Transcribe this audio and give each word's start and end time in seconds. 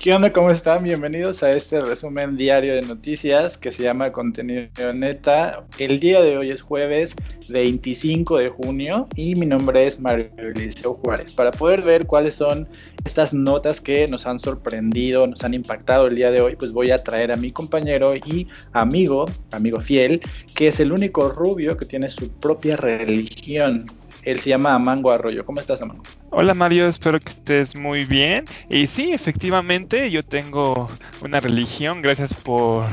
¿Qué 0.00 0.14
onda? 0.14 0.32
¿Cómo 0.32 0.52
están? 0.52 0.84
Bienvenidos 0.84 1.42
a 1.42 1.50
este 1.50 1.80
resumen 1.80 2.36
diario 2.36 2.72
de 2.72 2.82
noticias 2.82 3.58
que 3.58 3.72
se 3.72 3.82
llama 3.82 4.12
Contenido 4.12 4.92
Neta. 4.94 5.64
El 5.76 5.98
día 5.98 6.20
de 6.22 6.38
hoy 6.38 6.52
es 6.52 6.62
jueves 6.62 7.16
25 7.48 8.38
de 8.38 8.48
junio 8.48 9.08
y 9.16 9.34
mi 9.34 9.44
nombre 9.44 9.88
es 9.88 9.98
Mario 9.98 10.30
Eliseo 10.36 10.94
Juárez. 10.94 11.32
Para 11.34 11.50
poder 11.50 11.82
ver 11.82 12.06
cuáles 12.06 12.34
son 12.34 12.68
estas 13.04 13.34
notas 13.34 13.80
que 13.80 14.06
nos 14.06 14.24
han 14.28 14.38
sorprendido, 14.38 15.26
nos 15.26 15.42
han 15.42 15.54
impactado 15.54 16.06
el 16.06 16.14
día 16.14 16.30
de 16.30 16.42
hoy, 16.42 16.54
pues 16.54 16.70
voy 16.70 16.92
a 16.92 16.98
traer 16.98 17.32
a 17.32 17.36
mi 17.36 17.50
compañero 17.50 18.14
y 18.14 18.46
amigo, 18.74 19.26
amigo 19.50 19.80
fiel, 19.80 20.20
que 20.54 20.68
es 20.68 20.78
el 20.78 20.92
único 20.92 21.28
rubio 21.28 21.76
que 21.76 21.86
tiene 21.86 22.08
su 22.08 22.30
propia 22.30 22.76
religión. 22.76 23.97
Él 24.28 24.40
se 24.40 24.50
llama 24.50 24.74
Amango 24.74 25.10
Arroyo. 25.10 25.42
¿Cómo 25.42 25.58
estás, 25.58 25.80
Amango? 25.80 26.02
Hola 26.28 26.52
Mario, 26.52 26.86
espero 26.86 27.18
que 27.18 27.32
estés 27.32 27.74
muy 27.74 28.04
bien. 28.04 28.44
Y 28.68 28.86
sí, 28.86 29.12
efectivamente, 29.12 30.10
yo 30.10 30.22
tengo 30.22 30.86
una 31.22 31.40
religión. 31.40 32.02
Gracias 32.02 32.34
por 32.34 32.84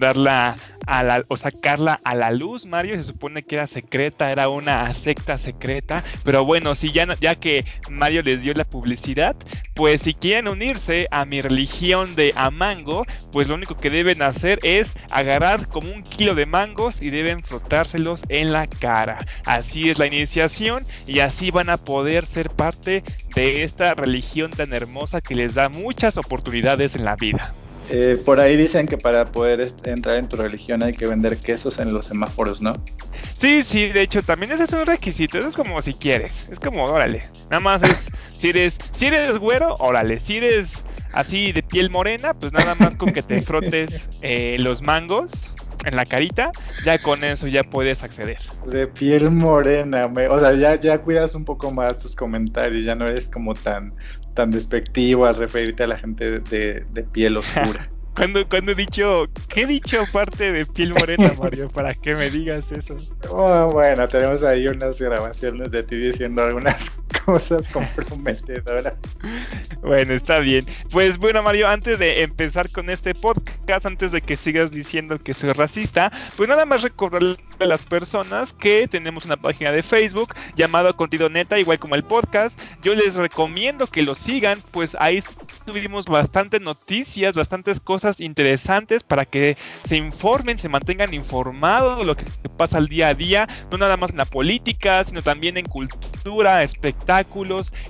darla 0.00 0.56
a 0.86 1.02
la, 1.02 1.24
o 1.28 1.36
sacarla 1.36 2.00
a 2.04 2.14
la 2.14 2.30
luz, 2.30 2.66
Mario. 2.66 2.96
Se 2.96 3.04
supone 3.04 3.42
que 3.42 3.56
era 3.56 3.66
secreta, 3.66 4.30
era 4.30 4.48
una 4.48 4.92
secta 4.94 5.38
secreta. 5.38 6.04
Pero 6.24 6.44
bueno, 6.44 6.74
si 6.74 6.92
ya, 6.92 7.06
ya 7.20 7.36
que 7.36 7.64
Mario 7.88 8.22
les 8.22 8.42
dio 8.42 8.54
la 8.54 8.64
publicidad, 8.64 9.36
pues 9.74 10.02
si 10.02 10.14
quieren 10.14 10.48
unirse 10.48 11.08
a 11.10 11.24
mi 11.24 11.40
religión 11.40 12.14
de 12.14 12.32
Amango, 12.36 13.06
pues 13.32 13.48
lo 13.48 13.54
único 13.54 13.78
que 13.78 13.90
deben 13.90 14.22
hacer 14.22 14.58
es 14.62 14.92
agarrar 15.10 15.68
como 15.68 15.90
un 15.90 16.02
kilo 16.02 16.34
de 16.34 16.46
mangos 16.46 17.02
y 17.02 17.10
deben 17.10 17.42
frotárselos 17.42 18.22
en 18.28 18.52
la 18.52 18.66
cara. 18.66 19.18
Así 19.46 19.90
es 19.90 19.98
la 19.98 20.06
iniciación 20.06 20.84
y 21.06 21.20
así 21.20 21.50
van 21.50 21.70
a 21.70 21.76
poder 21.76 22.26
ser 22.26 22.50
parte 22.50 23.02
de 23.34 23.62
esta 23.62 23.94
religión 23.94 24.50
tan 24.50 24.72
hermosa 24.72 25.20
que 25.20 25.34
les 25.34 25.54
da 25.54 25.68
muchas 25.68 26.16
oportunidades 26.16 26.94
en 26.94 27.04
la 27.04 27.16
vida. 27.16 27.54
Eh, 27.94 28.16
por 28.24 28.40
ahí 28.40 28.56
dicen 28.56 28.86
que 28.86 28.96
para 28.96 29.30
poder 29.30 29.60
entrar 29.84 30.16
en 30.16 30.26
tu 30.26 30.38
religión 30.38 30.82
hay 30.82 30.92
que 30.92 31.06
vender 31.06 31.36
quesos 31.36 31.78
en 31.78 31.92
los 31.92 32.06
semáforos, 32.06 32.62
¿no? 32.62 32.72
Sí, 33.38 33.62
sí, 33.62 33.88
de 33.88 34.00
hecho 34.00 34.22
también 34.22 34.50
ese 34.50 34.64
es 34.64 34.72
un 34.72 34.86
requisito, 34.86 35.38
eso 35.38 35.48
es 35.48 35.54
como 35.54 35.82
si 35.82 35.92
quieres, 35.92 36.48
es 36.48 36.58
como, 36.58 36.84
órale, 36.84 37.28
nada 37.50 37.60
más 37.60 37.82
es, 37.82 38.10
si 38.30 38.48
eres, 38.48 38.78
si 38.94 39.08
eres 39.08 39.36
güero, 39.36 39.74
órale, 39.78 40.20
si 40.20 40.38
eres 40.38 40.86
así 41.12 41.52
de 41.52 41.62
piel 41.62 41.90
morena, 41.90 42.32
pues 42.32 42.54
nada 42.54 42.74
más 42.76 42.96
con 42.96 43.12
que 43.12 43.22
te 43.22 43.42
frotes 43.46 44.08
eh, 44.22 44.56
los 44.58 44.80
mangos 44.80 45.52
en 45.84 45.94
la 45.94 46.06
carita, 46.06 46.50
ya 46.86 46.96
con 46.96 47.22
eso 47.24 47.46
ya 47.46 47.62
puedes 47.62 48.02
acceder. 48.02 48.38
De 48.64 48.86
piel 48.86 49.30
morena, 49.30 50.06
o 50.30 50.38
sea, 50.38 50.54
ya, 50.54 50.80
ya 50.80 50.98
cuidas 50.98 51.34
un 51.34 51.44
poco 51.44 51.70
más 51.72 51.98
tus 51.98 52.16
comentarios, 52.16 52.86
ya 52.86 52.94
no 52.94 53.06
eres 53.06 53.28
como 53.28 53.52
tan, 53.52 53.92
tan 54.34 54.50
despectivo 54.50 55.26
al 55.26 55.36
referirte 55.36 55.82
a 55.82 55.86
la 55.86 55.98
gente 55.98 56.40
de, 56.40 56.84
de 56.88 57.02
piel 57.02 57.36
oscura. 57.36 57.90
Cuando, 58.14 58.46
cuando 58.46 58.72
he 58.72 58.74
dicho, 58.74 59.26
¿qué 59.48 59.62
he 59.62 59.66
dicho 59.66 60.02
aparte 60.02 60.52
de 60.52 60.66
piel 60.66 60.92
morena, 60.92 61.32
Mario? 61.40 61.70
Para 61.70 61.94
que 61.94 62.14
me 62.14 62.28
digas 62.28 62.64
eso. 62.70 62.94
Oh, 63.30 63.70
bueno, 63.72 64.06
tenemos 64.06 64.42
ahí 64.42 64.68
unas 64.68 65.00
grabaciones 65.00 65.70
de 65.70 65.82
ti 65.82 65.96
diciendo 65.96 66.42
algunas 66.42 67.00
cosas 67.24 67.68
comprometedoras. 67.68 68.94
Bueno, 69.80 70.14
está 70.14 70.38
bien. 70.38 70.64
Pues 70.90 71.18
bueno, 71.18 71.42
Mario, 71.42 71.68
antes 71.68 71.98
de 71.98 72.22
empezar 72.22 72.70
con 72.70 72.90
este 72.90 73.14
podcast, 73.14 73.86
antes 73.86 74.12
de 74.12 74.20
que 74.20 74.36
sigas 74.36 74.70
diciendo 74.70 75.18
que 75.18 75.34
soy 75.34 75.52
racista, 75.52 76.12
pues 76.36 76.48
nada 76.48 76.64
más 76.64 76.82
recordarle 76.82 77.36
a 77.58 77.64
las 77.64 77.84
personas 77.86 78.52
que 78.52 78.88
tenemos 78.88 79.24
una 79.24 79.36
página 79.36 79.72
de 79.72 79.82
Facebook 79.82 80.34
llamado 80.56 80.94
Contido 80.96 81.28
Neta, 81.28 81.58
igual 81.58 81.78
como 81.78 81.94
el 81.94 82.04
podcast. 82.04 82.60
Yo 82.82 82.94
les 82.94 83.14
recomiendo 83.16 83.86
que 83.86 84.02
lo 84.02 84.14
sigan, 84.14 84.58
pues 84.70 84.96
ahí 84.98 85.22
tuvimos 85.64 86.06
bastantes 86.06 86.60
noticias, 86.60 87.36
bastantes 87.36 87.80
cosas 87.80 88.20
interesantes 88.20 89.02
para 89.02 89.24
que 89.24 89.56
se 89.84 89.96
informen, 89.96 90.58
se 90.58 90.68
mantengan 90.68 91.14
informados 91.14 91.98
de 91.98 92.04
lo 92.04 92.16
que 92.16 92.24
pasa 92.56 92.78
al 92.78 92.88
día 92.88 93.08
a 93.08 93.14
día, 93.14 93.48
no 93.70 93.78
nada 93.78 93.96
más 93.96 94.10
en 94.10 94.18
la 94.18 94.24
política, 94.24 95.04
sino 95.04 95.22
también 95.22 95.56
en 95.56 95.66
cultura, 95.66 96.62
espectáculos, 96.62 97.01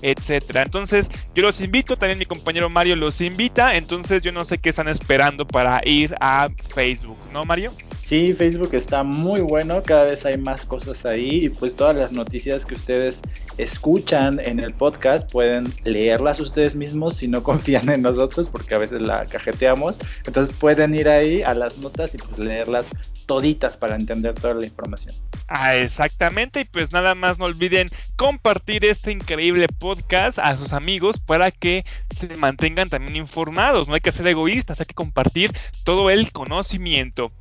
etcétera. 0.02 0.62
Entonces, 0.62 1.08
yo 1.34 1.42
los 1.42 1.60
invito, 1.60 1.96
también 1.96 2.18
mi 2.18 2.26
compañero 2.26 2.68
Mario 2.68 2.96
los 2.96 3.20
invita, 3.20 3.76
entonces 3.76 4.22
yo 4.22 4.32
no 4.32 4.44
sé 4.44 4.58
qué 4.58 4.70
están 4.70 4.88
esperando 4.88 5.46
para 5.46 5.80
ir 5.84 6.14
a 6.20 6.48
Facebook, 6.74 7.18
¿no, 7.32 7.44
Mario? 7.44 7.72
Sí, 7.98 8.32
Facebook 8.32 8.74
está 8.74 9.02
muy 9.02 9.40
bueno, 9.40 9.82
cada 9.82 10.04
vez 10.04 10.26
hay 10.26 10.36
más 10.36 10.66
cosas 10.66 11.06
ahí 11.06 11.44
y 11.44 11.48
pues 11.48 11.74
todas 11.76 11.96
las 11.96 12.12
noticias 12.12 12.66
que 12.66 12.74
ustedes 12.74 13.22
escuchan 13.58 14.40
en 14.40 14.60
el 14.60 14.74
podcast 14.74 15.30
pueden 15.30 15.72
leerlas 15.84 16.40
ustedes 16.40 16.74
mismos 16.74 17.16
si 17.16 17.28
no 17.28 17.42
confían 17.44 17.88
en 17.90 18.02
nosotros 18.02 18.48
porque 18.48 18.74
a 18.74 18.78
veces 18.78 19.00
la 19.00 19.26
cajeteamos. 19.26 19.98
Entonces 20.26 20.56
pueden 20.56 20.94
ir 20.94 21.08
ahí 21.08 21.42
a 21.42 21.54
las 21.54 21.78
notas 21.78 22.14
y 22.14 22.18
pues 22.18 22.38
leerlas 22.38 22.90
toditas 23.26 23.76
para 23.76 23.96
entender 23.96 24.34
toda 24.34 24.54
la 24.54 24.64
información. 24.64 25.14
Ah, 25.48 25.76
exactamente, 25.76 26.60
y 26.60 26.64
pues 26.64 26.92
nada 26.92 27.14
más 27.14 27.38
no 27.38 27.44
olviden 27.44 27.88
compartir 28.16 28.84
este 28.84 29.12
increíble 29.12 29.66
podcast 29.69 30.38
a 30.38 30.56
sus 30.56 30.72
amigos 30.72 31.19
para 31.19 31.50
que 31.50 31.84
se 32.19 32.34
mantengan 32.36 32.88
también 32.88 33.16
informados. 33.16 33.88
No 33.88 33.94
hay 33.94 34.00
que 34.00 34.12
ser 34.12 34.26
egoístas, 34.26 34.80
hay 34.80 34.86
que 34.86 34.94
compartir 34.94 35.52
todo 35.84 36.10
el 36.10 36.32
conocimiento. 36.32 37.32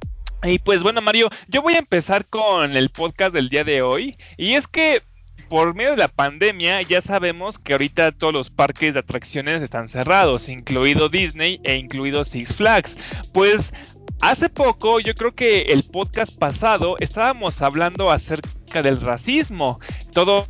Y 0.44 0.60
pues 0.60 0.82
bueno, 0.82 1.02
Mario, 1.02 1.30
yo 1.48 1.62
voy 1.62 1.76
a 1.76 1.80
empezar 1.80 2.26
con 2.26 2.76
el 2.76 2.90
podcast 2.90 3.34
del 3.34 3.50
día 3.50 3.64
de 3.64 3.82
hoy. 3.82 4.18
Y 4.38 4.54
es 4.54 4.68
que 4.68 5.04
por 5.50 5.76
medio 5.76 5.92
de 5.92 5.98
la 5.98 6.08
pandemia 6.08 6.82
ya 6.82 7.02
sabemos 7.02 7.60
que 7.60 7.74
ahorita 7.74 8.12
todos 8.12 8.34
los 8.34 8.50
parques 8.50 8.94
de 8.94 9.00
atracciones 9.00 9.62
están 9.62 9.88
cerrados, 9.88 10.50
incluido 10.50 11.10
Disney 11.10 11.60
e 11.64 11.76
incluido 11.76 12.24
Six 12.24 12.54
Flags. 12.54 12.98
Pues 13.34 13.74
hace 14.22 14.50
poco, 14.50 15.00
yo 15.00 15.14
creo 15.14 15.34
que 15.34 15.62
el 15.64 15.84
podcast 15.84 16.38
pasado 16.38 16.96
estábamos 17.00 17.62
hablando 17.62 18.12
acerca 18.12 18.82
del 18.82 19.02
racismo. 19.02 19.80
Todo 20.14 20.46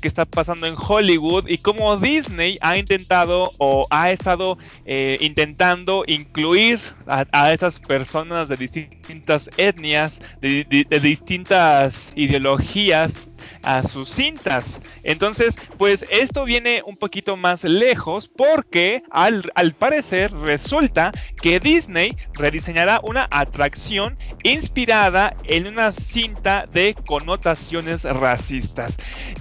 que 0.00 0.08
está 0.08 0.24
pasando 0.24 0.66
en 0.66 0.76
Hollywood 0.76 1.48
y 1.48 1.58
cómo 1.58 1.96
Disney 1.96 2.58
ha 2.60 2.76
intentado 2.76 3.50
o 3.58 3.86
ha 3.90 4.12
estado 4.12 4.58
eh, 4.84 5.16
intentando 5.20 6.04
incluir 6.06 6.78
a, 7.06 7.52
esas 7.52 7.80
personas 7.80 8.48
de 8.48 8.56
distintas 8.56 9.50
etnias, 9.56 10.20
de 10.40 11.00
distintas 11.02 12.12
ideologías 12.14 13.29
a 13.62 13.82
sus 13.82 14.10
cintas. 14.10 14.80
Entonces, 15.02 15.56
pues 15.78 16.04
esto 16.10 16.44
viene 16.44 16.82
un 16.84 16.96
poquito 16.96 17.36
más 17.36 17.64
lejos 17.64 18.28
porque 18.28 19.02
al, 19.10 19.52
parecer 19.78 20.32
resulta 20.32 21.12
que 21.40 21.60
Disney 21.60 22.16
rediseñará 22.34 23.00
una 23.02 23.28
atracción 23.30 24.18
inspirada 24.42 25.34
en 25.44 25.66
una 25.66 25.92
cinta 25.92 26.66
de 26.72 26.94
connotaciones 27.06 28.04
racistas. 28.04 28.96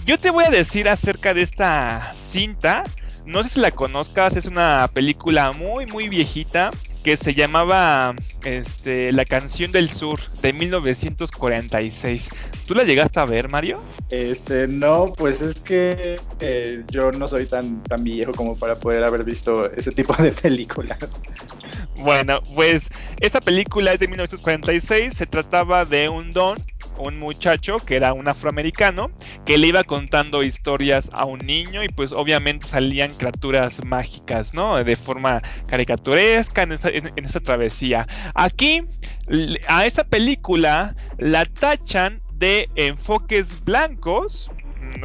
Yo 0.06 0.18
te 0.18 0.30
voy 0.30 0.46
a 0.46 0.50
decir 0.50 0.88
acerca 0.90 1.34
de 1.34 1.42
esta 1.42 2.12
cinta. 2.14 2.84
No 3.26 3.44
sé 3.44 3.50
si 3.50 3.60
la 3.60 3.72
conozcas, 3.72 4.36
es 4.36 4.46
una 4.46 4.90
película 4.94 5.52
muy 5.52 5.86
muy 5.86 6.10
viejita 6.10 6.72
que 7.04 7.18
se 7.18 7.34
llamaba 7.34 8.16
este, 8.44 9.12
La 9.12 9.26
canción 9.26 9.72
del 9.72 9.90
sur 9.90 10.20
de 10.42 10.54
1946. 10.54 12.30
¿Tú 12.70 12.76
la 12.76 12.84
llegaste 12.84 13.20
a 13.20 13.26
ver, 13.26 13.50
Mario? 13.50 13.82
Este, 14.12 14.68
no, 14.68 15.08
pues 15.18 15.42
es 15.42 15.60
que 15.60 16.20
eh, 16.40 16.84
yo 16.92 17.12
no 17.12 17.28
soy 17.28 17.48
tan, 17.48 17.82
tan 17.82 18.04
viejo 18.04 18.32
como 18.32 18.56
para 18.56 18.76
poder 18.76 19.04
haber 19.04 19.24
visto 19.24 19.72
ese 19.72 19.92
tipo 19.92 20.14
de 20.22 20.32
películas. 20.32 21.24
Bueno, 22.02 22.40
pues 22.54 22.88
esta 23.22 23.40
película 23.40 23.94
es 23.94 24.00
de 24.00 24.08
1946, 24.08 25.16
se 25.16 25.26
trataba 25.26 25.84
de 25.84 26.10
un 26.10 26.30
don 26.30 26.58
un 27.00 27.18
muchacho 27.18 27.78
que 27.78 27.96
era 27.96 28.14
un 28.14 28.28
afroamericano 28.28 29.10
que 29.46 29.58
le 29.58 29.68
iba 29.68 29.84
contando 29.84 30.44
historias 30.44 31.10
a 31.14 31.26
un 31.26 31.40
niño 31.40 31.84
y 31.84 31.88
pues 31.88 32.12
obviamente 32.12 32.68
salían 32.68 33.10
criaturas 33.10 33.84
mágicas, 33.84 34.54
¿no? 34.54 34.84
De 34.84 34.96
forma 34.96 35.42
caricaturesca 35.66 36.64
en 36.64 36.74
esta, 36.74 37.40
travesía. 37.40 38.08
Aquí 38.36 38.84
a 39.68 39.86
esta 39.88 40.04
película 40.04 40.96
la 41.18 41.46
tachan 41.46 42.22
de 42.40 42.70
enfoques 42.76 43.64
blancos, 43.64 44.50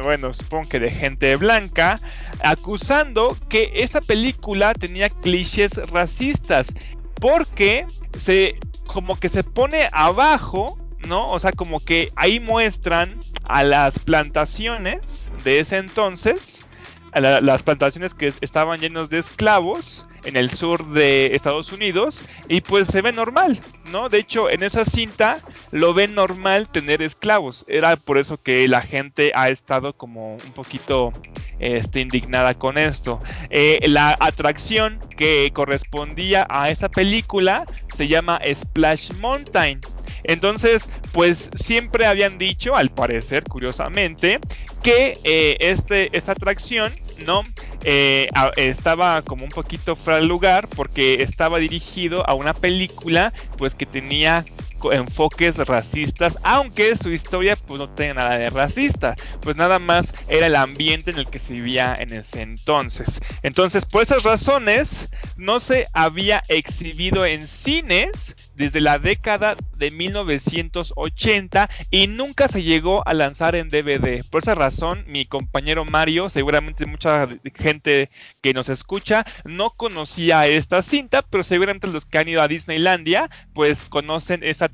bueno, 0.01 0.33
supongo 0.33 0.69
que 0.69 0.79
de 0.79 0.89
gente 0.89 1.35
blanca, 1.35 1.99
acusando 2.41 3.37
que 3.49 3.71
esta 3.75 4.01
película 4.01 4.73
tenía 4.73 5.09
clichés 5.09 5.75
racistas, 5.91 6.73
porque 7.15 7.85
se 8.17 8.57
como 8.87 9.17
que 9.19 9.29
se 9.29 9.43
pone 9.43 9.89
abajo 9.91 10.77
¿no? 11.07 11.27
O 11.27 11.39
sea, 11.39 11.51
como 11.51 11.79
que 11.83 12.11
ahí 12.15 12.39
muestran 12.39 13.17
a 13.43 13.63
las 13.63 13.99
plantaciones 13.99 15.29
de 15.43 15.59
ese 15.59 15.77
entonces, 15.77 16.65
a 17.11 17.19
las 17.19 17.63
plantaciones 17.63 18.13
que 18.13 18.27
estaban 18.41 18.79
llenos 18.79 19.09
de 19.09 19.19
esclavos 19.19 20.05
en 20.25 20.35
el 20.35 20.49
sur 20.49 20.85
de 20.91 21.35
Estados 21.35 21.71
Unidos 21.71 22.27
y 22.47 22.61
pues 22.61 22.87
se 22.87 23.01
ve 23.01 23.11
normal, 23.11 23.59
¿no? 23.91 24.09
De 24.09 24.19
hecho, 24.19 24.49
en 24.49 24.63
esa 24.63 24.85
cinta 24.85 25.37
lo 25.71 25.93
ven 25.93 26.15
normal 26.15 26.67
tener 26.69 27.01
esclavos. 27.01 27.65
Era 27.67 27.95
por 27.95 28.17
eso 28.17 28.41
que 28.41 28.67
la 28.67 28.81
gente 28.81 29.31
ha 29.35 29.49
estado 29.49 29.93
como 29.93 30.33
un 30.33 30.51
poquito 30.53 31.13
este, 31.59 32.01
indignada 32.01 32.53
con 32.53 32.77
esto. 32.77 33.21
Eh, 33.49 33.79
la 33.87 34.17
atracción 34.19 34.99
que 35.17 35.51
correspondía 35.53 36.45
a 36.49 36.69
esa 36.69 36.89
película 36.89 37.65
se 37.93 38.07
llama 38.07 38.39
Splash 38.53 39.13
Mountain. 39.19 39.81
Entonces, 40.23 40.89
pues 41.13 41.49
siempre 41.55 42.05
habían 42.05 42.37
dicho, 42.37 42.75
al 42.75 42.89
parecer, 42.89 43.43
curiosamente, 43.43 44.39
que 44.81 45.17
eh, 45.23 45.57
este, 45.59 46.15
esta 46.17 46.31
atracción, 46.31 46.91
¿no? 47.19 47.41
Eh, 47.83 48.27
estaba 48.55 49.21
como 49.21 49.43
un 49.43 49.49
poquito 49.49 49.95
fuera 49.95 50.19
de 50.19 50.25
lugar 50.25 50.67
porque 50.75 51.21
estaba 51.21 51.59
dirigido 51.59 52.27
a 52.29 52.33
una 52.33 52.53
película, 52.53 53.33
pues 53.57 53.75
que 53.75 53.85
tenía 53.85 54.45
enfoques 54.91 55.57
racistas, 55.57 56.37
aunque 56.43 56.95
su 56.95 57.09
historia 57.09 57.55
pues 57.55 57.79
no 57.79 57.89
tenía 57.89 58.15
nada 58.15 58.37
de 58.37 58.49
racista, 58.49 59.15
pues 59.41 59.55
nada 59.55 59.79
más 59.79 60.13
era 60.27 60.47
el 60.47 60.55
ambiente 60.55 61.11
en 61.11 61.17
el 61.17 61.27
que 61.27 61.39
se 61.39 61.53
vivía 61.53 61.95
en 61.97 62.13
ese 62.13 62.41
entonces. 62.41 63.19
Entonces, 63.43 63.85
por 63.85 64.03
esas 64.03 64.23
razones, 64.23 65.09
no 65.37 65.59
se 65.59 65.87
había 65.93 66.41
exhibido 66.47 67.25
en 67.25 67.41
cines 67.41 68.35
desde 68.55 68.81
la 68.81 68.99
década 68.99 69.55
de 69.77 69.91
1980 69.91 71.69
y 71.91 72.07
nunca 72.07 72.47
se 72.47 72.63
llegó 72.63 73.07
a 73.07 73.13
lanzar 73.13 73.55
en 73.55 73.67
DVD. 73.67 74.23
Por 74.29 74.43
esa 74.43 74.55
razón, 74.55 75.03
mi 75.07 75.25
compañero 75.25 75.85
Mario, 75.85 76.29
seguramente 76.29 76.85
mucha 76.85 77.27
gente 77.53 78.09
que 78.41 78.53
nos 78.53 78.69
escucha, 78.69 79.25
no 79.43 79.71
conocía 79.71 80.47
esta 80.47 80.81
cinta, 80.81 81.21
pero 81.21 81.43
seguramente 81.43 81.87
los 81.87 82.05
que 82.05 82.17
han 82.17 82.29
ido 82.29 82.41
a 82.41 82.47
Disneylandia, 82.47 83.29
pues 83.53 83.85
conocen 83.85 84.43
esa 84.43 84.69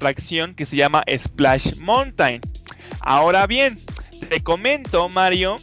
que 0.55 0.65
se 0.65 0.75
llama 0.75 1.03
Splash 1.07 1.77
Mountain. 1.79 2.41
Ahora 3.01 3.47
bien, 3.47 3.79
te 4.29 4.41
comento, 4.43 5.07
Mario, 5.09 5.55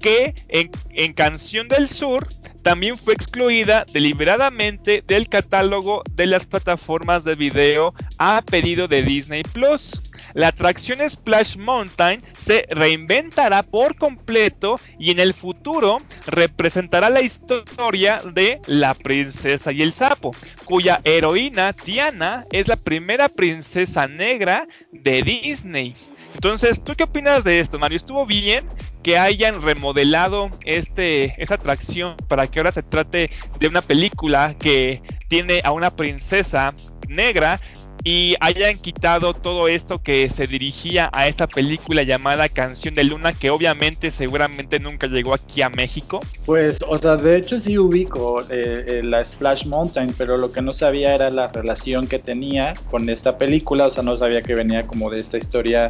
que 0.00 0.34
en 0.48 1.12
Canción 1.14 1.68
del 1.68 1.88
Sur 1.88 2.28
también 2.62 2.98
fue 2.98 3.14
excluida 3.14 3.86
deliberadamente 3.92 5.02
del 5.06 5.28
catálogo 5.28 6.02
de 6.12 6.26
las 6.26 6.46
plataformas 6.46 7.22
de 7.22 7.36
video 7.36 7.94
a 8.18 8.42
pedido 8.42 8.88
de 8.88 9.02
Disney 9.02 9.44
Plus. 9.44 10.00
La 10.36 10.48
atracción 10.48 10.98
Splash 11.08 11.56
Mountain 11.56 12.22
se 12.34 12.66
reinventará 12.68 13.62
por 13.62 13.96
completo 13.96 14.78
y 14.98 15.10
en 15.10 15.18
el 15.18 15.32
futuro 15.32 15.96
representará 16.26 17.08
la 17.08 17.22
historia 17.22 18.20
de 18.34 18.60
La 18.66 18.92
princesa 18.92 19.72
y 19.72 19.80
el 19.80 19.94
sapo, 19.94 20.32
cuya 20.66 21.00
heroína 21.04 21.72
Tiana 21.72 22.44
es 22.52 22.68
la 22.68 22.76
primera 22.76 23.30
princesa 23.30 24.06
negra 24.08 24.68
de 24.92 25.22
Disney. 25.22 25.96
Entonces, 26.34 26.84
¿tú 26.84 26.92
qué 26.94 27.04
opinas 27.04 27.42
de 27.42 27.60
esto, 27.60 27.78
Mario? 27.78 27.96
¿Estuvo 27.96 28.26
bien 28.26 28.68
que 29.02 29.16
hayan 29.16 29.62
remodelado 29.62 30.50
este, 30.66 31.32
esta 31.42 31.54
atracción 31.54 32.14
para 32.28 32.46
que 32.46 32.58
ahora 32.58 32.72
se 32.72 32.82
trate 32.82 33.30
de 33.58 33.68
una 33.68 33.80
película 33.80 34.54
que 34.60 35.00
tiene 35.28 35.62
a 35.64 35.72
una 35.72 35.90
princesa 35.90 36.74
negra 37.08 37.58
y 38.06 38.36
hayan 38.38 38.78
quitado 38.78 39.34
todo 39.34 39.66
esto 39.66 40.00
que 40.00 40.30
se 40.30 40.46
dirigía 40.46 41.10
a 41.12 41.26
esta 41.26 41.48
película 41.48 42.04
llamada 42.04 42.48
Canción 42.48 42.94
de 42.94 43.02
Luna, 43.02 43.32
que 43.32 43.50
obviamente 43.50 44.12
seguramente 44.12 44.78
nunca 44.78 45.08
llegó 45.08 45.34
aquí 45.34 45.60
a 45.60 45.70
México? 45.70 46.20
Pues, 46.44 46.78
o 46.86 46.96
sea, 46.98 47.16
de 47.16 47.36
hecho 47.36 47.58
sí 47.58 47.76
ubico 47.76 48.40
eh, 48.42 48.84
eh, 48.86 49.00
la 49.02 49.24
Splash 49.24 49.66
Mountain, 49.66 50.14
pero 50.16 50.36
lo 50.36 50.52
que 50.52 50.62
no 50.62 50.72
sabía 50.72 51.16
era 51.16 51.30
la 51.30 51.48
relación 51.48 52.06
que 52.06 52.20
tenía 52.20 52.74
con 52.92 53.10
esta 53.10 53.38
película, 53.38 53.86
o 53.86 53.90
sea, 53.90 54.04
no 54.04 54.16
sabía 54.16 54.40
que 54.40 54.54
venía 54.54 54.86
como 54.86 55.10
de 55.10 55.16
esta 55.16 55.38
historia 55.38 55.88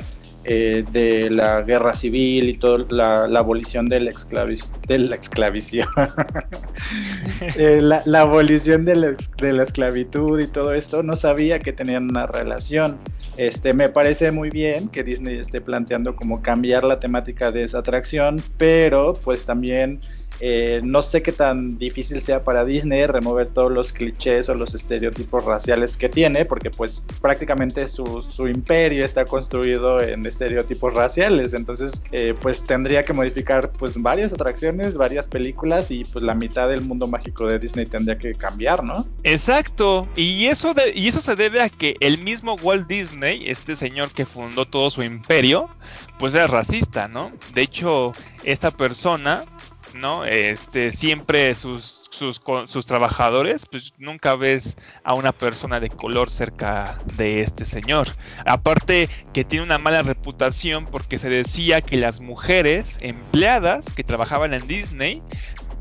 eh, 0.48 0.84
de 0.92 1.28
la 1.28 1.62
guerra 1.62 1.92
civil 1.92 2.48
y 2.48 2.54
toda 2.54 2.86
la, 2.88 3.38
abolición 3.38 3.86
de 3.86 3.98
la, 3.98 4.10
de 4.86 4.98
la 4.98 5.16
eh, 7.56 7.80
la, 7.82 8.20
abolición 8.20 8.84
de 8.84 8.94
la, 8.94 9.16
de 9.38 9.52
la, 9.52 9.64
esclavitud 9.64 10.40
y 10.40 10.46
todo 10.46 10.72
esto, 10.72 11.02
no 11.02 11.16
sabía 11.16 11.58
que 11.58 11.72
tenían 11.72 12.10
una 12.10 12.28
relación. 12.28 12.96
Este, 13.36 13.74
me 13.74 13.88
parece 13.88 14.30
muy 14.30 14.50
bien 14.50 14.88
que 14.88 15.02
Disney 15.02 15.36
esté 15.36 15.60
planteando 15.60 16.14
como 16.14 16.42
cambiar 16.42 16.84
la 16.84 17.00
temática 17.00 17.50
de 17.50 17.64
esa 17.64 17.80
atracción, 17.80 18.40
pero 18.56 19.14
pues 19.14 19.46
también 19.46 20.00
eh, 20.40 20.80
no 20.84 21.02
sé 21.02 21.22
qué 21.22 21.32
tan 21.32 21.78
difícil 21.78 22.20
sea 22.20 22.44
para 22.44 22.64
Disney 22.64 23.06
remover 23.06 23.48
todos 23.48 23.72
los 23.72 23.92
clichés 23.92 24.48
o 24.48 24.54
los 24.54 24.74
estereotipos 24.74 25.44
raciales 25.44 25.96
que 25.96 26.08
tiene, 26.08 26.44
porque 26.44 26.70
pues 26.70 27.04
prácticamente 27.20 27.86
su, 27.88 28.06
imperio 28.46 29.04
está 29.04 29.24
construido 29.24 30.00
en 30.00 30.24
estereotipos 30.24 30.94
raciales, 30.94 31.54
entonces 31.54 32.02
eh, 32.12 32.34
pues 32.40 32.62
tendría 32.64 33.02
que 33.02 33.12
modificar 33.12 33.72
pues 33.72 34.00
varias 34.00 34.32
atracciones, 34.32 34.96
varias 34.96 35.26
películas 35.26 35.90
y 35.90 36.04
pues 36.04 36.24
la 36.24 36.34
mitad 36.34 36.68
del 36.68 36.82
mundo 36.82 37.06
mágico 37.06 37.46
de 37.46 37.58
Disney 37.58 37.86
tendría 37.86 38.18
que 38.18 38.34
cambiar, 38.34 38.84
¿no? 38.84 39.06
Exacto, 39.24 40.06
y 40.16 40.46
eso, 40.46 40.74
y 40.94 41.08
eso 41.08 41.20
se 41.20 41.34
debe 41.34 41.62
a 41.62 41.68
que 41.68 41.96
el 42.00 42.22
mismo 42.22 42.56
Walt 42.62 42.86
Disney, 42.86 43.44
este 43.46 43.74
señor 43.74 44.10
que 44.10 44.26
fundó 44.26 44.64
todo 44.64 44.90
su 44.90 45.02
imperio, 45.02 45.68
pues 46.18 46.34
era 46.34 46.46
racista, 46.46 47.08
¿no? 47.08 47.32
De 47.54 47.62
hecho, 47.62 48.12
esta 48.44 48.70
persona 48.70 49.44
¿no? 49.96 50.24
Este, 50.24 50.92
siempre 50.92 51.54
sus, 51.54 52.08
sus, 52.10 52.40
sus, 52.66 52.86
trabajadores, 52.86 53.66
pues 53.66 53.92
nunca 53.98 54.36
ves 54.36 54.76
a 55.04 55.14
una 55.14 55.32
persona 55.32 55.80
de 55.80 55.90
color 55.90 56.30
cerca 56.30 57.00
de 57.16 57.40
este 57.40 57.64
señor. 57.64 58.08
Aparte 58.44 59.08
que 59.32 59.44
tiene 59.44 59.64
una 59.64 59.78
mala 59.78 60.02
reputación 60.02 60.86
porque 60.86 61.18
se 61.18 61.28
decía 61.28 61.80
que 61.80 61.96
las 61.96 62.20
mujeres 62.20 62.98
empleadas 63.00 63.86
que 63.92 64.04
trabajaban 64.04 64.54
en 64.54 64.66
Disney 64.66 65.22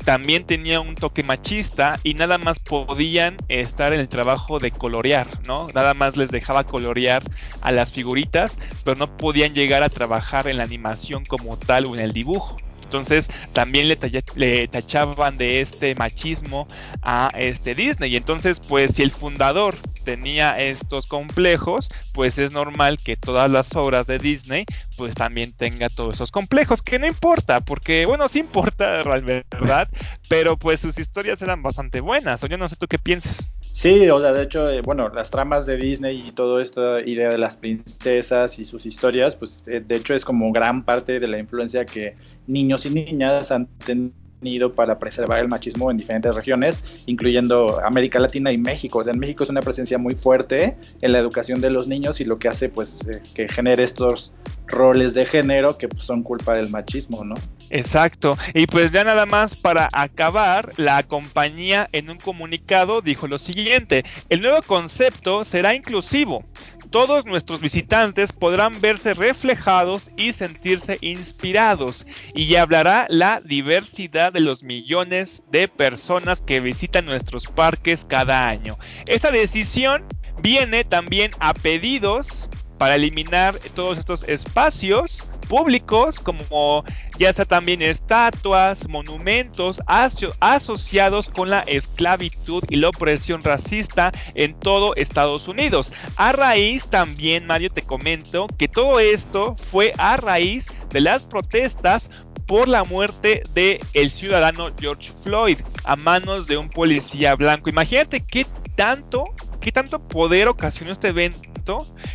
también 0.06 0.44
tenían 0.44 0.86
un 0.86 0.94
toque 0.94 1.24
machista 1.24 1.98
y 2.04 2.14
nada 2.14 2.38
más 2.38 2.60
podían 2.60 3.36
estar 3.48 3.92
en 3.92 3.98
el 3.98 4.08
trabajo 4.08 4.60
de 4.60 4.70
colorear, 4.70 5.26
¿no? 5.48 5.66
Nada 5.74 5.94
más 5.94 6.16
les 6.16 6.30
dejaba 6.30 6.62
colorear 6.62 7.24
a 7.60 7.72
las 7.72 7.90
figuritas, 7.90 8.56
pero 8.84 8.96
no 8.96 9.16
podían 9.16 9.52
llegar 9.52 9.82
a 9.82 9.88
trabajar 9.88 10.46
en 10.46 10.58
la 10.58 10.62
animación 10.62 11.24
como 11.24 11.56
tal 11.56 11.86
o 11.86 11.94
en 11.94 12.00
el 12.00 12.12
dibujo. 12.12 12.56
Entonces 12.86 13.28
también 13.52 13.88
le, 13.88 14.68
tachaban 14.68 15.36
de 15.36 15.60
este 15.60 15.94
machismo 15.96 16.66
a 17.02 17.30
este 17.34 17.74
Disney. 17.74 18.12
Y 18.12 18.16
entonces, 18.16 18.60
pues 18.60 18.94
si 18.94 19.02
el 19.02 19.10
fundador 19.10 19.76
tenía 20.04 20.58
estos 20.60 21.06
complejos, 21.06 21.88
pues 22.14 22.38
es 22.38 22.52
normal 22.52 22.96
que 23.04 23.16
todas 23.16 23.50
las 23.50 23.74
obras 23.74 24.06
de 24.06 24.18
Disney 24.18 24.64
pues 24.96 25.16
también 25.16 25.52
tenga 25.52 25.88
todos 25.88 26.14
esos 26.14 26.30
complejos, 26.30 26.80
que 26.80 27.00
no 27.00 27.06
importa, 27.06 27.58
porque 27.60 28.06
bueno, 28.06 28.28
sí 28.28 28.38
importa 28.38 29.02
realmente, 29.02 29.44
¿verdad? 29.58 29.88
Pero 30.28 30.56
pues 30.56 30.78
sus 30.80 30.98
historias 30.98 31.42
eran 31.42 31.60
bastante 31.62 32.00
buenas, 32.00 32.42
o 32.44 32.46
yo 32.46 32.56
no 32.56 32.68
sé 32.68 32.76
tú 32.76 32.86
qué 32.86 32.98
piensas. 32.98 33.46
Sí, 33.76 34.08
o 34.08 34.18
sea, 34.20 34.32
de 34.32 34.44
hecho, 34.44 34.70
eh, 34.70 34.80
bueno, 34.80 35.10
las 35.10 35.30
tramas 35.30 35.66
de 35.66 35.76
Disney 35.76 36.28
y 36.28 36.32
toda 36.32 36.62
esta 36.62 37.02
idea 37.02 37.28
de 37.28 37.36
las 37.36 37.58
princesas 37.58 38.58
y 38.58 38.64
sus 38.64 38.86
historias, 38.86 39.36
pues 39.36 39.64
eh, 39.68 39.84
de 39.86 39.96
hecho 39.96 40.14
es 40.14 40.24
como 40.24 40.50
gran 40.50 40.82
parte 40.82 41.20
de 41.20 41.28
la 41.28 41.38
influencia 41.38 41.84
que 41.84 42.16
niños 42.46 42.86
y 42.86 42.90
niñas 42.90 43.52
han 43.52 43.66
tenido 43.84 44.74
para 44.74 44.98
preservar 44.98 45.40
el 45.40 45.48
machismo 45.48 45.90
en 45.90 45.98
diferentes 45.98 46.34
regiones, 46.34 46.84
incluyendo 47.04 47.78
América 47.84 48.18
Latina 48.18 48.50
y 48.50 48.56
México. 48.56 49.00
O 49.00 49.04
sea, 49.04 49.12
en 49.12 49.18
México 49.18 49.44
es 49.44 49.50
una 49.50 49.60
presencia 49.60 49.98
muy 49.98 50.14
fuerte 50.14 50.78
en 51.02 51.12
la 51.12 51.18
educación 51.18 51.60
de 51.60 51.68
los 51.68 51.86
niños 51.86 52.22
y 52.22 52.24
lo 52.24 52.38
que 52.38 52.48
hace 52.48 52.70
pues 52.70 53.02
eh, 53.06 53.20
que 53.34 53.46
genere 53.46 53.82
estos 53.82 54.32
roles 54.68 55.12
de 55.12 55.26
género 55.26 55.76
que 55.76 55.88
pues, 55.88 56.02
son 56.02 56.22
culpa 56.22 56.54
del 56.54 56.70
machismo, 56.70 57.26
¿no? 57.26 57.34
Exacto. 57.70 58.36
Y 58.54 58.66
pues 58.66 58.92
ya 58.92 59.04
nada 59.04 59.26
más 59.26 59.54
para 59.54 59.88
acabar, 59.92 60.72
la 60.76 61.02
compañía 61.02 61.88
en 61.92 62.10
un 62.10 62.18
comunicado 62.18 63.00
dijo 63.02 63.26
lo 63.28 63.38
siguiente, 63.38 64.04
el 64.28 64.40
nuevo 64.42 64.62
concepto 64.62 65.44
será 65.44 65.74
inclusivo 65.74 66.44
todos 66.90 67.26
nuestros 67.26 67.60
visitantes 67.60 68.32
podrán 68.32 68.72
verse 68.80 69.14
reflejados 69.14 70.10
y 70.16 70.32
sentirse 70.32 70.98
inspirados 71.00 72.06
y 72.34 72.54
hablará 72.54 73.06
la 73.08 73.40
diversidad 73.44 74.32
de 74.32 74.40
los 74.40 74.62
millones 74.62 75.42
de 75.50 75.68
personas 75.68 76.40
que 76.40 76.60
visitan 76.60 77.04
nuestros 77.04 77.46
parques 77.46 78.04
cada 78.06 78.48
año. 78.48 78.78
Esta 79.06 79.30
decisión 79.30 80.04
viene 80.40 80.84
también 80.84 81.32
a 81.40 81.54
pedidos 81.54 82.48
para 82.78 82.94
eliminar 82.94 83.54
todos 83.74 83.98
estos 83.98 84.28
espacios 84.28 85.30
públicos 85.48 86.20
como 86.20 86.84
ya 87.18 87.32
sea 87.32 87.44
también 87.44 87.82
estatuas, 87.82 88.88
monumentos 88.88 89.80
asociados 89.86 91.28
con 91.28 91.50
la 91.50 91.60
esclavitud 91.60 92.62
y 92.68 92.76
la 92.76 92.88
opresión 92.88 93.40
racista 93.40 94.12
en 94.34 94.58
todo 94.60 94.94
Estados 94.96 95.48
Unidos. 95.48 95.92
A 96.16 96.32
raíz 96.32 96.88
también, 96.88 97.46
Mario, 97.46 97.70
te 97.70 97.82
comento 97.82 98.46
que 98.58 98.68
todo 98.68 99.00
esto 99.00 99.56
fue 99.70 99.92
a 99.98 100.16
raíz 100.16 100.66
de 100.90 101.00
las 101.00 101.24
protestas 101.24 102.26
por 102.46 102.68
la 102.68 102.84
muerte 102.84 103.42
de 103.54 103.80
el 103.94 104.10
ciudadano 104.10 104.70
George 104.78 105.12
Floyd 105.22 105.58
a 105.84 105.96
manos 105.96 106.46
de 106.46 106.56
un 106.56 106.68
policía 106.68 107.34
blanco. 107.34 107.70
Imagínate 107.70 108.20
qué 108.20 108.46
tanto, 108.76 109.24
qué 109.60 109.72
tanto 109.72 110.06
poder 110.06 110.48
ocasionó 110.48 110.92
este 110.92 111.08
evento 111.08 111.55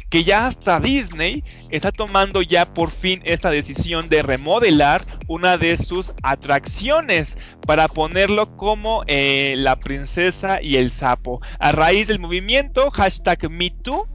que 0.09 0.23
ya 0.23 0.47
hasta 0.47 0.79
Disney 0.79 1.43
está 1.69 1.91
tomando 1.91 2.41
ya 2.41 2.73
por 2.73 2.91
fin 2.91 3.21
esta 3.23 3.49
decisión 3.49 4.09
de 4.09 4.23
remodelar 4.23 5.03
una 5.27 5.57
de 5.57 5.77
sus 5.77 6.13
atracciones 6.23 7.37
para 7.65 7.87
ponerlo 7.87 8.55
como 8.57 9.03
eh, 9.07 9.55
la 9.57 9.77
princesa 9.77 10.61
y 10.61 10.75
el 10.75 10.91
sapo. 10.91 11.41
A 11.59 11.71
raíz 11.71 12.07
del 12.07 12.19
movimiento 12.19 12.91
hashtag 12.91 13.49
MeToo, 13.49 14.07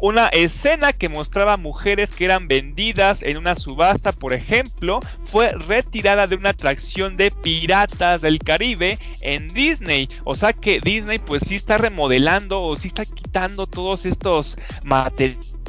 una 0.00 0.28
escena 0.28 0.92
que 0.92 1.08
mostraba 1.08 1.56
mujeres 1.56 2.14
que 2.14 2.24
eran 2.24 2.48
vendidas 2.48 3.22
en 3.22 3.36
una 3.36 3.54
subasta, 3.54 4.12
por 4.12 4.32
ejemplo, 4.32 5.00
fue 5.24 5.52
retirada 5.52 6.26
de 6.26 6.36
una 6.36 6.50
atracción 6.50 7.16
de 7.16 7.30
piratas 7.30 8.22
del 8.22 8.38
Caribe 8.38 8.98
en 9.20 9.48
Disney. 9.48 10.08
O 10.24 10.34
sea 10.34 10.52
que 10.52 10.80
Disney 10.80 11.18
pues 11.18 11.42
sí 11.46 11.56
está 11.56 11.78
remodelando 11.78 12.62
o 12.62 12.76
sí 12.76 12.88
está 12.88 13.04
quitando 13.04 13.66
todos 13.66 14.06
estos 14.06 14.56
materiales 14.82 15.59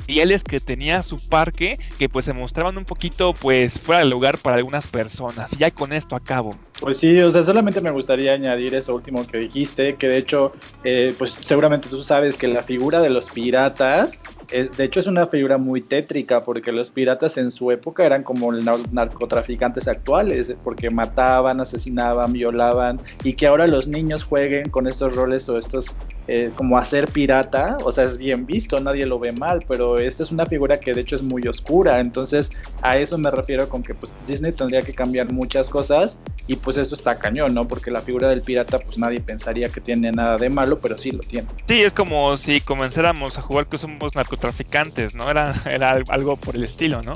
que 0.43 0.59
tenía 0.59 1.03
su 1.03 1.17
parque 1.29 1.79
que 1.97 2.09
pues 2.09 2.25
se 2.25 2.33
mostraban 2.33 2.77
un 2.77 2.85
poquito 2.85 3.33
pues 3.33 3.79
fuera 3.79 3.99
de 3.99 4.05
lugar 4.05 4.37
para 4.37 4.57
algunas 4.57 4.85
personas. 4.87 5.53
Y 5.53 5.57
ya 5.57 5.71
con 5.71 5.93
esto 5.93 6.15
acabo. 6.15 6.55
Pues 6.79 6.97
sí, 6.97 7.19
o 7.19 7.31
sea, 7.31 7.43
solamente 7.43 7.81
me 7.81 7.91
gustaría 7.91 8.33
añadir 8.33 8.75
eso 8.75 8.93
último 8.93 9.25
que 9.25 9.37
dijiste, 9.37 9.95
que 9.95 10.07
de 10.07 10.17
hecho, 10.17 10.51
eh, 10.83 11.13
pues 11.17 11.31
seguramente 11.31 11.89
tú 11.89 12.03
sabes 12.03 12.37
que 12.37 12.47
la 12.47 12.61
figura 12.61 13.01
de 13.01 13.09
los 13.09 13.29
piratas 13.29 14.19
de 14.51 14.83
hecho 14.83 14.99
es 14.99 15.07
una 15.07 15.25
figura 15.25 15.57
muy 15.57 15.81
tétrica 15.81 16.43
porque 16.43 16.71
los 16.71 16.91
piratas 16.91 17.37
en 17.37 17.51
su 17.51 17.71
época 17.71 18.05
eran 18.05 18.23
como 18.23 18.51
los 18.51 18.91
narcotraficantes 18.91 19.87
actuales, 19.87 20.55
porque 20.63 20.89
mataban, 20.89 21.61
asesinaban, 21.61 22.33
violaban 22.33 23.01
y 23.23 23.33
que 23.33 23.47
ahora 23.47 23.67
los 23.67 23.87
niños 23.87 24.23
jueguen 24.23 24.69
con 24.69 24.87
estos 24.87 25.15
roles 25.15 25.47
o 25.49 25.57
estos 25.57 25.95
eh, 26.27 26.51
como 26.55 26.77
hacer 26.77 27.11
pirata, 27.11 27.77
o 27.83 27.91
sea, 27.91 28.03
es 28.03 28.17
bien 28.17 28.45
visto, 28.45 28.79
nadie 28.79 29.07
lo 29.07 29.17
ve 29.19 29.31
mal, 29.31 29.65
pero 29.67 29.97
esta 29.97 30.21
es 30.21 30.31
una 30.31 30.45
figura 30.45 30.79
que 30.79 30.93
de 30.93 31.01
hecho 31.01 31.15
es 31.15 31.23
muy 31.23 31.41
oscura, 31.47 31.99
entonces 31.99 32.51
a 32.81 32.97
eso 32.97 33.17
me 33.17 33.31
refiero 33.31 33.67
con 33.67 33.81
que 33.81 33.95
pues 33.95 34.13
Disney 34.23 34.51
tendría 34.51 34.83
que 34.83 34.93
cambiar 34.93 35.31
muchas 35.31 35.67
cosas 35.67 36.19
y 36.45 36.57
pues 36.57 36.77
eso 36.77 36.93
está 36.93 37.17
cañón, 37.17 37.55
¿no? 37.55 37.67
Porque 37.67 37.89
la 37.89 38.01
figura 38.01 38.29
del 38.29 38.41
pirata 38.41 38.77
pues 38.77 38.99
nadie 38.99 39.19
pensaría 39.19 39.67
que 39.69 39.81
tiene 39.81 40.11
nada 40.11 40.37
de 40.37 40.49
malo, 40.49 40.79
pero 40.79 40.97
sí 40.97 41.11
lo 41.11 41.19
tiene. 41.19 41.47
Sí, 41.67 41.81
es 41.81 41.91
como 41.91 42.37
si 42.37 42.61
comenzáramos 42.61 43.37
a 43.39 43.41
jugar 43.41 43.65
que 43.65 43.79
somos 43.79 44.15
narcotraficantes 44.15 44.40
traficantes, 44.41 45.15
¿no? 45.15 45.29
Era, 45.29 45.53
era 45.69 45.91
algo 46.09 46.35
por 46.35 46.57
el 46.57 46.65
estilo, 46.65 47.01
¿no? 47.01 47.13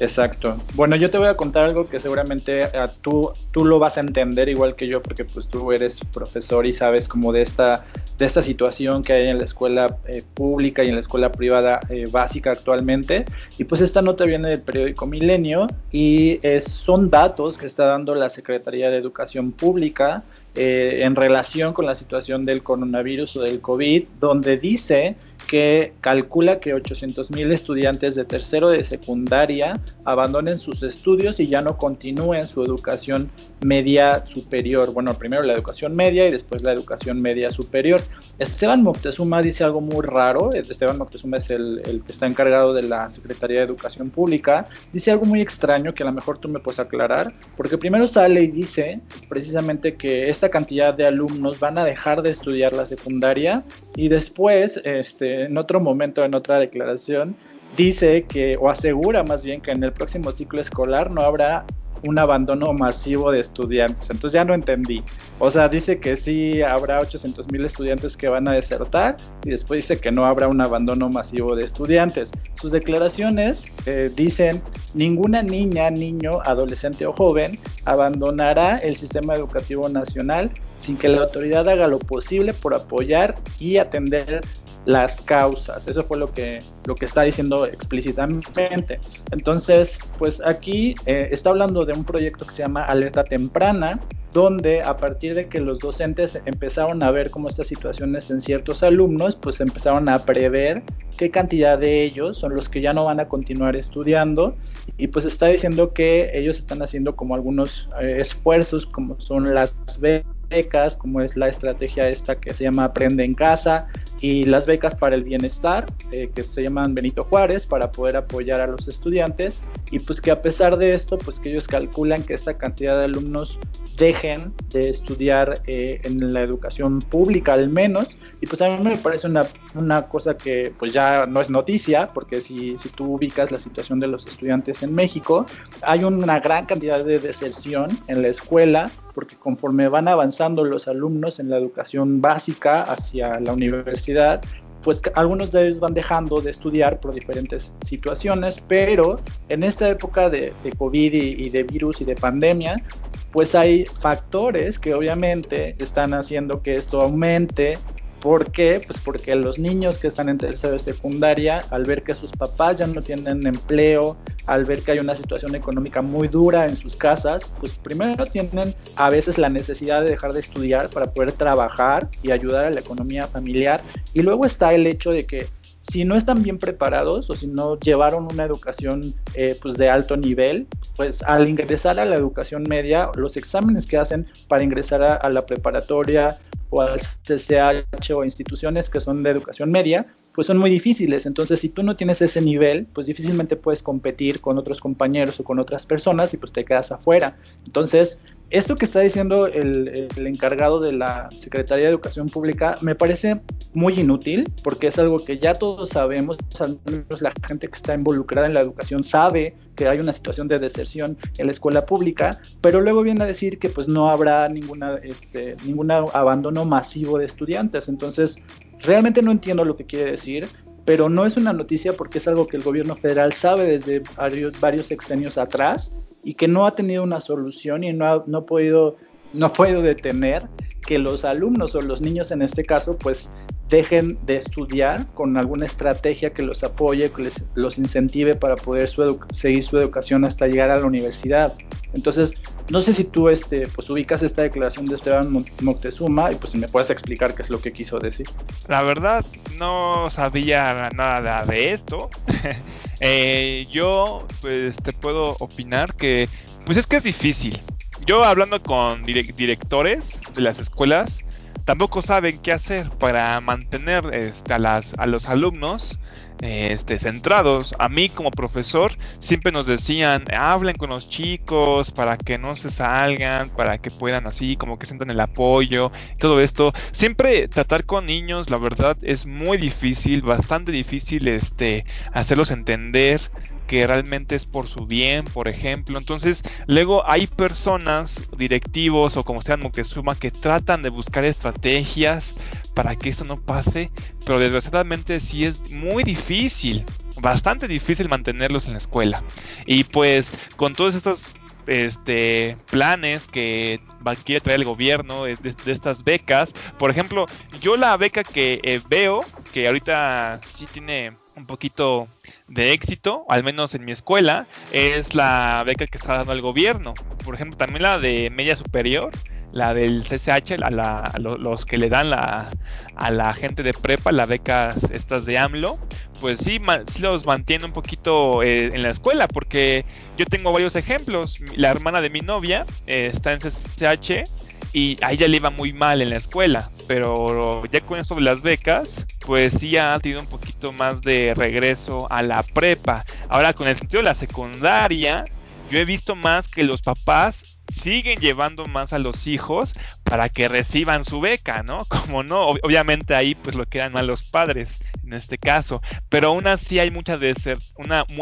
Exacto. 0.00 0.60
Bueno, 0.74 0.96
yo 0.96 1.08
te 1.08 1.18
voy 1.18 1.28
a 1.28 1.36
contar 1.36 1.64
algo 1.64 1.88
que 1.88 2.00
seguramente 2.00 2.64
ah, 2.64 2.90
tú, 3.00 3.32
tú 3.52 3.64
lo 3.64 3.78
vas 3.78 3.96
a 3.96 4.00
entender 4.00 4.48
igual 4.48 4.74
que 4.74 4.88
yo, 4.88 5.00
porque 5.00 5.24
pues 5.24 5.46
tú 5.46 5.70
eres 5.70 6.00
profesor 6.12 6.66
y 6.66 6.72
sabes 6.72 7.06
como 7.06 7.32
de 7.32 7.42
esta, 7.42 7.84
de 8.18 8.26
esta 8.26 8.42
situación 8.42 9.02
que 9.02 9.12
hay 9.12 9.28
en 9.28 9.38
la 9.38 9.44
escuela 9.44 9.96
eh, 10.06 10.22
pública 10.34 10.82
y 10.82 10.88
en 10.88 10.94
la 10.94 11.00
escuela 11.00 11.30
privada 11.30 11.80
eh, 11.88 12.04
básica 12.10 12.50
actualmente. 12.50 13.24
Y 13.56 13.64
pues 13.64 13.80
esta 13.80 14.02
nota 14.02 14.24
viene 14.24 14.50
del 14.50 14.62
periódico 14.62 15.06
Milenio 15.06 15.68
y 15.92 16.40
son 16.66 17.08
datos 17.08 17.56
que 17.56 17.66
está 17.66 17.86
dando 17.86 18.14
la 18.14 18.28
Secretaría 18.30 18.90
de 18.90 18.96
Educación 18.96 19.52
Pública 19.52 20.24
eh, 20.56 21.00
en 21.02 21.16
relación 21.16 21.72
con 21.72 21.84
la 21.84 21.96
situación 21.96 22.44
del 22.44 22.62
coronavirus 22.62 23.38
o 23.38 23.42
del 23.42 23.60
COVID, 23.60 24.04
donde 24.20 24.56
dice 24.56 25.16
que 25.54 25.92
calcula 26.00 26.58
que 26.58 26.74
800 26.74 27.30
mil 27.30 27.52
estudiantes 27.52 28.16
de 28.16 28.24
tercero 28.24 28.70
de 28.70 28.82
secundaria 28.82 29.80
abandonen 30.04 30.58
sus 30.58 30.82
estudios 30.82 31.38
y 31.38 31.46
ya 31.46 31.62
no 31.62 31.78
continúen 31.78 32.44
su 32.44 32.64
educación 32.64 33.30
media 33.60 34.26
superior. 34.26 34.92
Bueno, 34.92 35.14
primero 35.14 35.44
la 35.44 35.52
educación 35.52 35.94
media 35.94 36.26
y 36.26 36.32
después 36.32 36.64
la 36.64 36.72
educación 36.72 37.22
media 37.22 37.50
superior. 37.50 38.00
Esteban 38.40 38.82
Moctezuma 38.82 39.42
dice 39.42 39.62
algo 39.62 39.80
muy 39.80 40.04
raro. 40.04 40.52
Esteban 40.52 40.98
Moctezuma 40.98 41.36
es 41.36 41.48
el, 41.50 41.80
el 41.84 42.02
que 42.02 42.10
está 42.10 42.26
encargado 42.26 42.74
de 42.74 42.82
la 42.82 43.08
Secretaría 43.08 43.58
de 43.58 43.66
Educación 43.66 44.10
Pública. 44.10 44.68
Dice 44.92 45.12
algo 45.12 45.24
muy 45.24 45.40
extraño 45.40 45.94
que 45.94 46.02
a 46.02 46.06
lo 46.06 46.12
mejor 46.12 46.38
tú 46.38 46.48
me 46.48 46.58
puedes 46.58 46.80
aclarar, 46.80 47.32
porque 47.56 47.78
primero 47.78 48.08
sale 48.08 48.42
y 48.42 48.48
dice 48.48 49.00
precisamente 49.28 49.94
que 49.94 50.28
esta 50.28 50.48
cantidad 50.48 50.92
de 50.94 51.06
alumnos 51.06 51.60
van 51.60 51.78
a 51.78 51.84
dejar 51.84 52.22
de 52.22 52.30
estudiar 52.30 52.74
la 52.74 52.86
secundaria 52.86 53.62
y 53.94 54.08
después, 54.08 54.80
este, 54.82 55.43
en 55.44 55.58
otro 55.58 55.80
momento, 55.80 56.24
en 56.24 56.34
otra 56.34 56.58
declaración, 56.58 57.36
dice 57.76 58.24
que, 58.24 58.56
o 58.56 58.68
asegura 58.68 59.22
más 59.22 59.44
bien 59.44 59.60
que 59.60 59.70
en 59.70 59.82
el 59.82 59.92
próximo 59.92 60.30
ciclo 60.30 60.60
escolar 60.60 61.10
no 61.10 61.22
habrá 61.22 61.64
un 62.04 62.18
abandono 62.18 62.72
masivo 62.72 63.32
de 63.32 63.40
estudiantes. 63.40 64.10
Entonces 64.10 64.34
ya 64.34 64.44
no 64.44 64.54
entendí. 64.54 65.02
O 65.38 65.50
sea, 65.50 65.68
dice 65.68 65.98
que 65.98 66.16
sí 66.16 66.62
habrá 66.62 67.00
800 67.00 67.50
mil 67.50 67.64
estudiantes 67.64 68.16
que 68.16 68.28
van 68.28 68.46
a 68.46 68.52
desertar 68.52 69.16
y 69.44 69.50
después 69.50 69.78
dice 69.78 69.98
que 69.98 70.12
no 70.12 70.26
habrá 70.26 70.48
un 70.48 70.60
abandono 70.60 71.08
masivo 71.08 71.56
de 71.56 71.64
estudiantes. 71.64 72.30
Sus 72.60 72.72
declaraciones 72.72 73.64
eh, 73.86 74.10
dicen, 74.14 74.62
ninguna 74.92 75.42
niña, 75.42 75.90
niño, 75.90 76.40
adolescente 76.44 77.06
o 77.06 77.12
joven 77.12 77.58
abandonará 77.84 78.76
el 78.78 78.96
sistema 78.96 79.34
educativo 79.34 79.88
nacional 79.88 80.50
sin 80.76 80.96
que 80.96 81.08
la 81.08 81.22
autoridad 81.22 81.68
haga 81.68 81.86
lo 81.86 81.98
posible 81.98 82.52
por 82.52 82.74
apoyar 82.74 83.38
y 83.58 83.78
atender 83.78 84.42
las 84.84 85.22
causas. 85.22 85.86
Eso 85.86 86.02
fue 86.02 86.18
lo 86.18 86.32
que, 86.32 86.58
lo 86.86 86.94
que 86.94 87.06
está 87.06 87.22
diciendo 87.22 87.66
explícitamente. 87.66 89.00
Entonces, 89.30 89.98
pues 90.18 90.42
aquí 90.44 90.94
eh, 91.06 91.28
está 91.30 91.50
hablando 91.50 91.84
de 91.84 91.94
un 91.94 92.04
proyecto 92.04 92.46
que 92.46 92.52
se 92.52 92.62
llama 92.62 92.82
Alerta 92.84 93.24
Temprana, 93.24 94.00
donde 94.34 94.82
a 94.82 94.96
partir 94.96 95.34
de 95.34 95.48
que 95.48 95.60
los 95.60 95.78
docentes 95.78 96.42
empezaron 96.44 97.02
a 97.04 97.10
ver 97.12 97.30
cómo 97.30 97.48
estas 97.48 97.68
situaciones 97.68 98.30
en 98.30 98.40
ciertos 98.40 98.82
alumnos, 98.82 99.36
pues 99.36 99.60
empezaron 99.60 100.08
a 100.08 100.18
prever 100.18 100.82
qué 101.16 101.30
cantidad 101.30 101.78
de 101.78 102.02
ellos 102.02 102.36
son 102.36 102.54
los 102.56 102.68
que 102.68 102.80
ya 102.80 102.92
no 102.92 103.04
van 103.04 103.20
a 103.20 103.28
continuar 103.28 103.76
estudiando 103.76 104.56
y 104.98 105.06
pues 105.06 105.24
está 105.24 105.46
diciendo 105.46 105.92
que 105.92 106.30
ellos 106.34 106.56
están 106.56 106.82
haciendo 106.82 107.14
como 107.14 107.36
algunos 107.36 107.88
eh, 108.00 108.16
esfuerzos 108.18 108.86
como 108.86 109.20
son 109.20 109.54
las 109.54 109.78
becas, 110.00 110.96
como 110.96 111.20
es 111.20 111.36
la 111.36 111.46
estrategia 111.46 112.08
esta 112.08 112.34
que 112.34 112.52
se 112.54 112.64
llama 112.64 112.86
Aprende 112.86 113.24
en 113.24 113.34
casa 113.34 113.86
y 114.24 114.44
las 114.44 114.64
becas 114.64 114.94
para 114.94 115.16
el 115.16 115.22
bienestar, 115.22 115.84
eh, 116.10 116.30
que 116.34 116.44
se 116.44 116.62
llaman 116.62 116.94
Benito 116.94 117.24
Juárez, 117.24 117.66
para 117.66 117.92
poder 117.92 118.16
apoyar 118.16 118.58
a 118.58 118.66
los 118.66 118.88
estudiantes. 118.88 119.60
Y 119.90 119.98
pues 119.98 120.18
que 120.18 120.30
a 120.30 120.40
pesar 120.40 120.78
de 120.78 120.94
esto, 120.94 121.18
pues 121.18 121.38
que 121.38 121.50
ellos 121.50 121.68
calculan 121.68 122.22
que 122.22 122.32
esta 122.32 122.56
cantidad 122.56 122.96
de 122.98 123.04
alumnos 123.04 123.58
dejen 123.98 124.54
de 124.70 124.88
estudiar 124.88 125.60
eh, 125.66 126.00
en 126.04 126.32
la 126.32 126.40
educación 126.40 127.02
pública 127.02 127.52
al 127.52 127.68
menos. 127.68 128.16
Y 128.40 128.46
pues 128.46 128.62
a 128.62 128.70
mí 128.70 128.82
me 128.82 128.96
parece 128.96 129.26
una, 129.26 129.42
una 129.74 130.08
cosa 130.08 130.34
que 130.38 130.72
pues 130.78 130.94
ya 130.94 131.26
no 131.26 131.42
es 131.42 131.50
noticia 131.50 132.10
porque 132.14 132.40
si, 132.40 132.78
si 132.78 132.88
tú 132.88 133.16
ubicas 133.16 133.52
la 133.52 133.58
situación 133.58 134.00
de 134.00 134.06
los 134.06 134.26
estudiantes 134.26 134.82
en 134.82 134.94
México 134.94 135.44
hay 135.82 136.02
una 136.02 136.40
gran 136.40 136.64
cantidad 136.64 137.04
de 137.04 137.18
deserción 137.18 137.90
en 138.08 138.22
la 138.22 138.28
escuela 138.28 138.90
porque 139.14 139.36
conforme 139.36 139.88
van 139.88 140.08
avanzando 140.08 140.64
los 140.64 140.88
alumnos 140.88 141.38
en 141.38 141.50
la 141.50 141.56
educación 141.56 142.20
básica 142.20 142.82
hacia 142.82 143.40
la 143.40 143.52
universidad, 143.52 144.42
pues 144.84 145.00
algunos 145.14 145.50
de 145.50 145.66
ellos 145.66 145.80
van 145.80 145.94
dejando 145.94 146.40
de 146.42 146.50
estudiar 146.50 147.00
por 147.00 147.14
diferentes 147.14 147.72
situaciones, 147.86 148.62
pero 148.68 149.18
en 149.48 149.62
esta 149.62 149.88
época 149.88 150.28
de, 150.28 150.52
COVID 150.76 151.14
y, 151.14 151.48
de 151.48 151.62
virus 151.62 152.02
y 152.02 152.04
de 152.04 152.14
pandemia, 152.14 152.84
pues 153.32 153.54
hay 153.54 153.86
factores 153.86 154.78
que 154.78 154.94
obviamente 154.94 155.74
están 155.78 156.12
haciendo 156.12 156.62
que 156.62 156.74
esto 156.74 157.00
aumente 157.00 157.78
¿Por 158.24 158.50
qué? 158.50 158.82
Pues 158.86 159.00
porque 159.00 159.34
los 159.34 159.58
niños 159.58 159.98
que 159.98 160.06
están 160.06 160.30
en 160.30 160.38
tercero 160.38 160.72
de 160.72 160.78
secundaria, 160.78 161.62
al 161.70 161.84
ver 161.84 162.02
que 162.02 162.14
sus 162.14 162.32
papás 162.32 162.78
ya 162.78 162.86
no 162.86 163.02
tienen 163.02 163.46
empleo, 163.46 164.16
al 164.46 164.64
ver 164.64 164.80
que 164.80 164.92
hay 164.92 164.98
una 164.98 165.14
situación 165.14 165.54
económica 165.54 166.00
muy 166.00 166.28
dura 166.28 166.64
en 166.64 166.74
sus 166.74 166.96
casas, 166.96 167.52
pues 167.60 167.78
primero 167.78 168.24
tienen 168.24 168.74
a 168.96 169.10
veces 169.10 169.36
la 169.36 169.50
necesidad 169.50 170.02
de 170.02 170.08
dejar 170.08 170.32
de 170.32 170.40
estudiar 170.40 170.88
para 170.88 171.12
poder 171.12 171.32
trabajar 171.32 172.08
y 172.22 172.30
ayudar 172.30 172.64
a 172.64 172.70
la 172.70 172.80
economía 172.80 173.26
familiar. 173.26 173.82
Y 174.14 174.22
luego 174.22 174.46
está 174.46 174.72
el 174.72 174.86
hecho 174.86 175.10
de 175.10 175.26
que 175.26 175.46
si 175.90 176.04
no 176.04 176.16
están 176.16 176.42
bien 176.42 176.58
preparados 176.58 177.28
o 177.30 177.34
si 177.34 177.46
no 177.46 177.78
llevaron 177.78 178.26
una 178.32 178.44
educación 178.44 179.14
eh, 179.34 179.56
pues 179.60 179.74
de 179.74 179.90
alto 179.90 180.16
nivel, 180.16 180.66
pues 180.96 181.22
al 181.22 181.48
ingresar 181.48 181.98
a 182.00 182.04
la 182.04 182.16
educación 182.16 182.64
media, 182.64 183.10
los 183.16 183.36
exámenes 183.36 183.86
que 183.86 183.98
hacen 183.98 184.26
para 184.48 184.64
ingresar 184.64 185.02
a 185.02 185.30
la 185.30 185.44
preparatoria 185.44 186.36
o 186.70 186.80
al 186.80 186.98
CCH 186.98 188.10
o 188.14 188.24
instituciones 188.24 188.90
que 188.90 189.00
son 189.00 189.22
de 189.22 189.30
educación 189.30 189.70
media, 189.70 190.06
pues 190.34 190.48
son 190.48 190.58
muy 190.58 190.70
difíciles. 190.70 191.26
Entonces, 191.26 191.60
si 191.60 191.68
tú 191.68 191.82
no 191.82 191.94
tienes 191.94 192.20
ese 192.20 192.40
nivel, 192.42 192.86
pues 192.92 193.06
difícilmente 193.06 193.54
puedes 193.54 193.82
competir 193.82 194.40
con 194.40 194.58
otros 194.58 194.80
compañeros 194.80 195.38
o 195.38 195.44
con 195.44 195.60
otras 195.60 195.86
personas 195.86 196.34
y 196.34 196.38
pues 196.38 196.52
te 196.52 196.64
quedas 196.64 196.90
afuera. 196.90 197.36
Entonces, 197.66 198.26
esto 198.50 198.76
que 198.76 198.84
está 198.84 199.00
diciendo 199.00 199.46
el, 199.46 200.08
encargado 200.16 200.80
de 200.80 200.92
la 200.92 201.28
Secretaría 201.30 201.86
de 201.86 201.90
Educación 201.90 202.28
Pública 202.28 202.76
me 202.82 202.94
parece 202.94 203.40
muy 203.72 203.98
inútil 203.98 204.50
porque 204.62 204.88
es 204.88 204.98
algo 204.98 205.16
que 205.18 205.38
ya 205.38 205.54
todos 205.54 205.88
sabemos, 205.88 206.36
al 206.60 206.78
menos 206.84 207.20
la 207.20 207.32
gente 207.46 207.68
que 207.68 207.74
está 207.74 207.94
involucrada 207.94 208.46
en 208.46 208.54
la 208.54 208.60
educación 208.60 209.02
sabe 209.02 209.56
que 209.74 209.88
hay 209.88 209.98
una 209.98 210.12
situación 210.12 210.46
de 210.46 210.58
deserción 210.58 211.16
en 211.38 211.46
la 211.46 211.52
escuela 211.52 211.84
pública, 211.84 212.40
pero 212.60 212.80
luego 212.80 213.02
viene 213.02 213.24
a 213.24 213.26
decir 213.26 213.58
que 213.58 213.68
pues 213.68 213.88
no 213.88 214.08
habrá 214.08 214.48
ninguna, 214.48 214.96
este, 215.02 215.56
ningún 215.64 215.90
abandono 215.90 216.64
masivo 216.64 217.18
de 217.18 217.24
estudiantes. 217.24 217.88
Entonces, 217.88 218.36
realmente 218.80 219.20
no 219.20 219.32
entiendo 219.32 219.64
lo 219.64 219.76
que 219.76 219.84
quiere 219.84 220.12
decir 220.12 220.46
pero 220.84 221.08
no 221.08 221.24
es 221.24 221.36
una 221.36 221.52
noticia 221.52 221.92
porque 221.94 222.18
es 222.18 222.28
algo 222.28 222.46
que 222.46 222.56
el 222.56 222.62
gobierno 222.62 222.94
federal 222.94 223.32
sabe 223.32 223.64
desde 223.66 224.02
varios, 224.16 224.60
varios 224.60 224.86
sexenios 224.86 225.38
atrás 225.38 225.96
y 226.22 226.34
que 226.34 226.48
no 226.48 226.66
ha 226.66 226.74
tenido 226.74 227.02
una 227.02 227.20
solución 227.20 227.84
y 227.84 227.92
no 227.92 228.06
ha, 228.06 228.24
no 228.26 228.44
podido, 228.44 228.96
no 229.32 229.52
detener 229.52 230.46
que 230.86 230.98
los 230.98 231.24
alumnos 231.24 231.74
o 231.74 231.80
los 231.80 232.02
niños 232.02 232.30
en 232.30 232.42
este 232.42 232.64
caso 232.64 232.96
pues 232.96 233.30
dejen 233.68 234.18
de 234.26 234.36
estudiar 234.36 235.06
con 235.14 235.36
alguna 235.36 235.66
estrategia 235.66 236.32
que 236.32 236.42
los 236.42 236.62
apoye, 236.62 237.10
que 237.10 237.22
les, 237.22 237.44
los 237.54 237.78
incentive 237.78 238.34
para 238.34 238.56
poder 238.56 238.88
seguir 239.32 239.64
su 239.64 239.78
educación 239.78 240.24
hasta 240.24 240.46
llegar 240.46 240.70
a 240.70 240.78
la 240.78 240.86
universidad. 240.86 241.52
Entonces, 241.94 242.34
no 242.70 242.80
sé 242.80 242.92
si 242.92 243.04
tú 243.04 243.28
este, 243.28 243.66
pues 243.68 243.90
ubicas 243.90 244.22
esta 244.22 244.42
declaración 244.42 244.86
de 244.86 244.94
Esteban 244.94 245.30
Moctezuma 245.60 246.32
y 246.32 246.36
pues 246.36 246.54
me 246.54 246.68
puedes 246.68 246.90
explicar 246.90 247.34
qué 247.34 247.42
es 247.42 247.50
lo 247.50 247.60
que 247.60 247.72
quiso 247.72 247.98
decir. 247.98 248.26
La 248.68 248.82
verdad, 248.82 249.24
no 249.58 250.10
sabía 250.10 250.88
nada 250.94 251.44
de 251.44 251.74
esto. 251.74 252.08
eh, 253.00 253.66
yo 253.70 254.26
pues 254.40 254.76
te 254.76 254.92
puedo 254.92 255.36
opinar 255.40 255.94
que 255.94 256.28
pues 256.64 256.78
es 256.78 256.86
que 256.86 256.96
es 256.96 257.04
difícil. 257.04 257.60
Yo 258.06 258.24
hablando 258.24 258.62
con 258.62 259.04
directores 259.04 260.20
de 260.34 260.40
las 260.40 260.58
escuelas, 260.58 261.20
tampoco 261.64 262.02
saben 262.02 262.38
qué 262.38 262.52
hacer 262.52 262.90
para 262.90 263.40
mantener 263.40 264.06
este, 264.12 264.52
a, 264.54 264.58
las, 264.58 264.94
a 264.98 265.06
los 265.06 265.28
alumnos 265.28 265.98
este, 266.40 266.98
centrados. 266.98 267.74
A 267.78 267.88
mí 267.88 268.08
como 268.08 268.30
profesor 268.30 268.92
siempre 269.18 269.52
nos 269.52 269.66
decían, 269.66 270.24
hablen 270.36 270.76
con 270.76 270.90
los 270.90 271.08
chicos 271.08 271.90
para 271.90 272.16
que 272.16 272.38
no 272.38 272.56
se 272.56 272.70
salgan, 272.70 273.50
para 273.50 273.78
que 273.78 273.90
puedan 273.90 274.26
así, 274.26 274.56
como 274.56 274.78
que 274.78 274.86
sientan 274.86 275.10
el 275.10 275.20
apoyo, 275.20 275.92
todo 276.18 276.40
esto. 276.40 276.72
Siempre 276.92 277.48
tratar 277.48 277.84
con 277.84 278.06
niños, 278.06 278.50
la 278.50 278.58
verdad, 278.58 278.96
es 279.02 279.26
muy 279.26 279.56
difícil, 279.56 280.22
bastante 280.22 280.72
difícil 280.72 281.28
este, 281.28 281.84
hacerlos 282.12 282.50
entender 282.50 283.20
que 283.66 283.86
realmente 283.86 284.34
es 284.34 284.46
por 284.46 284.68
su 284.68 284.86
bien, 284.86 285.24
por 285.24 285.48
ejemplo. 285.48 285.98
Entonces, 285.98 286.42
luego 286.66 287.08
hay 287.08 287.26
personas, 287.26 288.28
directivos 288.36 289.16
o 289.16 289.24
como 289.24 289.40
sean 289.40 289.60
Moctezuma, 289.60 290.14
que 290.14 290.30
tratan 290.30 290.82
de 290.82 290.90
buscar 290.90 291.24
estrategias 291.24 292.36
para 292.74 292.96
que 292.96 293.10
eso 293.10 293.24
no 293.24 293.40
pase, 293.40 293.90
pero 294.26 294.38
desgraciadamente 294.38 295.20
sí 295.20 295.44
es 295.44 295.70
muy 295.70 296.02
difícil, 296.02 296.84
bastante 297.20 297.68
difícil 297.68 298.08
mantenerlos 298.08 298.66
en 298.66 298.72
la 298.72 298.78
escuela. 298.78 299.22
Y 299.66 299.84
pues 299.84 300.32
con 300.56 300.72
todos 300.74 300.94
estos 300.94 301.34
este, 301.66 302.56
planes 302.70 303.26
que 303.26 303.80
quiere 304.24 304.40
traer 304.40 304.60
el 304.60 304.66
gobierno 304.66 305.24
de, 305.24 305.38
estas 305.66 306.04
becas. 306.04 306.52
Por 306.78 306.90
ejemplo, 306.90 307.26
yo 307.60 307.76
la 307.76 307.96
beca 307.96 308.22
que 308.22 308.60
eh, 308.62 308.80
veo, 308.88 309.20
que 309.52 309.66
ahorita 309.66 310.40
sí 310.44 310.66
tiene 310.70 311.12
un 311.36 311.46
poquito 311.46 312.06
de 312.48 312.72
éxito, 312.72 313.24
al 313.28 313.42
menos 313.42 313.74
en 313.74 313.84
mi 313.84 313.92
escuela, 313.92 314.46
es 314.72 315.14
la 315.14 315.62
beca 315.64 315.86
que 315.86 315.96
está 315.96 316.18
dando 316.18 316.32
el 316.32 316.42
gobierno. 316.42 316.94
Por 317.24 317.34
ejemplo, 317.34 317.56
también 317.56 317.82
la 317.82 317.98
de 317.98 318.30
media 318.30 318.56
superior, 318.56 319.10
la 319.54 319.72
del 319.72 320.02
CCH, 320.02 320.60
a, 320.62 321.18
los 321.18 321.64
que 321.64 321.78
le 321.78 321.88
dan 321.88 322.10
la, 322.10 322.50
a 322.96 323.10
la 323.10 323.32
gente 323.32 323.62
de 323.62 323.72
prepa, 323.72 324.10
las 324.10 324.28
becas 324.28 324.76
estas 324.90 325.24
de 325.26 325.38
AMLO, 325.38 325.78
pues 326.20 326.40
sí, 326.40 326.60
los 327.00 327.24
mantiene 327.24 327.64
un 327.64 327.72
poquito 327.72 328.42
eh, 328.42 328.66
en 328.74 328.82
la 328.82 328.90
escuela, 328.90 329.28
porque 329.28 329.86
yo 330.18 330.26
tengo 330.26 330.52
varios 330.52 330.74
ejemplos. 330.74 331.38
La 331.56 331.70
hermana 331.70 332.00
de 332.00 332.10
mi 332.10 332.20
novia 332.20 332.66
eh, 332.86 333.10
está 333.12 333.32
en 333.32 333.38
CCH 333.38 334.24
y 334.72 334.98
a 335.02 335.12
ella 335.12 335.28
le 335.28 335.36
iba 335.36 335.50
muy 335.50 335.72
mal 335.72 336.02
en 336.02 336.10
la 336.10 336.16
escuela, 336.16 336.68
pero 336.88 337.64
ya 337.66 337.80
con 337.80 338.00
esto 338.00 338.16
de 338.16 338.22
las 338.22 338.42
becas, 338.42 339.06
pues 339.20 339.54
sí 339.54 339.76
ha 339.76 339.96
tenido 340.00 340.20
un 340.20 340.26
poquito 340.26 340.72
más 340.72 341.00
de 341.00 341.32
regreso 341.36 342.10
a 342.10 342.22
la 342.22 342.42
prepa. 342.42 343.04
Ahora 343.28 343.52
con 343.52 343.68
el 343.68 343.76
sentido 343.76 344.00
de 344.00 344.08
la 344.08 344.14
secundaria, 344.14 345.26
yo 345.70 345.78
he 345.78 345.84
visto 345.84 346.16
más 346.16 346.48
que 346.48 346.64
los 346.64 346.82
papás 346.82 347.53
siguen 347.68 348.18
llevando 348.18 348.64
más 348.66 348.92
a 348.92 348.98
los 348.98 349.26
hijos 349.26 349.74
para 350.02 350.28
que 350.28 350.48
reciban 350.48 351.04
su 351.04 351.20
beca, 351.20 351.62
¿no? 351.62 351.78
Como 351.88 352.22
no, 352.22 352.48
obviamente 352.48 353.14
ahí 353.14 353.34
pues 353.34 353.54
lo 353.56 353.66
quedan 353.66 353.92
mal 353.92 354.06
los 354.06 354.30
padres 354.30 354.82
en 355.04 355.12
este 355.12 355.38
caso, 355.38 355.82
pero 356.08 356.28
aún 356.28 356.46
así 356.46 356.78
hay 356.78 356.90
mucha 356.90 357.18
deser 357.18 357.58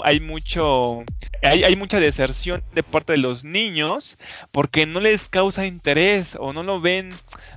hay 0.05 0.21
mucho 0.21 1.05
hay, 1.43 1.75
mucha 1.75 1.99
deserción 1.99 2.63
de 2.73 2.85
parte 2.85 3.15
de 3.15 3.19
los 3.19 3.43
niños 3.43 4.17
porque 4.53 4.87
no 4.87 5.01
les 5.01 5.29
causa 5.29 5.67
interés 5.67 6.37
o 6.39 6.53
no 6.53 6.63
lo 6.63 6.81
ven. 6.81 7.09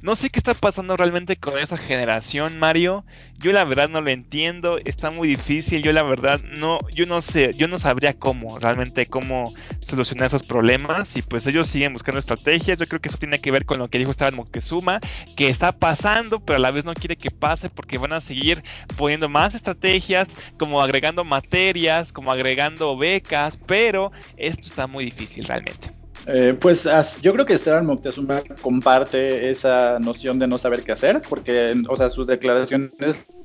No 0.01 0.15
sé 0.15 0.31
qué 0.31 0.39
está 0.39 0.55
pasando 0.55 0.97
realmente 0.97 1.35
con 1.35 1.59
esa 1.59 1.77
generación, 1.77 2.57
Mario. 2.57 3.05
Yo 3.37 3.51
la 3.51 3.63
verdad 3.63 3.87
no 3.87 4.01
lo 4.01 4.09
entiendo, 4.09 4.79
está 4.83 5.11
muy 5.11 5.27
difícil. 5.27 5.83
Yo 5.83 5.91
la 5.91 6.01
verdad 6.01 6.41
no 6.57 6.79
yo 6.95 7.05
no 7.05 7.21
sé, 7.21 7.51
yo 7.53 7.67
no 7.67 7.77
sabría 7.77 8.17
cómo 8.17 8.57
realmente 8.57 9.05
cómo 9.05 9.43
solucionar 9.79 10.27
esos 10.27 10.43
problemas 10.43 11.15
y 11.15 11.21
pues 11.21 11.45
ellos 11.45 11.67
siguen 11.67 11.93
buscando 11.93 12.17
estrategias. 12.17 12.79
Yo 12.79 12.85
creo 12.87 12.99
que 12.99 13.09
eso 13.09 13.19
tiene 13.19 13.39
que 13.39 13.51
ver 13.51 13.65
con 13.65 13.77
lo 13.77 13.87
que 13.87 13.99
dijo 13.99 14.11
Esteban 14.11 14.35
Moctezuma, 14.35 14.99
que 15.37 15.47
está 15.47 15.73
pasando, 15.73 16.39
pero 16.39 16.57
a 16.57 16.59
la 16.59 16.71
vez 16.71 16.85
no 16.85 16.93
quiere 16.95 17.17
que 17.17 17.29
pase 17.29 17.69
porque 17.69 17.99
van 17.99 18.13
a 18.13 18.19
seguir 18.19 18.63
poniendo 18.97 19.14
más 19.29 19.55
estrategias, 19.55 20.27
como 20.57 20.81
agregando 20.81 21.23
materias, 21.23 22.11
como 22.11 22.31
agregando 22.31 22.97
becas, 22.97 23.57
pero 23.65 24.11
esto 24.37 24.67
está 24.67 24.87
muy 24.87 25.05
difícil 25.05 25.45
realmente. 25.45 25.91
Eh, 26.27 26.57
pues 26.59 26.87
yo 27.21 27.33
creo 27.33 27.45
que 27.45 27.53
Esteban 27.53 27.85
Moctezuma 27.85 28.41
comparte 28.61 29.49
esa 29.51 29.99
noción 29.99 30.39
de 30.39 30.47
no 30.47 30.57
saber 30.57 30.81
qué 30.83 30.91
hacer, 30.91 31.21
porque, 31.29 31.73
o 31.87 31.95
sea, 31.95 32.09
sus 32.09 32.25
declaraciones 32.25 32.91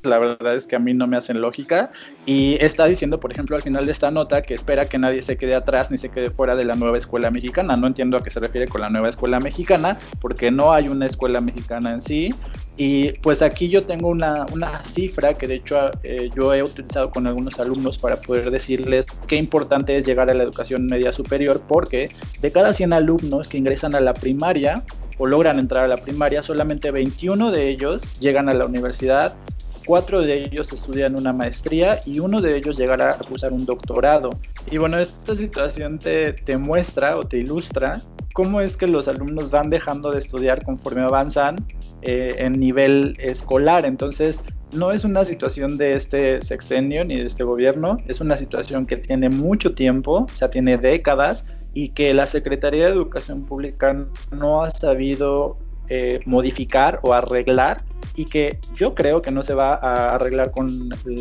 la 0.03 0.19
verdad 0.19 0.55
es 0.55 0.67
que 0.67 0.77
a 0.77 0.79
mí 0.79 0.95
no 0.95 1.07
me 1.07 1.17
hacen 1.17 1.41
lógica. 1.41 1.91
Y 2.27 2.57
está 2.61 2.87
diciendo, 2.87 3.21
por 3.21 3.33
ejemplo, 3.33 3.57
al 3.57 3.63
final 3.63 3.87
de 3.87 3.93
esta 3.93 4.11
nota 4.11 4.43
que 4.43 4.55
espera 4.55 4.87
que 4.87 4.99
nadie 4.99 5.23
se 5.23 5.37
quede 5.37 5.55
atrás 5.55 5.91
ni 5.91 5.99
se 5.99 6.11
quede 6.11 6.31
fuera 6.31 6.57
de 6.57 6.65
la 6.65 6.75
nueva 6.75 6.99
escuela 6.99 7.31
mexicana. 7.31 7.77
No 7.77 7.87
entiendo 7.87 8.17
a 8.17 8.23
qué 8.23 8.31
se 8.31 8.41
refiere 8.41 8.67
con 8.69 8.81
la 8.81 8.91
nueva 8.91 9.09
escuela 9.09 9.41
mexicana, 9.41 9.99
porque 10.21 10.51
no 10.51 10.73
hay 10.73 10.89
una 10.89 11.07
escuela 11.07 11.41
mexicana 11.41 11.91
en 11.91 12.01
sí. 12.01 12.35
Y 12.83 13.13
pues 13.19 13.43
aquí 13.43 13.69
yo 13.69 13.85
tengo 13.85 14.09
una, 14.09 14.47
una 14.55 14.71
cifra 14.87 15.35
que 15.35 15.47
de 15.47 15.57
hecho 15.57 15.91
eh, 16.03 16.31
yo 16.35 16.55
he 16.55 16.63
utilizado 16.63 17.11
con 17.11 17.27
algunos 17.27 17.61
alumnos 17.61 17.99
para 17.99 18.17
poder 18.17 18.51
decirles 18.51 19.05
qué 19.27 19.37
importante 19.37 19.99
es 19.99 20.07
llegar 20.07 20.31
a 20.31 20.35
la 20.35 20.45
educación 20.45 20.87
media 20.87 21.13
superior, 21.13 21.61
porque 21.69 22.11
de 22.41 22.51
cada 22.51 22.73
100 22.73 22.95
alumnos 22.95 23.49
que 23.49 23.59
ingresan 23.59 23.95
a 23.95 24.01
la 24.01 24.15
primaria, 24.15 24.83
o 25.19 25.27
logran 25.27 25.59
entrar 25.59 25.85
a 25.85 25.89
la 25.89 25.99
primaria, 25.99 26.43
solamente 26.43 26.91
21 26.91 27.51
de 27.51 27.69
ellos 27.69 28.19
llegan 28.19 28.49
a 28.49 28.55
la 28.55 28.65
universidad 28.65 29.37
cuatro 29.85 30.23
de 30.23 30.45
ellos 30.45 30.73
estudian 30.73 31.19
una 31.19 31.33
maestría 31.33 32.01
y 32.07 32.21
uno 32.21 32.41
de 32.41 32.57
ellos 32.57 32.77
llegará 32.79 33.13
a 33.13 33.19
cursar 33.19 33.53
un 33.53 33.67
doctorado. 33.67 34.31
Y 34.71 34.79
bueno, 34.79 34.99
esta 34.99 35.35
situación 35.35 35.99
te, 35.99 36.33
te 36.33 36.57
muestra 36.57 37.19
o 37.19 37.25
te 37.25 37.39
ilustra 37.39 38.01
cómo 38.33 38.61
es 38.61 38.77
que 38.77 38.87
los 38.87 39.09
alumnos 39.09 39.51
van 39.51 39.69
dejando 39.69 40.13
de 40.13 40.21
estudiar 40.21 40.65
conforme 40.65 41.03
avanzan 41.03 41.57
eh, 42.03 42.37
en 42.39 42.59
nivel 42.59 43.17
escolar. 43.19 43.85
Entonces, 43.85 44.43
no 44.75 44.93
es 44.93 45.05
una 45.05 45.25
situación 45.25 45.77
de 45.77 45.93
este 45.93 46.41
sexenio 46.43 47.05
ni 47.05 47.17
de 47.17 47.27
este 47.27 47.45
gobierno, 47.45 47.99
es 48.07 48.21
una 48.21 48.37
situación 48.37 48.87
que 48.87 48.97
tiene 48.97 49.29
mucho 49.29 49.75
tiempo, 49.75 50.25
o 50.25 50.29
sea, 50.29 50.49
tiene 50.49 50.79
décadas 50.79 51.47
y 51.75 51.91
que 51.91 52.15
la 52.15 52.27
Secretaría 52.27 52.87
de 52.87 52.93
Educación 52.93 53.45
Pública 53.45 54.07
no 54.31 54.63
ha 54.63 54.71
sabido 54.71 55.57
eh, 55.89 56.21
modificar 56.25 57.01
o 57.03 57.13
arreglar 57.13 57.83
y 58.15 58.25
que 58.25 58.59
yo 58.75 58.95
creo 58.95 59.21
que 59.23 59.31
no 59.31 59.43
se 59.43 59.55
va 59.55 59.75
a 59.75 60.15
arreglar 60.15 60.53
con 60.53 60.69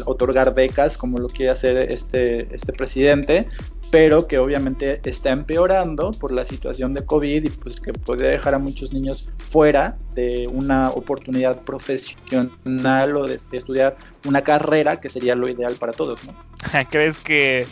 otorgar 0.05 0.53
becas 0.53 0.97
como 0.97 1.17
lo 1.17 1.27
quiere 1.27 1.49
hacer 1.49 1.91
este, 1.91 2.53
este 2.53 2.73
presidente, 2.73 3.47
pero 3.91 4.27
que 4.27 4.37
obviamente 4.37 5.01
está 5.03 5.31
empeorando 5.31 6.11
por 6.11 6.31
la 6.31 6.45
situación 6.45 6.93
de 6.93 7.05
COVID 7.05 7.43
y 7.43 7.49
pues 7.49 7.79
que 7.79 7.93
puede 7.93 8.29
dejar 8.29 8.55
a 8.55 8.59
muchos 8.59 8.93
niños 8.93 9.29
fuera 9.37 9.97
de 10.15 10.47
una 10.47 10.89
oportunidad 10.91 11.63
profesional 11.63 13.17
o 13.17 13.27
de, 13.27 13.39
estudiar 13.51 13.97
una 14.25 14.43
carrera 14.43 14.99
que 14.99 15.09
sería 15.09 15.35
lo 15.35 15.47
ideal 15.47 15.75
para 15.79 15.93
todos, 15.93 16.27
¿no? 16.27 16.35
¿Crees 16.89 17.19
que 17.19 17.65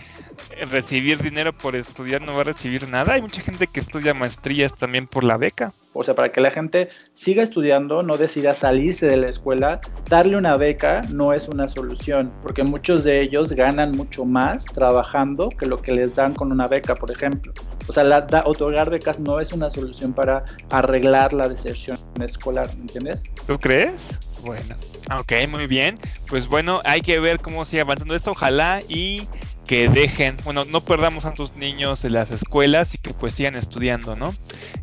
recibir 0.65 1.22
dinero 1.22 1.54
por 1.54 1.76
estudiar 1.76 2.22
no 2.22 2.34
va 2.34 2.41
a 2.41 2.46
recibir 2.46 2.88
nada? 2.89 3.13
Hay 3.13 3.22
mucha 3.22 3.41
gente 3.41 3.67
que 3.67 3.80
estudia 3.80 4.13
maestrías 4.13 4.74
también 4.74 5.08
por 5.08 5.24
la 5.24 5.38
beca. 5.38 5.74
O 5.93 6.04
sea, 6.04 6.13
para 6.13 6.32
que 6.32 6.41
la 6.41 6.52
gente 6.52 6.89
siga 7.13 7.41
estudiando, 7.41 8.04
no 8.04 8.17
decida 8.17 8.54
salirse 8.54 9.08
de 9.08 9.17
la 9.17 9.30
escuela, 9.30 9.82
darle 10.08 10.38
una 10.38 10.56
beca 10.56 11.02
no 11.12 11.34
es 11.34 11.48
una 11.48 11.67
solución, 11.67 12.32
porque 12.43 12.63
muchos 12.63 13.04
de 13.04 13.20
ellos 13.20 13.52
ganan 13.54 13.91
mucho 13.91 14.24
más 14.24 14.65
trabajando 14.65 15.50
que 15.50 15.65
lo 15.65 15.82
que 15.82 15.91
les 15.93 16.15
dan 16.15 16.36
con 16.36 16.52
una 16.52 16.67
beca, 16.67 16.93
por 16.93 17.10
ejemplo. 17.10 17.52
O 17.88 17.93
sea, 17.93 18.04
la, 18.04 18.28
otorgar 18.46 18.91
becas 18.91 19.20
no 19.20 19.39
es 19.39 19.54
una 19.54 19.72
solución 19.72 20.13
para 20.13 20.43
arreglar 20.70 21.34
la 21.34 21.48
deserción 21.48 21.98
escolar, 22.22 22.67
¿me 22.76 22.82
entiendes? 22.82 23.24
¿Tú 23.48 23.58
crees? 23.58 24.04
Bueno, 24.43 24.76
ok, 25.20 25.34
muy 25.50 25.65
bien. 25.65 25.98
Pues 26.30 26.48
bueno, 26.48 26.80
hay 26.84 27.02
que 27.02 27.20
ver 27.20 27.39
cómo 27.39 27.65
sigue 27.65 27.82
avanzando 27.82 28.15
esto. 28.15 28.32
Ojalá 28.32 28.82
y 28.88 29.28
que 29.68 29.90
dejen, 29.90 30.38
bueno, 30.46 30.64
no 30.64 30.82
perdamos 30.82 31.26
a 31.26 31.34
tus 31.34 31.54
niños 31.56 32.06
en 32.06 32.14
las 32.14 32.32
escuelas 32.32 32.96
y 32.96 32.98
que 32.98 33.14
pues 33.14 33.34
sigan 33.34 33.56
estudiando, 33.56 34.16
¿no? 34.16 34.34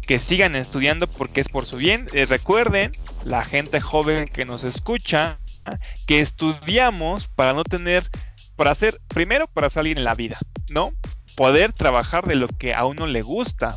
Que 0.06 0.18
sigan 0.18 0.54
estudiando 0.54 1.06
porque 1.06 1.40
es 1.40 1.48
por 1.48 1.64
su 1.64 1.78
bien. 1.78 2.06
Eh, 2.12 2.26
recuerden, 2.26 2.92
la 3.24 3.44
gente 3.44 3.80
joven 3.80 4.28
que 4.28 4.44
nos 4.44 4.62
escucha, 4.62 5.38
que 6.06 6.20
estudiamos 6.20 7.28
para 7.28 7.54
no 7.54 7.64
tener, 7.64 8.08
para 8.56 8.72
hacer, 8.72 9.00
primero, 9.08 9.46
para 9.46 9.70
salir 9.70 9.96
en 9.96 10.04
la 10.04 10.14
vida, 10.14 10.36
¿no? 10.70 10.92
Poder 11.34 11.72
trabajar 11.72 12.26
de 12.26 12.34
lo 12.34 12.46
que 12.46 12.74
a 12.74 12.84
uno 12.84 13.06
le 13.06 13.22
gusta. 13.22 13.74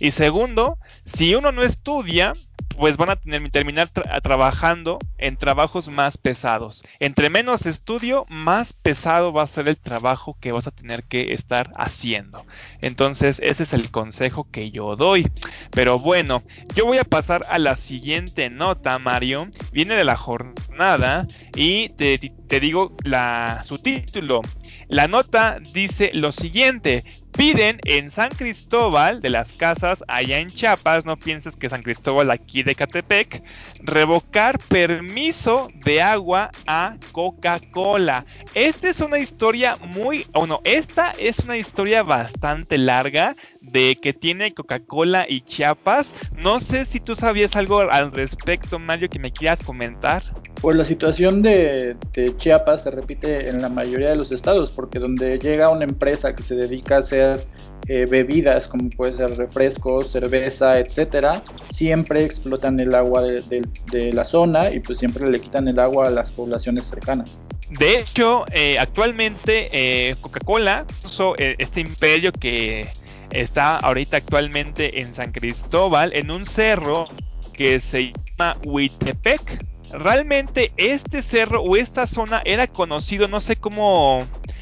Y 0.00 0.10
segundo, 0.10 0.76
si 1.04 1.36
uno 1.36 1.52
no 1.52 1.62
estudia, 1.62 2.32
pues 2.78 2.96
van 2.96 3.10
a 3.10 3.16
tener, 3.16 3.50
terminar 3.50 3.88
trabajando 4.22 4.98
en 5.18 5.36
trabajos 5.36 5.88
más 5.88 6.16
pesados. 6.16 6.84
Entre 7.00 7.28
menos 7.28 7.66
estudio, 7.66 8.24
más 8.28 8.72
pesado 8.72 9.32
va 9.32 9.42
a 9.42 9.48
ser 9.48 9.66
el 9.68 9.76
trabajo 9.76 10.36
que 10.40 10.52
vas 10.52 10.68
a 10.68 10.70
tener 10.70 11.04
que 11.04 11.32
estar 11.34 11.72
haciendo. 11.76 12.46
Entonces, 12.80 13.40
ese 13.42 13.64
es 13.64 13.72
el 13.72 13.90
consejo 13.90 14.48
que 14.50 14.70
yo 14.70 14.94
doy. 14.94 15.28
Pero 15.70 15.98
bueno, 15.98 16.44
yo 16.76 16.86
voy 16.86 16.98
a 16.98 17.04
pasar 17.04 17.42
a 17.50 17.58
la 17.58 17.74
siguiente 17.74 18.48
nota, 18.48 18.98
Mario. 18.98 19.48
Viene 19.72 19.96
de 19.96 20.04
la 20.04 20.16
jornada 20.16 21.26
y 21.56 21.88
te, 21.90 22.18
te 22.18 22.60
digo 22.60 22.96
la, 23.04 23.62
su 23.64 23.78
título. 23.78 24.40
La 24.88 25.08
nota 25.08 25.58
dice 25.72 26.12
lo 26.14 26.32
siguiente, 26.32 27.02
piden 27.38 27.78
en 27.84 28.10
San 28.10 28.30
Cristóbal 28.30 29.20
de 29.20 29.30
las 29.30 29.56
Casas, 29.56 30.02
allá 30.08 30.40
en 30.40 30.48
Chiapas, 30.48 31.04
no 31.04 31.16
pienses 31.16 31.54
que 31.54 31.70
San 31.70 31.82
Cristóbal 31.82 32.32
aquí 32.32 32.64
de 32.64 32.74
Catepec, 32.74 33.44
revocar 33.78 34.58
permiso 34.58 35.68
de 35.84 36.02
agua 36.02 36.50
a 36.66 36.96
Coca-Cola. 37.12 38.26
Esta 38.54 38.88
es 38.88 39.00
una 39.00 39.20
historia 39.20 39.76
muy, 39.94 40.26
bueno, 40.32 40.60
esta 40.64 41.12
es 41.12 41.38
una 41.38 41.56
historia 41.56 42.02
bastante 42.02 42.76
larga 42.76 43.36
de 43.60 43.96
que 44.00 44.12
tiene 44.12 44.54
Coca-Cola 44.54 45.26
y 45.28 45.42
Chiapas. 45.42 46.12
No 46.36 46.60
sé 46.60 46.84
si 46.84 47.00
tú 47.00 47.14
sabías 47.14 47.56
algo 47.56 47.80
al 47.80 48.12
respecto, 48.12 48.78
Mario, 48.78 49.08
que 49.08 49.18
me 49.18 49.32
quieras 49.32 49.60
comentar. 49.64 50.22
Pues 50.60 50.76
la 50.76 50.84
situación 50.84 51.42
de, 51.42 51.96
Chiapas 52.36 52.82
se 52.82 52.90
repite 52.90 53.48
en 53.48 53.62
la 53.62 53.68
mayoría 53.68 54.10
de 54.10 54.16
los 54.16 54.32
estados, 54.32 54.72
porque 54.72 54.98
donde 54.98 55.38
llega 55.38 55.70
una 55.70 55.84
empresa 55.84 56.34
que 56.34 56.42
se 56.42 56.56
dedica 56.56 56.96
a 56.96 56.98
hacer 56.98 57.46
eh, 57.86 58.06
bebidas, 58.10 58.66
como 58.66 58.90
puede 58.90 59.12
ser 59.12 59.30
refrescos, 59.36 60.10
cerveza, 60.10 60.78
etcétera, 60.78 61.44
siempre 61.70 62.24
explotan 62.24 62.80
el 62.80 62.94
agua 62.94 63.22
de, 63.22 64.12
la 64.12 64.24
zona 64.24 64.70
y 64.70 64.80
pues 64.80 64.98
siempre 64.98 65.28
le 65.30 65.40
quitan 65.40 65.68
el 65.68 65.78
agua 65.78 66.08
a 66.08 66.10
las 66.10 66.30
poblaciones 66.30 66.86
cercanas. 66.86 67.40
De 67.78 68.00
hecho, 68.00 68.44
eh, 68.52 68.78
actualmente 68.78 69.68
eh, 69.72 70.16
Coca-Cola 70.20 70.86
puso 71.02 71.34
este 71.36 71.80
imperio 71.80 72.32
que 72.32 72.88
está 73.30 73.76
ahorita 73.76 74.18
actualmente 74.18 75.00
en 75.00 75.14
San 75.14 75.32
Cristóbal, 75.32 76.12
en 76.14 76.30
un 76.30 76.44
cerro 76.44 77.08
que 77.54 77.80
se 77.80 78.12
llama 78.12 78.56
Huitepec. 78.64 79.64
Realmente 79.92 80.72
este 80.76 81.22
cerro 81.22 81.62
o 81.62 81.76
esta 81.76 82.06
zona 82.06 82.42
era 82.44 82.66
conocido, 82.66 83.26
no 83.26 83.40
sé 83.40 83.56
cómo 83.56 84.18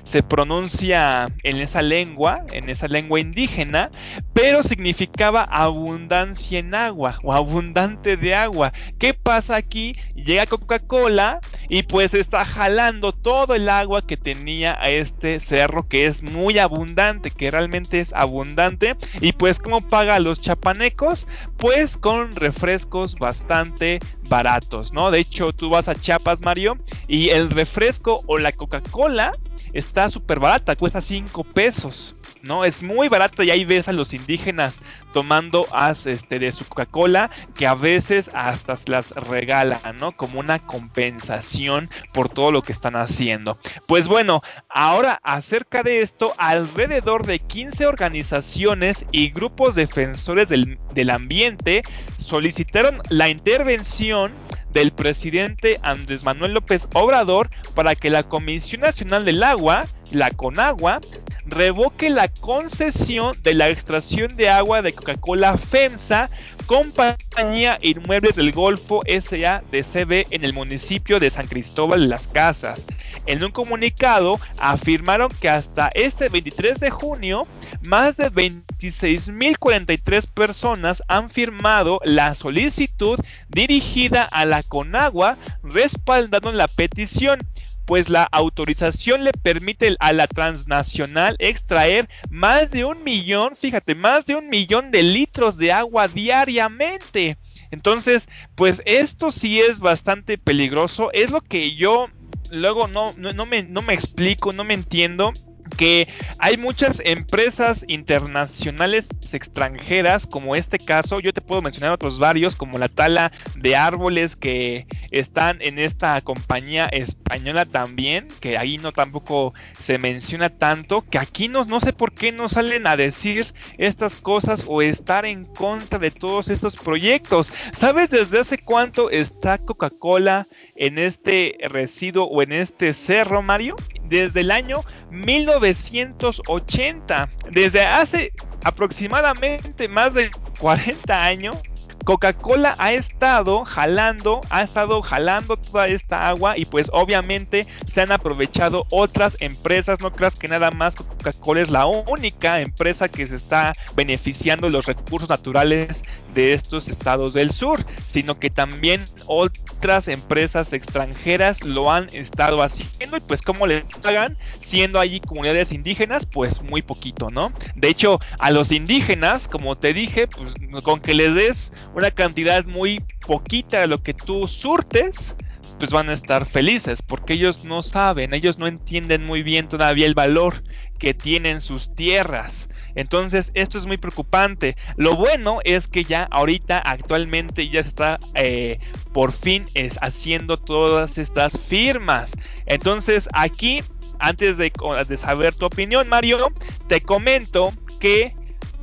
se 0.07 0.23
pronuncia 0.23 1.27
en 1.43 1.57
esa 1.57 1.83
lengua, 1.83 2.45
en 2.53 2.71
esa 2.71 2.87
lengua 2.87 3.19
indígena, 3.19 3.91
pero 4.33 4.63
significaba 4.63 5.43
abundancia 5.43 6.61
en 6.61 6.77
agua 6.77 7.19
o 7.25 7.33
abundante 7.33 8.17
de 8.17 8.33
agua. 8.33 8.73
¿Qué 9.01 9.15
pasa 9.15 9.57
aquí? 9.57 9.97
Llega 10.15 10.47
Coca-Cola 10.47 11.41
y 11.69 11.83
pues 11.83 12.15
está 12.15 12.45
jalando 12.45 13.11
todo 13.11 13.57
el 13.57 13.69
agua 13.69 14.07
que 14.07 14.17
tenía 14.17 14.79
a 14.81 14.91
este 14.91 15.41
cerro 15.41 15.89
que 15.89 16.07
es 16.07 16.23
muy 16.23 16.61
abundante, 16.61 17.33
que 17.33 17.51
realmente 17.51 17.99
es 17.99 18.13
abundante. 18.13 18.95
Y 19.21 19.33
pues 19.33 19.59
¿cómo 19.59 19.81
paga 19.81 20.15
a 20.15 20.21
los 20.21 20.41
chapanecos? 20.41 21.27
Pues 21.57 21.97
con 21.97 22.31
refrescos 22.31 23.17
bastante 23.17 23.99
baratos, 24.29 24.93
¿no? 24.93 25.11
De 25.11 25.19
hecho, 25.19 25.53
tú 25.53 25.69
vas 25.69 25.89
a 25.89 25.97
Chiapas, 25.97 26.43
Mario, 26.43 26.79
y 27.09 27.31
el 27.31 27.51
refresco 27.51 28.23
o 28.27 28.39
la 28.39 28.53
Coca-Cola 28.53 29.33
está 29.79 30.09
súper 30.09 30.41
barata, 30.41 30.75
cuesta 30.77 31.01
5 31.01 31.45
pesos. 31.45 32.16
¿No? 32.43 32.65
Es 32.65 32.83
muy 32.83 33.09
barata 33.09 33.45
y 33.45 33.51
ahí 33.51 33.65
ves 33.65 33.89
a 33.89 33.93
los 33.93 34.13
indígenas 34.13 34.81
tomando 35.13 35.67
as, 35.73 36.07
este, 36.07 36.39
de 36.39 36.53
su 36.53 36.65
Coca-Cola 36.67 37.31
que 37.55 37.67
a 37.67 37.75
veces 37.75 38.31
hasta 38.35 38.77
las 38.87 39.11
regalan, 39.13 39.97
¿no? 39.99 40.13
Como 40.13 40.41
una 40.41 40.59
compensación 40.59 41.89
por 42.13 42.29
todo 42.29 42.53
lo 42.53 42.63
que 42.63 42.73
están 42.73 42.97
haciendo. 42.97 43.59
Pues 43.87 44.09
bueno, 44.09 44.43
ahora 44.69 45.21
acerca 45.23 45.83
de 45.83 46.03
esto, 46.03 46.33
alrededor 46.39 47.27
de 47.27 47.39
15 47.39 47.87
organizaciones 47.87 49.07
y 49.13 49.31
grupos 49.31 49.75
defensores 49.75 50.49
del, 50.49 50.79
del 50.93 51.11
ambiente 51.11 51.83
solicitaron 52.19 53.01
la 53.09 53.29
intervención 53.29 54.33
del 54.77 54.93
presidente 54.93 55.79
Andrés 55.83 56.25
Manuel 56.25 56.53
López 56.53 56.87
Obrador 56.93 57.51
para 57.75 57.95
que 57.95 58.11
la 58.11 58.25
Comisión 58.25 58.83
Nacional 58.83 59.25
del 59.25 59.43
Agua, 59.43 59.87
la 60.13 60.31
CONAGUA, 60.31 61.01
revoque 61.47 62.11
la 62.11 62.29
concesión 62.29 63.35
de 63.43 63.55
la 63.55 63.71
extracción 63.71 64.37
de 64.37 64.49
agua 64.49 64.83
de 64.83 64.93
Coca-Cola 64.93 65.57
FEMSA, 65.57 66.29
compañía 66.67 67.79
Inmuebles 67.81 68.35
del 68.35 68.51
Golfo 68.53 69.03
SADCB 69.07 70.27
en 70.31 70.45
el 70.45 70.53
municipio 70.53 71.21
de 71.21 71.31
San 71.31 71.47
Cristóbal 71.47 72.01
de 72.01 72.09
las 72.09 72.27
Casas. 72.27 72.85
En 73.27 73.45
un 73.45 73.53
comunicado 73.53 74.41
afirmaron 74.59 75.31
que 75.41 75.49
hasta 75.49 75.89
este 75.95 76.29
23 76.29 76.81
de 76.81 76.91
junio, 76.91 77.47
más 77.85 78.17
de 78.17 78.31
26.043 78.31 80.27
personas 80.27 81.03
han 81.07 81.31
firmado 81.31 82.01
la 82.05 82.35
solicitud 82.35 83.21
dirigida 83.49 84.25
a 84.25 84.45
la 84.45 84.63
Conagua 84.65 85.39
respaldando 85.63 86.51
la 86.53 86.67
petición 86.67 87.39
pues 87.87 88.09
la 88.09 88.25
autorización 88.25 89.25
le 89.25 89.33
permite 89.33 89.97
a 90.01 90.13
la 90.13 90.27
transnacional 90.27 91.37
extraer 91.39 92.09
más 92.31 92.71
de 92.71 92.85
un 92.85 93.03
millón, 93.05 93.57
fíjate, 93.57 93.95
más 93.95 94.27
de 94.27 94.35
un 94.35 94.49
millón 94.49 94.91
de 94.91 95.03
litros 95.03 95.57
de 95.57 95.73
agua 95.73 96.09
diariamente. 96.09 97.39
Entonces, 97.71 98.29
pues 98.55 98.83
esto 98.85 99.33
sí 99.33 99.61
es 99.61 99.81
bastante 99.81 100.37
peligroso. 100.37 101.11
Es 101.13 101.31
lo 101.31 101.41
que 101.41 101.75
yo 101.77 102.07
luego 102.51 102.89
no, 102.89 103.13
no, 103.17 103.47
me, 103.47 103.63
no 103.63 103.83
me 103.83 103.95
explico, 103.95 104.53
no 104.53 104.65
me 104.65 104.75
entiendo 104.75 105.33
que 105.77 106.09
hay 106.39 106.57
muchas 106.57 107.01
empresas 107.05 107.85
internacionales 107.89 109.09
extranjeras, 109.33 110.27
como 110.27 110.57
este 110.57 110.79
caso, 110.79 111.21
yo 111.21 111.33
te 111.33 111.41
puedo 111.41 111.63
mencionar 111.63 111.93
otros 111.93 112.19
varios, 112.19 112.57
como 112.57 112.79
la 112.79 112.89
tala 112.89 113.33
de 113.57 113.77
árboles 113.77 114.37
que 114.37 114.87
están 115.11 115.59
en 115.61 115.79
esta 115.79 116.21
compañía 116.21 116.87
española 116.87 117.65
también, 117.65 118.29
que 118.41 118.59
ahí 118.59 118.79
no 118.79 118.93
tampoco 118.93 119.55
se 119.79 119.99
menciona 119.99 120.51
tanto, 120.51 121.03
que 121.03 121.19
aquí 121.19 121.49
no, 121.49 121.65
no 121.65 121.81
sé 121.81 121.93
por 121.93 122.13
qué 122.13 122.33
no 122.33 122.49
salen 122.49 122.87
a 122.87 122.97
decir 122.97 123.55
estas 123.79 124.21
cosas 124.21 124.65
o 124.67 124.83
estar 124.83 125.25
en 125.25 125.45
contra 125.45 125.99
de 125.99 126.11
todos 126.11 126.49
estos 126.49 126.77
proyectos. 126.77 127.53
¿Sabes 127.73 128.11
desde 128.11 128.41
hace 128.41 128.59
cuánto 128.59 129.11
está 129.11 129.59
Coca-Cola 129.59 130.47
en 130.75 130.99
este 130.99 131.59
residuo 131.69 132.25
o 132.25 132.43
en 132.43 132.53
este 132.53 132.93
cerro, 132.93 133.43
Mario? 133.43 133.77
Desde 134.09 134.41
el 134.41 134.51
año 134.51 134.81
1980. 135.11 137.31
Desde 137.51 137.87
hace 137.87 138.33
aproximadamente 138.65 139.89
más 139.89 140.15
de 140.15 140.31
40 140.59 141.25
años 141.25 141.63
Coca-Cola 142.07 142.77
ha 142.79 142.93
estado 142.93 143.65
jalando, 143.65 144.41
ha 144.51 144.63
estado 144.63 145.03
jalando 145.03 145.57
toda 145.57 145.89
esta 145.89 146.29
agua 146.29 146.57
y 146.57 146.65
pues 146.65 146.89
obviamente 146.93 147.67
se 147.89 148.01
han 148.01 148.13
aprovechado 148.13 148.87
otras 148.93 149.37
empresas, 149.41 150.01
no 150.01 150.13
creas 150.13 150.37
que 150.37 150.47
nada 150.47 150.71
más 150.71 150.95
Coca-Cola 150.95 151.63
es 151.63 151.71
la 151.71 151.87
única 151.87 152.61
empresa 152.61 153.09
que 153.09 153.27
se 153.27 153.35
está 153.35 153.73
beneficiando 153.97 154.69
de 154.69 154.73
los 154.73 154.87
recursos 154.87 155.29
naturales 155.29 156.05
de 156.33 156.53
estos 156.53 156.87
estados 156.87 157.33
del 157.33 157.51
sur, 157.51 157.85
sino 158.07 158.39
que 158.39 158.51
también 158.51 159.05
otras 159.27 160.07
empresas 160.07 160.73
extranjeras 160.73 161.65
lo 161.65 161.91
han 161.91 162.07
estado 162.13 162.63
haciendo 162.63 163.17
y 163.17 163.21
pues 163.21 163.43
como 163.43 163.67
le 163.67 163.85
pagan 164.01 164.39
siendo 164.61 165.01
allí 165.01 165.19
comunidades 165.19 165.73
indígenas, 165.73 166.25
pues 166.25 166.63
muy 166.63 166.83
poquito, 166.83 167.31
¿no? 167.31 167.53
De 167.75 167.89
hecho, 167.89 168.21
a 168.39 168.53
los 168.53 168.71
indígenas, 168.71 169.49
como 169.49 169.77
te 169.77 169.93
dije, 169.93 170.29
pues 170.29 170.55
con 170.85 171.01
que 171.01 171.15
les 171.15 171.35
des 171.35 171.73
una 171.97 172.11
cantidad 172.11 172.65
muy 172.67 173.03
poquita 173.27 173.81
de 173.81 173.87
lo 173.87 174.03
que 174.03 174.13
tú 174.13 174.47
surtes, 174.47 175.35
pues 175.79 175.91
van 175.91 176.11
a 176.11 176.13
estar 176.13 176.45
felices 176.45 177.01
porque 177.01 177.33
ellos 177.33 177.65
no 177.65 177.83
saben, 177.83 178.35
ellos 178.35 178.59
no 178.59 178.67
entienden 178.67 179.25
muy 179.25 179.43
bien 179.43 179.69
todavía 179.69 180.07
el 180.07 180.15
valor 180.15 180.63
que 180.99 181.15
tienen 181.15 181.63
sus 181.63 181.95
tierras. 181.95 182.69
Entonces 182.95 183.51
esto 183.55 183.79
es 183.79 183.87
muy 183.87 183.97
preocupante. 183.97 184.77
Lo 184.97 185.17
bueno 185.17 185.61
es 185.65 185.89
que 185.89 186.05
ya 186.05 186.29
ahorita 186.31 186.79
actualmente 186.79 187.71
ya 187.71 187.83
se 187.83 187.89
está 187.89 188.19
eh, 188.35 188.79
por 189.15 189.33
fin 189.33 189.65
haciendo 190.03 190.59
todas 190.59 191.17
estas 191.17 191.59
firmas. 191.59 192.33
Entonces 192.67 193.27
aquí, 193.33 193.83
antes 194.19 194.59
de 194.59 195.17
saber 195.17 195.55
tu 195.55 195.65
opinión 195.65 196.09
Mario, 196.11 196.53
te 196.89 197.01
comento 197.01 197.73
que 198.01 198.35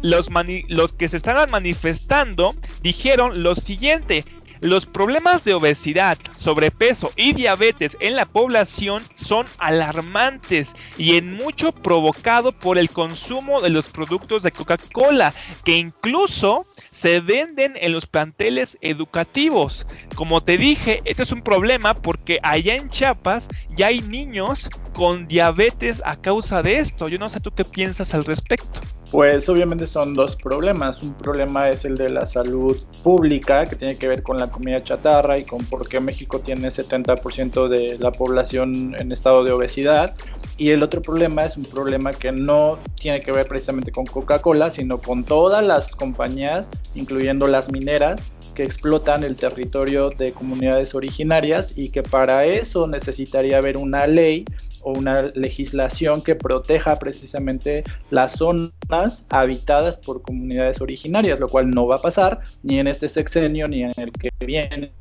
los, 0.04 0.94
que 0.94 1.10
se 1.10 1.18
estaban 1.18 1.50
manifestando 1.50 2.54
dijeron 2.82 3.42
lo 3.42 3.56
siguiente, 3.56 4.26
los 4.60 4.86
problemas 4.86 5.44
de 5.44 5.54
obesidad, 5.54 6.18
sobrepeso 6.34 7.12
y 7.16 7.34
diabetes 7.34 7.98
en 8.00 8.16
la 8.16 8.26
población 8.26 9.02
son 9.14 9.46
alarmantes 9.58 10.74
y 10.98 11.18
en 11.18 11.34
mucho 11.34 11.74
provocado 11.74 12.52
por 12.52 12.78
el 12.78 12.90
consumo 12.90 13.62
de 13.62 13.70
los 13.70 13.88
productos 13.88 14.44
de 14.44 14.52
Coca-Cola, 14.52 15.34
que 15.66 15.78
incluso 15.78 16.66
se 16.92 17.20
venden 17.20 17.74
en 17.76 17.92
los 17.92 18.06
planteles 18.06 18.78
educativos. 18.82 19.86
Como 20.16 20.44
te 20.44 20.58
dije, 20.58 21.02
este 21.06 21.24
es 21.24 21.32
un 21.32 21.42
problema 21.42 21.96
porque 21.96 22.40
allá 22.44 22.76
en 22.76 22.90
Chiapas 22.90 23.48
ya 23.76 23.88
hay 23.88 24.02
niños 24.02 24.70
con 24.94 25.28
diabetes 25.28 26.02
a 26.06 26.16
causa 26.22 26.62
de 26.62 26.80
esto. 26.80 27.10
Yo 27.10 27.20
no 27.20 27.30
sé 27.30 27.40
tú 27.40 27.52
qué 27.52 27.66
piensas 27.66 28.14
al 28.14 28.24
respecto. 28.24 28.80
Pues 29.14 29.48
obviamente 29.48 29.86
son 29.86 30.16
dos 30.16 30.36
problemas. 30.36 31.04
Un 31.04 31.14
problema 31.14 31.70
es 31.70 31.86
el 31.86 31.96
de 31.96 32.10
la 32.10 32.26
salud 32.26 32.82
pública, 33.04 33.64
que 33.68 33.76
tiene 33.76 33.96
que 33.96 34.08
ver 34.08 34.24
con 34.24 34.40
la 34.40 34.50
comida 34.50 34.84
chatarra 34.84 35.38
y 35.38 35.44
con 35.44 35.64
por 35.66 35.88
qué 35.88 36.00
México 36.00 36.40
tiene 36.40 36.70
70% 36.70 37.68
de 37.68 38.00
la 38.00 38.12
población 38.12 38.96
en 38.98 39.12
estado 39.12 39.44
de 39.44 39.52
obesidad. 39.52 40.16
Y 40.58 40.72
el 40.72 40.82
otro 40.82 41.04
problema 41.04 41.46
es 41.46 41.58
un 41.58 41.64
problema 41.66 42.12
que 42.12 42.32
no 42.32 42.80
tiene 42.96 43.22
que 43.22 43.32
ver 43.32 43.48
precisamente 43.48 43.92
con 43.92 44.08
Coca-Cola, 44.08 44.72
sino 44.72 44.98
con 44.98 45.24
todas 45.24 45.64
las 45.64 45.96
compañías, 45.96 46.68
incluyendo 46.96 47.46
las 47.46 47.72
mineras, 47.72 48.32
que 48.56 48.64
explotan 48.64 49.24
el 49.24 49.36
territorio 49.36 50.10
de 50.10 50.32
comunidades 50.32 50.96
originarias 50.96 51.74
y 51.76 51.90
que 51.90 52.02
para 52.02 52.46
eso 52.46 52.88
necesitaría 52.88 53.58
haber 53.58 53.78
una 53.78 54.08
ley 54.08 54.44
o 54.84 54.92
una 54.92 55.22
legislación 55.36 56.22
que 56.22 56.36
proteja 56.36 56.98
precisamente 56.98 57.84
las 58.10 58.34
zonas 58.34 59.26
habitadas 59.30 59.98
por 59.98 60.22
comunidades 60.22 60.82
originarias, 60.82 61.40
lo 61.40 61.48
cual 61.48 61.70
no 61.70 61.88
va 61.88 61.96
a 61.96 62.02
pasar 62.02 62.42
ni 62.64 62.80
en 62.80 62.88
este 62.88 63.08
sexenio 63.10 63.68
ni 63.68 63.84
en 63.84 63.92
el 63.98 64.12
que 64.12 64.30
viene. 64.40 64.92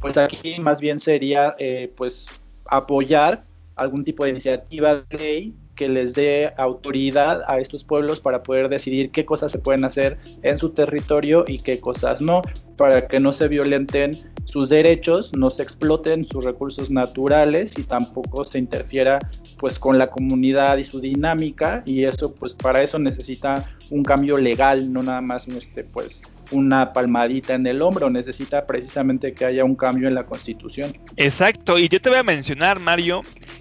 Pues 0.00 0.16
aquí 0.16 0.60
más 0.60 0.80
bien 0.80 1.00
sería 1.00 1.54
eh, 1.58 1.92
pues 1.96 2.40
apoyar 2.66 3.44
algún 3.76 4.04
tipo 4.04 4.24
de 4.24 4.30
iniciativa 4.30 5.04
de 5.10 5.18
ley 5.18 5.54
que 5.76 5.88
les 5.88 6.14
dé 6.14 6.52
autoridad 6.56 7.42
a 7.46 7.58
estos 7.58 7.84
pueblos 7.84 8.20
para 8.20 8.42
poder 8.42 8.68
decidir 8.68 9.10
qué 9.10 9.24
cosas 9.24 9.52
se 9.52 9.58
pueden 9.58 9.84
hacer 9.84 10.18
en 10.42 10.58
su 10.58 10.70
territorio 10.70 11.44
y 11.46 11.58
qué 11.58 11.78
cosas 11.78 12.20
no, 12.22 12.42
para 12.76 13.06
que 13.06 13.20
no 13.20 13.32
se 13.32 13.46
violenten 13.46 14.12
sus 14.56 14.70
derechos, 14.70 15.34
no 15.36 15.50
se 15.50 15.62
exploten 15.62 16.24
sus 16.24 16.42
recursos 16.42 16.90
naturales 16.90 17.78
y 17.78 17.82
tampoco 17.82 18.42
se 18.42 18.58
interfiera 18.58 19.18
pues 19.58 19.78
con 19.78 19.98
la 19.98 20.06
comunidad 20.06 20.78
y 20.78 20.84
su 20.84 20.98
dinámica 20.98 21.82
y 21.84 22.04
eso 22.04 22.34
pues 22.34 22.54
para 22.54 22.80
eso 22.80 22.98
necesita 22.98 23.68
un 23.90 24.02
cambio 24.02 24.38
legal, 24.38 24.90
no 24.90 25.02
nada 25.02 25.20
más 25.20 25.46
este 25.46 25.84
pues 25.84 26.22
una 26.52 26.94
palmadita 26.94 27.52
en 27.52 27.66
el 27.66 27.82
hombro, 27.82 28.08
necesita 28.08 28.66
precisamente 28.66 29.34
que 29.34 29.44
haya 29.44 29.62
un 29.62 29.76
cambio 29.76 30.08
en 30.08 30.14
la 30.14 30.24
constitución. 30.24 30.90
Exacto, 31.18 31.78
y 31.78 31.90
yo 31.90 32.00
te 32.00 32.08
voy 32.08 32.18
a 32.18 32.22
mencionar, 32.22 32.80
Mario, 32.80 33.20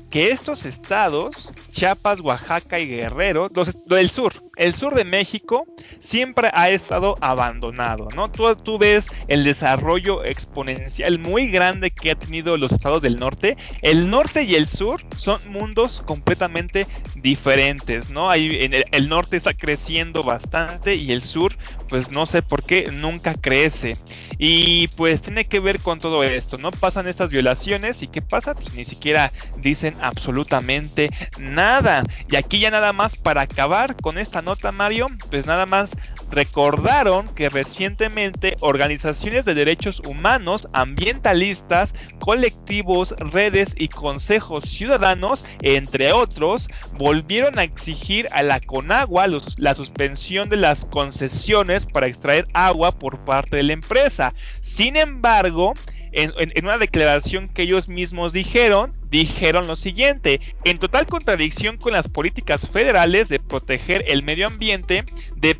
que 0.09 0.29
estos 0.29 0.65
estados, 0.65 1.51
Chiapas, 1.71 2.21
Oaxaca 2.21 2.79
y 2.79 2.87
Guerrero, 2.87 3.49
los 3.53 3.85
del 3.85 4.09
sur, 4.09 4.31
el 4.55 4.73
sur 4.73 4.95
de 4.95 5.05
México 5.05 5.65
siempre 5.99 6.49
ha 6.53 6.69
estado 6.69 7.17
abandonado, 7.21 8.07
¿no? 8.15 8.29
Tú, 8.31 8.77
ves 8.77 9.07
el 9.27 9.43
desarrollo 9.43 10.23
exponencial 10.23 11.19
muy 11.19 11.49
grande 11.49 11.91
que 11.91 12.11
ha 12.11 12.15
tenido 12.15 12.57
los 12.57 12.71
estados 12.71 13.01
del 13.01 13.17
norte. 13.17 13.57
El 13.81 14.09
norte 14.09 14.43
y 14.43 14.55
el 14.55 14.67
sur 14.67 15.01
son 15.15 15.39
mundos 15.49 16.03
completamente 16.05 16.87
diferentes, 17.15 18.09
¿no? 18.09 18.33
El 18.33 19.09
norte 19.09 19.37
está 19.37 19.53
creciendo 19.53 20.23
bastante 20.23 20.95
y 20.95 21.11
el 21.11 21.21
sur, 21.21 21.57
pues 21.89 22.11
no 22.11 22.25
sé 22.25 22.41
por 22.41 22.63
qué, 22.63 22.89
nunca 22.91 23.33
crece. 23.35 23.97
Y 24.37 24.87
pues 24.89 25.21
tiene 25.21 25.45
que 25.45 25.59
ver 25.59 25.79
con 25.79 25.99
todo 25.99 26.23
esto, 26.23 26.57
¿no? 26.57 26.71
Pasan 26.71 27.07
estas 27.07 27.29
violaciones 27.29 28.03
y 28.03 28.07
¿qué 28.07 28.21
pasa? 28.21 28.53
Pues 28.53 28.75
ni 28.75 28.85
siquiera 28.85 29.31
dicen 29.57 29.95
absolutamente 30.01 31.09
nada. 31.39 32.03
Y 32.29 32.35
aquí 32.35 32.59
ya 32.59 32.71
nada 32.71 32.93
más 32.93 33.15
para 33.15 33.41
acabar 33.41 33.95
con 33.95 34.17
esta 34.17 34.41
nota, 34.45 34.71
Mario, 34.71 35.07
pues 35.29 35.45
nada 35.45 35.65
más 35.65 35.91
recordaron 36.31 37.27
que 37.35 37.49
recientemente 37.49 38.55
organizaciones 38.61 39.45
de 39.45 39.53
derechos 39.53 40.01
humanos, 40.05 40.67
ambientalistas, 40.73 41.93
colectivos, 42.19 43.15
redes 43.17 43.75
y 43.77 43.87
consejos 43.87 44.65
ciudadanos, 44.65 45.45
entre 45.61 46.13
otros, 46.13 46.67
volvieron 46.93 47.59
a 47.59 47.63
exigir 47.63 48.27
a 48.31 48.43
la 48.43 48.59
Conagua 48.59 49.25
la 49.57 49.73
suspensión 49.73 50.49
de 50.49 50.57
las 50.57 50.85
concesiones 50.85 51.85
para 51.85 52.07
extraer 52.07 52.47
agua 52.53 52.97
por 52.97 53.25
parte 53.25 53.57
de 53.57 53.63
la 53.63 53.73
empresa. 53.73 54.33
Sin 54.61 54.95
embargo, 54.95 55.73
en, 56.15 56.65
una 56.65 56.77
declaración 56.77 57.49
que 57.49 57.63
ellos 57.63 57.89
mismos 57.89 58.31
dijeron, 58.31 58.93
dijeron 59.09 59.67
lo 59.67 59.75
siguiente, 59.75 60.39
en 60.63 60.79
total 60.79 61.05
contradicción 61.05 61.77
con 61.77 61.93
las 61.93 62.07
políticas 62.07 62.67
federales 62.69 63.27
de 63.27 63.39
proteger 63.39 64.03
el 64.07 64.23
medio 64.23 64.47
ambiente, 64.47 65.03
de, 65.35 65.57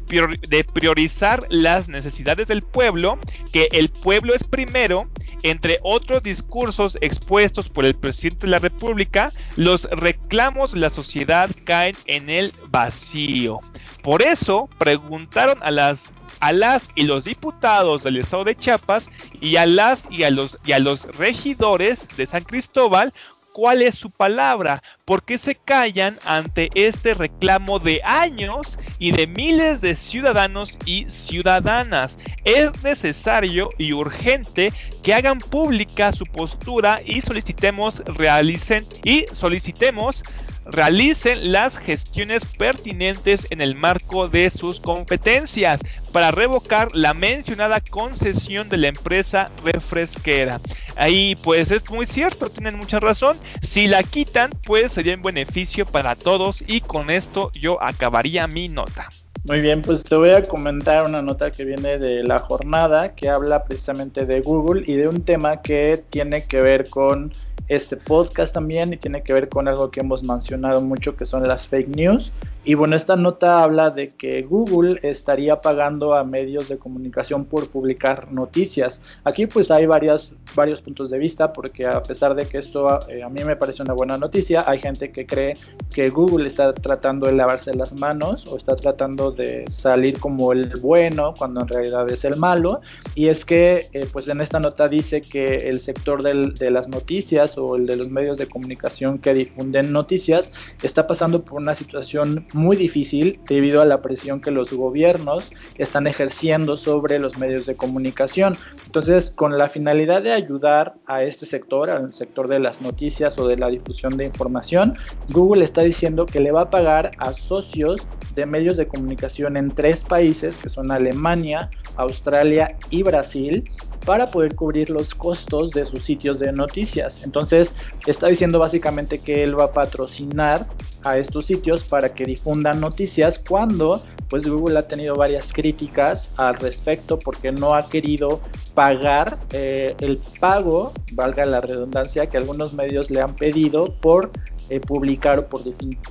de 0.47 0.63
priorizar 0.63 1.45
las 1.49 1.89
necesidades 1.89 2.47
del 2.47 2.63
pueblo, 2.63 3.19
que 3.51 3.67
el 3.71 3.89
pueblo 3.89 4.33
es 4.33 4.43
primero, 4.45 5.09
entre 5.43 5.79
otros 5.83 6.23
discursos 6.23 6.97
expuestos 7.01 7.69
por 7.69 7.85
el 7.85 7.95
presidente 7.95 8.47
de 8.47 8.51
la 8.51 8.59
República, 8.59 9.31
los 9.57 9.83
reclamos 9.91 10.71
de 10.71 10.79
la 10.79 10.89
sociedad 10.89 11.49
caen 11.65 11.95
en 12.05 12.29
el 12.29 12.53
vacío. 12.69 13.59
Por 14.01 14.21
eso 14.21 14.69
preguntaron 14.77 15.57
a 15.61 15.71
las 15.71 16.11
a 16.45 16.53
las 16.53 16.89
y 16.93 17.05
los 17.05 17.25
diputados 17.25 18.03
del 18.03 18.17
estado 18.17 18.43
de 18.43 18.55
Chiapas 18.55 19.09
y 19.41 19.55
a 19.55 19.65
las 19.65 20.07
y 20.11 20.25
a 20.25 20.29
los 20.29 20.59
y 20.63 20.73
a 20.73 20.79
los 20.79 21.05
regidores 21.17 22.07
de 22.17 22.27
San 22.27 22.43
Cristóbal 22.43 23.11
cuál 23.51 23.81
es 23.81 23.95
su 23.95 24.11
palabra, 24.11 24.83
por 25.05 25.23
qué 25.23 25.37
se 25.37 25.55
callan 25.55 26.19
ante 26.25 26.69
este 26.75 27.13
reclamo 27.13 27.79
de 27.79 28.01
años 28.03 28.77
y 28.99 29.13
de 29.13 29.27
miles 29.27 29.79
de 29.79 29.95
ciudadanos 29.95 30.77
y 30.85 31.09
ciudadanas. 31.09 32.19
Es 32.43 32.83
necesario 32.83 33.69
y 33.77 33.93
urgente 33.93 34.73
que 35.03 35.13
hagan 35.13 35.39
pública 35.39 36.11
su 36.11 36.25
postura 36.25 36.99
y 37.05 37.21
solicitemos 37.21 37.99
realicen 38.05 38.83
y 39.05 39.25
solicitemos 39.31 40.21
realicen 40.65 41.51
las 41.51 41.77
gestiones 41.77 42.45
pertinentes 42.57 43.47
en 43.49 43.61
el 43.61 43.75
marco 43.75 44.27
de 44.27 44.49
sus 44.49 44.79
competencias 44.79 45.79
para 46.11 46.31
revocar 46.31 46.93
la 46.93 47.13
mencionada 47.13 47.81
concesión 47.81 48.69
de 48.69 48.77
la 48.77 48.87
empresa 48.87 49.51
refresquera. 49.63 50.59
Ahí 50.95 51.35
pues 51.43 51.71
es 51.71 51.89
muy 51.89 52.05
cierto, 52.05 52.49
tienen 52.49 52.77
mucha 52.77 52.99
razón. 52.99 53.37
Si 53.61 53.87
la 53.87 54.03
quitan, 54.03 54.51
pues 54.65 54.93
sería 54.93 55.13
en 55.13 55.21
beneficio 55.21 55.85
para 55.85 56.15
todos 56.15 56.63
y 56.67 56.81
con 56.81 57.09
esto 57.09 57.51
yo 57.53 57.81
acabaría 57.81 58.47
mi 58.47 58.67
nota. 58.67 59.09
Muy 59.47 59.59
bien, 59.59 59.83
pues 59.83 60.03
te 60.03 60.15
voy 60.15 60.31
a 60.31 60.41
comentar 60.41 61.05
una 61.07 61.21
nota 61.21 61.51
que 61.51 61.65
viene 61.65 61.99
de 61.99 62.23
la 62.23 62.39
jornada 62.39 63.13
que 63.13 63.29
habla 63.29 63.63
precisamente 63.63 64.25
de 64.25 64.41
Google 64.41 64.83
y 64.87 64.95
de 64.95 65.07
un 65.07 65.21
tema 65.21 65.61
que 65.61 66.03
tiene 66.09 66.45
que 66.45 66.61
ver 66.61 66.89
con 66.89 67.31
este 67.67 67.97
podcast 67.97 68.53
también 68.53 68.93
y 68.93 68.97
tiene 68.97 69.23
que 69.23 69.33
ver 69.33 69.49
con 69.49 69.67
algo 69.67 69.89
que 69.89 70.01
hemos 70.01 70.23
mencionado 70.23 70.81
mucho 70.81 71.15
que 71.15 71.25
son 71.25 71.47
las 71.47 71.67
fake 71.67 71.95
news. 71.95 72.31
Y 72.67 72.73
bueno, 72.73 72.95
esta 72.95 73.15
nota 73.15 73.61
habla 73.61 73.91
de 73.91 74.15
que 74.15 74.41
Google 74.41 74.99
estaría 75.03 75.61
pagando 75.61 76.15
a 76.15 76.23
medios 76.23 76.67
de 76.67 76.79
comunicación 76.79 77.45
por 77.45 77.69
publicar 77.69 78.31
noticias. 78.31 79.03
Aquí 79.23 79.45
pues 79.45 79.69
hay 79.69 79.85
varias, 79.85 80.33
varios 80.55 80.81
puntos 80.81 81.11
de 81.11 81.19
vista 81.19 81.53
porque 81.53 81.85
a 81.85 82.01
pesar 82.01 82.33
de 82.33 82.47
que 82.47 82.57
esto 82.57 82.99
eh, 83.07 83.21
a 83.21 83.29
mí 83.29 83.43
me 83.43 83.55
parece 83.55 83.83
una 83.83 83.93
buena 83.93 84.17
noticia, 84.17 84.63
hay 84.65 84.79
gente 84.79 85.11
que 85.11 85.27
cree 85.27 85.53
que 85.93 86.09
Google 86.09 86.47
está 86.47 86.73
tratando 86.73 87.27
de 87.27 87.33
lavarse 87.33 87.71
las 87.75 87.93
manos 87.99 88.47
o 88.47 88.57
está 88.57 88.75
tratando 88.75 89.29
de 89.29 89.65
salir 89.69 90.19
como 90.19 90.51
el 90.51 90.73
bueno 90.81 91.35
cuando 91.37 91.61
en 91.61 91.67
realidad 91.67 92.09
es 92.09 92.25
el 92.25 92.35
malo. 92.37 92.81
Y 93.13 93.27
es 93.27 93.45
que 93.45 93.89
eh, 93.93 94.07
pues 94.11 94.27
en 94.27 94.41
esta 94.41 94.59
nota 94.59 94.89
dice 94.89 95.21
que 95.21 95.55
el 95.69 95.79
sector 95.79 96.23
del, 96.23 96.55
de 96.55 96.71
las 96.71 96.87
noticias 96.87 97.44
o 97.57 97.75
el 97.75 97.85
de 97.85 97.95
los 97.95 98.09
medios 98.09 98.37
de 98.37 98.47
comunicación 98.47 99.19
que 99.19 99.33
difunden 99.33 99.91
noticias 99.91 100.51
está 100.83 101.07
pasando 101.07 101.43
por 101.43 101.61
una 101.61 101.75
situación 101.75 102.45
muy 102.53 102.75
difícil 102.75 103.39
debido 103.47 103.81
a 103.81 103.85
la 103.85 104.01
presión 104.01 104.41
que 104.41 104.51
los 104.51 104.73
gobiernos 104.73 105.51
están 105.77 106.07
ejerciendo 106.07 106.77
sobre 106.77 107.19
los 107.19 107.37
medios 107.37 107.65
de 107.65 107.75
comunicación. 107.75 108.57
Entonces, 108.85 109.31
con 109.31 109.57
la 109.57 109.69
finalidad 109.69 110.21
de 110.21 110.31
ayudar 110.31 110.95
a 111.05 111.23
este 111.23 111.45
sector, 111.45 111.89
al 111.89 112.13
sector 112.13 112.47
de 112.47 112.59
las 112.59 112.81
noticias 112.81 113.37
o 113.37 113.47
de 113.47 113.57
la 113.57 113.69
difusión 113.69 114.17
de 114.17 114.25
información, 114.25 114.97
Google 115.29 115.63
está 115.63 115.81
diciendo 115.81 116.25
que 116.25 116.39
le 116.39 116.51
va 116.51 116.61
a 116.61 116.69
pagar 116.69 117.11
a 117.17 117.33
socios 117.33 118.07
de 118.35 118.45
medios 118.45 118.77
de 118.77 118.87
comunicación 118.87 119.57
en 119.57 119.73
tres 119.73 120.03
países, 120.03 120.57
que 120.57 120.69
son 120.69 120.91
Alemania, 120.91 121.69
Australia 121.95 122.77
y 122.89 123.03
Brasil, 123.03 123.69
para 124.05 124.27
poder 124.27 124.55
cubrir 124.55 124.89
los 124.89 125.15
costos 125.15 125.71
de 125.71 125.85
sus 125.85 126.03
sitios 126.03 126.39
de 126.39 126.51
noticias. 126.51 127.23
Entonces, 127.23 127.75
está 128.05 128.27
diciendo 128.27 128.59
básicamente 128.59 129.19
que 129.19 129.43
él 129.43 129.59
va 129.59 129.65
a 129.65 129.73
patrocinar 129.73 130.67
a 131.03 131.17
estos 131.17 131.45
sitios 131.45 131.83
para 131.83 132.13
que 132.13 132.25
difundan 132.25 132.79
noticias 132.79 133.39
cuando 133.39 134.01
pues 134.29 134.47
Google 134.47 134.77
ha 134.79 134.87
tenido 134.87 135.15
varias 135.15 135.53
críticas 135.53 136.31
al 136.37 136.55
respecto 136.55 137.19
porque 137.19 137.51
no 137.51 137.75
ha 137.75 137.87
querido 137.87 138.41
pagar 138.73 139.39
eh, 139.51 139.95
el 139.99 140.19
pago, 140.39 140.91
valga 141.13 141.45
la 141.45 141.61
redundancia, 141.61 142.27
que 142.27 142.37
algunos 142.37 142.73
medios 142.73 143.09
le 143.09 143.21
han 143.21 143.35
pedido 143.35 143.93
por 144.01 144.31
eh, 144.69 144.79
publicar 144.79 145.39
o 145.39 145.47
por 145.47 145.61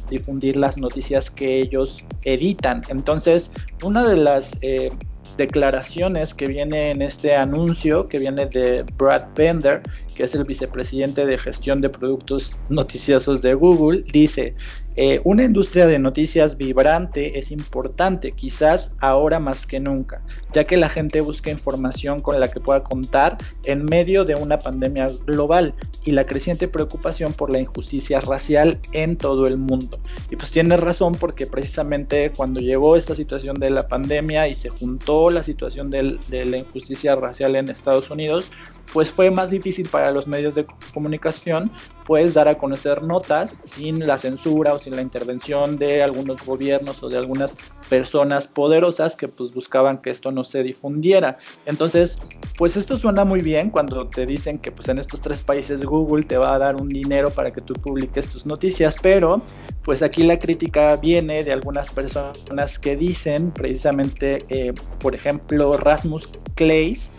difundir 0.09 0.57
las 0.57 0.78
noticias 0.78 1.30
que 1.30 1.59
ellos 1.59 2.04
editan. 2.22 2.83
Entonces, 2.88 3.50
una 3.83 4.07
de 4.07 4.16
las 4.16 4.57
eh, 4.62 4.92
declaraciones 5.36 6.34
que 6.34 6.46
viene 6.46 6.90
en 6.90 7.02
este 7.02 7.34
anuncio, 7.34 8.08
que 8.08 8.18
viene 8.18 8.46
de 8.46 8.84
Brad 8.96 9.26
Bender, 9.34 9.82
que 10.14 10.24
es 10.24 10.35
el 10.35 10.44
vicepresidente 10.44 11.27
de 11.27 11.37
gestión 11.37 11.81
de 11.81 11.90
productos 11.90 12.57
noticiosos 12.68 13.42
de 13.42 13.55
Google, 13.55 14.05
dice, 14.12 14.55
eh, 14.96 15.20
una 15.24 15.42
industria 15.42 15.87
de 15.87 15.98
noticias 15.98 16.57
vibrante 16.57 17.38
es 17.38 17.50
importante, 17.50 18.31
quizás 18.31 18.94
ahora 19.00 19.40
más 19.40 19.66
que 19.66 19.81
nunca, 19.81 20.22
ya 20.53 20.64
que 20.64 20.77
la 20.77 20.88
gente 20.88 21.20
busca 21.20 21.50
información 21.50 22.20
con 22.20 22.38
la 22.38 22.48
que 22.48 22.61
pueda 22.61 22.85
contar 22.85 23.37
en 23.64 23.85
medio 23.85 24.24
de 24.24 24.37
una 24.37 24.59
pandemia 24.59 25.09
global 25.27 25.74
y 26.05 26.12
la 26.12 26.27
creciente 26.27 26.68
preocupación 26.68 27.33
por 27.33 27.53
la 27.53 27.59
injusticia 27.59 28.20
racial 28.20 28.79
en 28.92 29.16
todo 29.16 29.48
el 29.48 29.59
mundo. 29.59 29.98
Y 30.31 30.37
pues 30.37 30.53
tiene 30.53 30.77
razón 30.77 31.16
porque 31.16 31.48
precisamente 31.48 32.31
cuando 32.37 32.61
llegó 32.61 32.94
esta 32.94 33.16
situación 33.16 33.57
de 33.57 33.70
la 33.70 33.88
pandemia 33.88 34.46
y 34.46 34.55
se 34.55 34.68
juntó 34.68 35.31
la 35.31 35.42
situación 35.42 35.90
de 35.90 36.46
la 36.46 36.57
injusticia 36.57 37.16
racial 37.16 37.57
en 37.57 37.68
Estados 37.68 38.11
Unidos, 38.11 38.53
pues 38.92 39.10
fue 39.10 39.30
más 39.30 39.50
difícil 39.50 39.88
para 39.88 40.10
los 40.10 40.26
medios 40.26 40.54
de 40.54 40.66
comunicación 40.92 41.70
pues 42.06 42.34
dar 42.34 42.48
a 42.48 42.56
conocer 42.56 43.02
notas 43.02 43.58
sin 43.64 44.06
la 44.06 44.18
censura 44.18 44.74
o 44.74 44.78
sin 44.78 44.94
la 44.94 45.02
intervención 45.02 45.78
de 45.78 46.02
algunos 46.02 46.44
gobiernos 46.44 47.02
o 47.02 47.08
de 47.08 47.16
algunas 47.16 47.56
personas 47.88 48.46
poderosas 48.46 49.16
que 49.16 49.28
pues 49.28 49.52
buscaban 49.52 49.98
que 49.98 50.10
esto 50.10 50.30
no 50.30 50.44
se 50.44 50.62
difundiera. 50.62 51.38
Entonces, 51.66 52.20
pues 52.56 52.76
esto 52.76 52.98
suena 52.98 53.24
muy 53.24 53.40
bien 53.40 53.70
cuando 53.70 54.06
te 54.08 54.26
dicen 54.26 54.58
que 54.58 54.70
pues 54.70 54.88
en 54.88 54.98
estos 54.98 55.20
tres 55.20 55.42
países 55.42 55.84
Google 55.84 56.24
te 56.24 56.36
va 56.36 56.54
a 56.54 56.58
dar 56.58 56.76
un 56.76 56.88
dinero 56.88 57.30
para 57.30 57.52
que 57.52 57.60
tú 57.60 57.74
publiques 57.74 58.28
tus 58.28 58.44
noticias, 58.46 58.96
pero 59.00 59.42
pues 59.82 60.02
aquí 60.02 60.22
la 60.22 60.38
crítica 60.38 60.96
viene 60.96 61.42
de 61.42 61.52
algunas 61.52 61.90
personas 61.90 62.78
que 62.78 62.96
dicen 62.96 63.50
precisamente, 63.50 64.44
eh, 64.48 64.72
por 64.98 65.14
ejemplo, 65.14 65.76
Rasmus 65.76 66.32
Clays, 66.54 67.10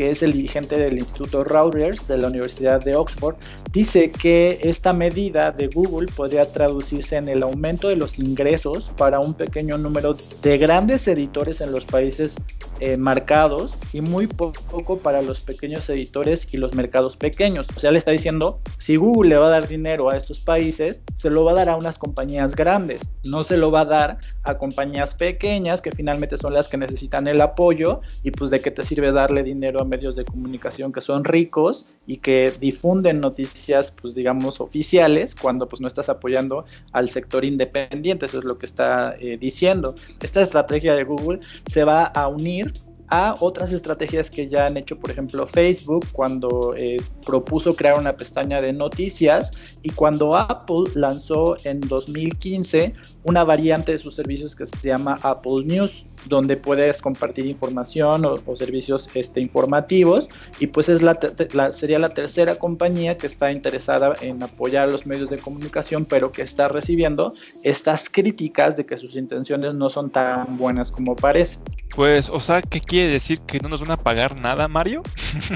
que 0.00 0.10
es 0.10 0.22
el 0.22 0.32
dirigente 0.32 0.78
del 0.78 0.96
Instituto 0.96 1.44
Reuters 1.44 2.08
de 2.08 2.16
la 2.16 2.28
Universidad 2.28 2.82
de 2.82 2.96
Oxford, 2.96 3.36
dice 3.70 4.10
que 4.10 4.58
esta 4.62 4.94
medida 4.94 5.52
de 5.52 5.66
Google 5.66 6.10
podría 6.10 6.50
traducirse 6.50 7.16
en 7.16 7.28
el 7.28 7.42
aumento 7.42 7.88
de 7.88 7.96
los 7.96 8.18
ingresos 8.18 8.90
para 8.96 9.20
un 9.20 9.34
pequeño 9.34 9.76
número 9.76 10.16
de 10.40 10.56
grandes 10.56 11.06
editores 11.06 11.60
en 11.60 11.70
los 11.70 11.84
países 11.84 12.36
eh, 12.80 12.96
marcados 12.96 13.76
y 13.92 14.00
muy 14.00 14.26
poco 14.26 15.00
para 15.00 15.20
los 15.20 15.40
pequeños 15.40 15.86
editores 15.90 16.48
y 16.54 16.56
los 16.56 16.72
mercados 16.72 17.18
pequeños. 17.18 17.68
O 17.76 17.78
sea, 17.78 17.90
le 17.90 17.98
está 17.98 18.10
diciendo, 18.10 18.58
si 18.78 18.96
Google 18.96 19.28
le 19.28 19.36
va 19.36 19.48
a 19.48 19.50
dar 19.50 19.68
dinero 19.68 20.08
a 20.08 20.16
estos 20.16 20.40
países, 20.40 21.02
se 21.14 21.28
lo 21.28 21.44
va 21.44 21.52
a 21.52 21.56
dar 21.56 21.68
a 21.68 21.76
unas 21.76 21.98
compañías 21.98 22.56
grandes, 22.56 23.02
no 23.22 23.44
se 23.44 23.58
lo 23.58 23.70
va 23.70 23.82
a 23.82 23.84
dar 23.84 24.18
a 24.42 24.56
compañías 24.56 25.14
pequeñas 25.14 25.82
que 25.82 25.92
finalmente 25.92 26.36
son 26.36 26.54
las 26.54 26.68
que 26.68 26.76
necesitan 26.76 27.26
el 27.28 27.40
apoyo 27.40 28.00
y 28.22 28.30
pues 28.30 28.50
de 28.50 28.60
qué 28.60 28.70
te 28.70 28.82
sirve 28.82 29.12
darle 29.12 29.42
dinero 29.42 29.80
a 29.80 29.84
medios 29.84 30.16
de 30.16 30.24
comunicación 30.24 30.92
que 30.92 31.00
son 31.00 31.24
ricos 31.24 31.86
y 32.06 32.18
que 32.18 32.52
difunden 32.60 33.20
noticias 33.20 33.90
pues 33.90 34.14
digamos 34.14 34.60
oficiales 34.60 35.34
cuando 35.34 35.68
pues 35.68 35.80
no 35.80 35.86
estás 35.86 36.08
apoyando 36.08 36.64
al 36.92 37.08
sector 37.08 37.44
independiente, 37.44 38.26
eso 38.26 38.38
es 38.38 38.44
lo 38.44 38.58
que 38.58 38.66
está 38.66 39.16
eh, 39.18 39.36
diciendo. 39.38 39.94
Esta 40.22 40.40
estrategia 40.40 40.94
de 40.94 41.04
Google 41.04 41.40
se 41.66 41.84
va 41.84 42.04
a 42.04 42.28
unir 42.28 42.72
a 43.10 43.34
otras 43.40 43.72
estrategias 43.72 44.30
que 44.30 44.48
ya 44.48 44.66
han 44.66 44.76
hecho, 44.76 44.98
por 44.98 45.10
ejemplo, 45.10 45.46
Facebook 45.46 46.06
cuando 46.12 46.74
eh, 46.76 46.96
propuso 47.26 47.74
crear 47.74 47.98
una 47.98 48.16
pestaña 48.16 48.60
de 48.60 48.72
noticias 48.72 49.78
y 49.82 49.90
cuando 49.90 50.36
Apple 50.36 50.84
lanzó 50.94 51.56
en 51.64 51.80
2015 51.80 52.94
una 53.24 53.44
variante 53.44 53.92
de 53.92 53.98
sus 53.98 54.14
servicios 54.14 54.54
que 54.54 54.66
se 54.66 54.88
llama 54.88 55.18
Apple 55.22 55.64
News 55.64 56.06
donde 56.26 56.56
puedes 56.56 57.00
compartir 57.00 57.46
información 57.46 58.24
o, 58.24 58.56
servicios 58.56 59.08
este, 59.14 59.40
informativos 59.40 60.28
y 60.58 60.66
pues 60.66 60.88
es 60.88 61.02
la, 61.02 61.18
sería 61.72 61.98
la 61.98 62.10
tercera 62.10 62.56
compañía 62.56 63.16
que 63.16 63.26
está 63.26 63.52
interesada 63.52 64.14
en 64.20 64.42
apoyar 64.42 64.88
a 64.88 64.90
los 64.90 65.06
medios 65.06 65.30
de 65.30 65.38
comunicación 65.38 66.04
pero 66.04 66.32
que 66.32 66.42
está 66.42 66.68
recibiendo 66.68 67.34
estas 67.62 68.10
críticas 68.10 68.76
de 68.76 68.86
que 68.86 68.96
sus 68.96 69.16
intenciones 69.16 69.74
no 69.74 69.88
son 69.88 70.10
tan 70.10 70.56
buenas 70.58 70.90
como 70.90 71.16
parece. 71.16 71.60
Pues, 71.94 72.28
o 72.28 72.40
sea, 72.40 72.62
¿qué 72.62 72.80
quiere 72.80 73.12
decir? 73.12 73.40
¿Que 73.40 73.58
no 73.58 73.68
nos 73.68 73.80
van 73.80 73.90
a 73.90 73.96
pagar 73.96 74.36
nada, 74.36 74.68
Mario? 74.68 75.02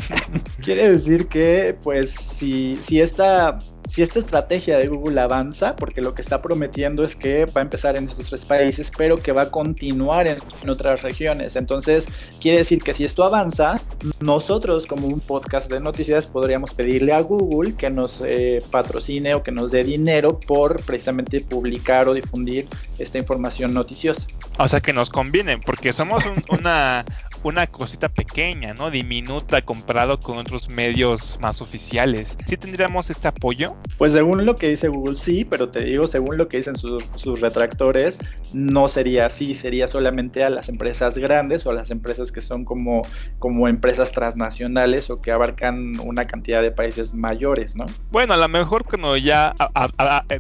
quiere 0.63 0.91
decir 0.91 1.29
que, 1.29 1.77
pues, 1.81 2.11
si, 2.11 2.77
si 2.77 3.01
esta 3.01 3.59
si 3.95 4.03
esta 4.03 4.19
estrategia 4.19 4.77
de 4.77 4.89
Google 4.89 5.21
avanza, 5.21 5.77
porque 5.77 6.03
lo 6.03 6.15
que 6.15 6.21
está 6.21 6.43
prometiendo 6.43 7.05
es 7.05 7.15
que 7.15 7.45
va 7.45 7.61
a 7.61 7.63
empezar 7.63 7.97
en 7.97 8.07
estos 8.07 8.27
tres 8.27 8.45
países, 8.45 8.91
pero 8.99 9.19
que 9.19 9.31
va 9.31 9.43
a 9.43 9.51
continuar 9.53 10.27
en, 10.27 10.41
otras 10.69 11.03
regiones. 11.03 11.55
Entonces, 11.55 12.09
quiere 12.41 12.59
decir 12.59 12.83
que 12.83 12.93
si 12.93 13.05
esto 13.05 13.23
avanza, 13.23 13.81
nosotros 14.19 14.87
como 14.87 15.07
un 15.07 15.21
podcast 15.21 15.71
de 15.71 15.79
noticias 15.79 16.27
podríamos 16.27 16.75
pedirle 16.75 17.13
a 17.13 17.21
Google 17.21 17.77
que 17.77 17.89
nos 17.89 18.21
eh, 18.27 18.61
patrocine 18.69 19.37
o 19.37 19.45
que 19.45 19.53
nos 19.53 19.71
dé 19.71 19.85
dinero 19.85 20.41
por 20.41 20.83
precisamente 20.83 21.41
publicar 21.41 22.09
o 22.09 22.15
difundir 22.15 22.67
esta 22.99 23.19
información 23.19 23.75
noticiosa. 23.75 24.27
O 24.59 24.67
sea 24.67 24.81
que 24.81 24.93
nos 24.93 25.09
conviene, 25.09 25.59
porque 25.59 25.93
somos 25.93 26.25
una, 26.49 27.05
una 27.45 27.67
cosita 27.67 28.09
pequeña, 28.09 28.75
¿no? 28.75 28.91
Diminuta 28.91 29.63
comparado 29.63 30.19
con 30.19 30.39
otros 30.39 30.69
medios 30.71 31.39
más 31.41 31.61
oficiales. 31.61 32.37
¿Sí 32.47 32.57
tendríamos 32.57 33.11
este 33.11 33.29
apoyo? 33.29 33.77
Pues 33.99 34.15
según 34.15 34.45
lo 34.45 34.57
que 34.57 34.69
dice 34.69 34.89
Google, 34.89 35.17
sí, 35.17 35.45
pero 35.45 35.69
te 35.69 35.85
digo, 35.85 36.09
según 36.09 36.37
lo 36.37 36.49
que 36.49 36.57
dicen 36.57 36.77
sus 36.77 37.41
retractores, 37.41 38.19
no 38.53 38.89
sería 38.89 39.27
así, 39.27 39.55
sería 39.55 39.89
solamente 39.89 40.43
a 40.43 40.51
las 40.51 40.69
empresas 40.69 41.19
grandes 41.19 41.67
o 41.67 41.71
a 41.71 41.75
las 41.75 41.91
empresas 41.91 42.33
que 42.33 42.41
son 42.41 42.65
como, 42.65 43.03
como 43.39 43.69
empresas 43.69 44.13
transnacionales 44.13 45.11
o 45.11 45.21
que 45.21 45.31
abarcan 45.31 45.93
una 46.01 46.27
cantidad 46.27 46.63
de 46.63 46.71
países 46.71 47.15
mayores, 47.15 47.77
¿no? 47.77 47.85
Bueno, 48.11 48.35
a 48.35 48.37
lo 48.39 48.49
mejor 48.49 48.85
cuando 48.85 49.17
ya, 49.17 49.55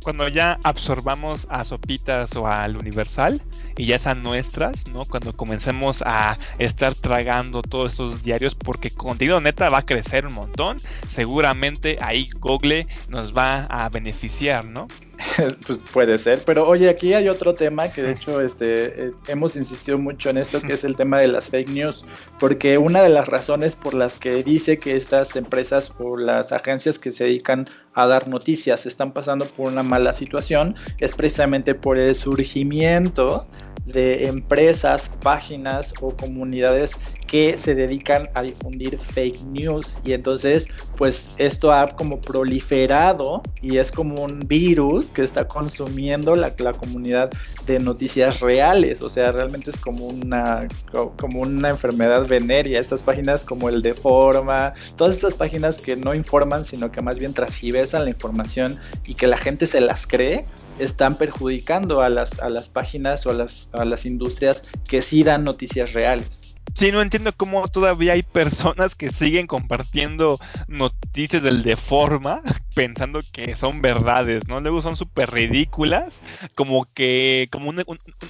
cuando 0.02 0.28
ya 0.28 0.58
absorbamos 0.64 1.46
a 1.50 1.64
Sopitas 1.64 2.34
o 2.36 2.46
al 2.46 2.76
Universal 2.76 3.40
y 3.76 3.86
ya 3.86 3.98
sean 3.98 4.22
nuestras, 4.22 4.86
¿no? 4.88 5.04
Cuando 5.04 5.32
comencemos 5.32 6.02
a 6.04 6.38
estar 6.58 6.94
tragando 6.94 7.62
todos 7.62 7.94
esos 7.94 8.22
diarios 8.22 8.54
porque 8.54 8.90
contenido 8.90 9.40
neta 9.40 9.68
va 9.68 9.78
a 9.78 9.86
crecer 9.86 10.26
un 10.26 10.34
montón. 10.34 10.76
Seguramente 11.08 11.96
ahí 12.00 12.28
Google 12.38 12.86
nos 13.08 13.36
va 13.36 13.64
a 13.64 13.88
beneficiar, 13.88 14.64
¿no? 14.64 14.86
pues 15.66 15.80
puede 15.92 16.18
ser, 16.18 16.40
pero 16.44 16.66
oye, 16.66 16.88
aquí 16.88 17.14
hay 17.14 17.28
otro 17.28 17.54
tema 17.54 17.88
que 17.88 18.02
de 18.02 18.12
hecho 18.12 18.40
este, 18.40 19.06
eh, 19.06 19.12
hemos 19.28 19.56
insistido 19.56 19.98
mucho 19.98 20.30
en 20.30 20.38
esto, 20.38 20.60
que 20.60 20.74
es 20.74 20.84
el 20.84 20.96
tema 20.96 21.20
de 21.20 21.28
las 21.28 21.50
fake 21.50 21.70
news, 21.70 22.04
porque 22.38 22.78
una 22.78 23.02
de 23.02 23.08
las 23.08 23.28
razones 23.28 23.76
por 23.76 23.94
las 23.94 24.18
que 24.18 24.42
dice 24.42 24.78
que 24.78 24.96
estas 24.96 25.36
empresas 25.36 25.92
o 25.98 26.16
las 26.16 26.52
agencias 26.52 26.98
que 26.98 27.12
se 27.12 27.24
dedican 27.24 27.68
a 27.94 28.06
dar 28.06 28.28
noticias 28.28 28.86
están 28.86 29.12
pasando 29.12 29.44
por 29.46 29.70
una 29.70 29.82
mala 29.82 30.12
situación 30.12 30.74
es 30.98 31.14
precisamente 31.14 31.74
por 31.74 31.98
el 31.98 32.14
surgimiento 32.14 33.46
de 33.84 34.26
empresas, 34.26 35.10
páginas 35.20 35.92
o 36.00 36.16
comunidades 36.16 36.96
que 37.34 37.58
se 37.58 37.74
dedican 37.74 38.30
a 38.34 38.42
difundir 38.42 38.96
fake 38.96 39.42
news. 39.46 39.98
Y 40.04 40.12
entonces 40.12 40.68
pues 40.96 41.34
esto 41.38 41.72
ha 41.72 41.96
como 41.96 42.20
proliferado 42.20 43.42
y 43.60 43.78
es 43.78 43.90
como 43.90 44.22
un 44.22 44.38
virus 44.38 45.10
que 45.10 45.22
está 45.22 45.48
consumiendo 45.48 46.36
la, 46.36 46.54
la 46.58 46.74
comunidad 46.74 47.32
de 47.66 47.80
noticias 47.80 48.38
reales. 48.38 49.02
O 49.02 49.10
sea 49.10 49.32
realmente 49.32 49.70
es 49.70 49.76
como 49.78 50.06
una 50.06 50.68
como 51.16 51.40
una 51.40 51.70
enfermedad 51.70 52.24
venérea. 52.24 52.78
Estas 52.78 53.02
páginas 53.02 53.42
como 53.42 53.68
el 53.68 53.82
de 53.82 53.94
forma 53.94 54.72
todas 54.94 55.16
estas 55.16 55.34
páginas 55.34 55.78
que 55.78 55.96
no 55.96 56.14
informan 56.14 56.64
sino 56.64 56.92
que 56.92 57.00
más 57.00 57.18
bien 57.18 57.34
transgiversan 57.34 58.04
la 58.04 58.10
información 58.10 58.78
y 59.06 59.14
que 59.14 59.26
la 59.26 59.38
gente 59.38 59.66
se 59.66 59.80
las 59.80 60.06
cree 60.06 60.46
están 60.78 61.16
perjudicando 61.16 62.00
a 62.00 62.08
las, 62.08 62.38
a 62.38 62.48
las 62.48 62.68
páginas 62.68 63.26
o 63.26 63.30
a 63.30 63.34
las, 63.34 63.70
a 63.72 63.84
las 63.84 64.06
industrias 64.06 64.66
que 64.86 65.02
sí 65.02 65.24
dan 65.24 65.42
noticias 65.42 65.94
reales. 65.94 66.43
Sí, 66.74 66.90
no 66.90 67.00
entiendo 67.02 67.32
cómo 67.36 67.68
todavía 67.68 68.14
hay 68.14 68.24
personas 68.24 68.96
que 68.96 69.10
siguen 69.10 69.46
compartiendo 69.46 70.38
noticias 70.66 71.40
del 71.40 71.62
de 71.62 71.76
forma 71.76 72.42
pensando 72.74 73.20
que 73.32 73.54
son 73.54 73.80
verdades, 73.80 74.48
¿no? 74.48 74.60
Luego 74.60 74.82
son 74.82 74.96
súper 74.96 75.30
ridículas, 75.30 76.20
como 76.56 76.86
que, 76.92 77.48
como 77.52 77.70
un, 77.70 77.84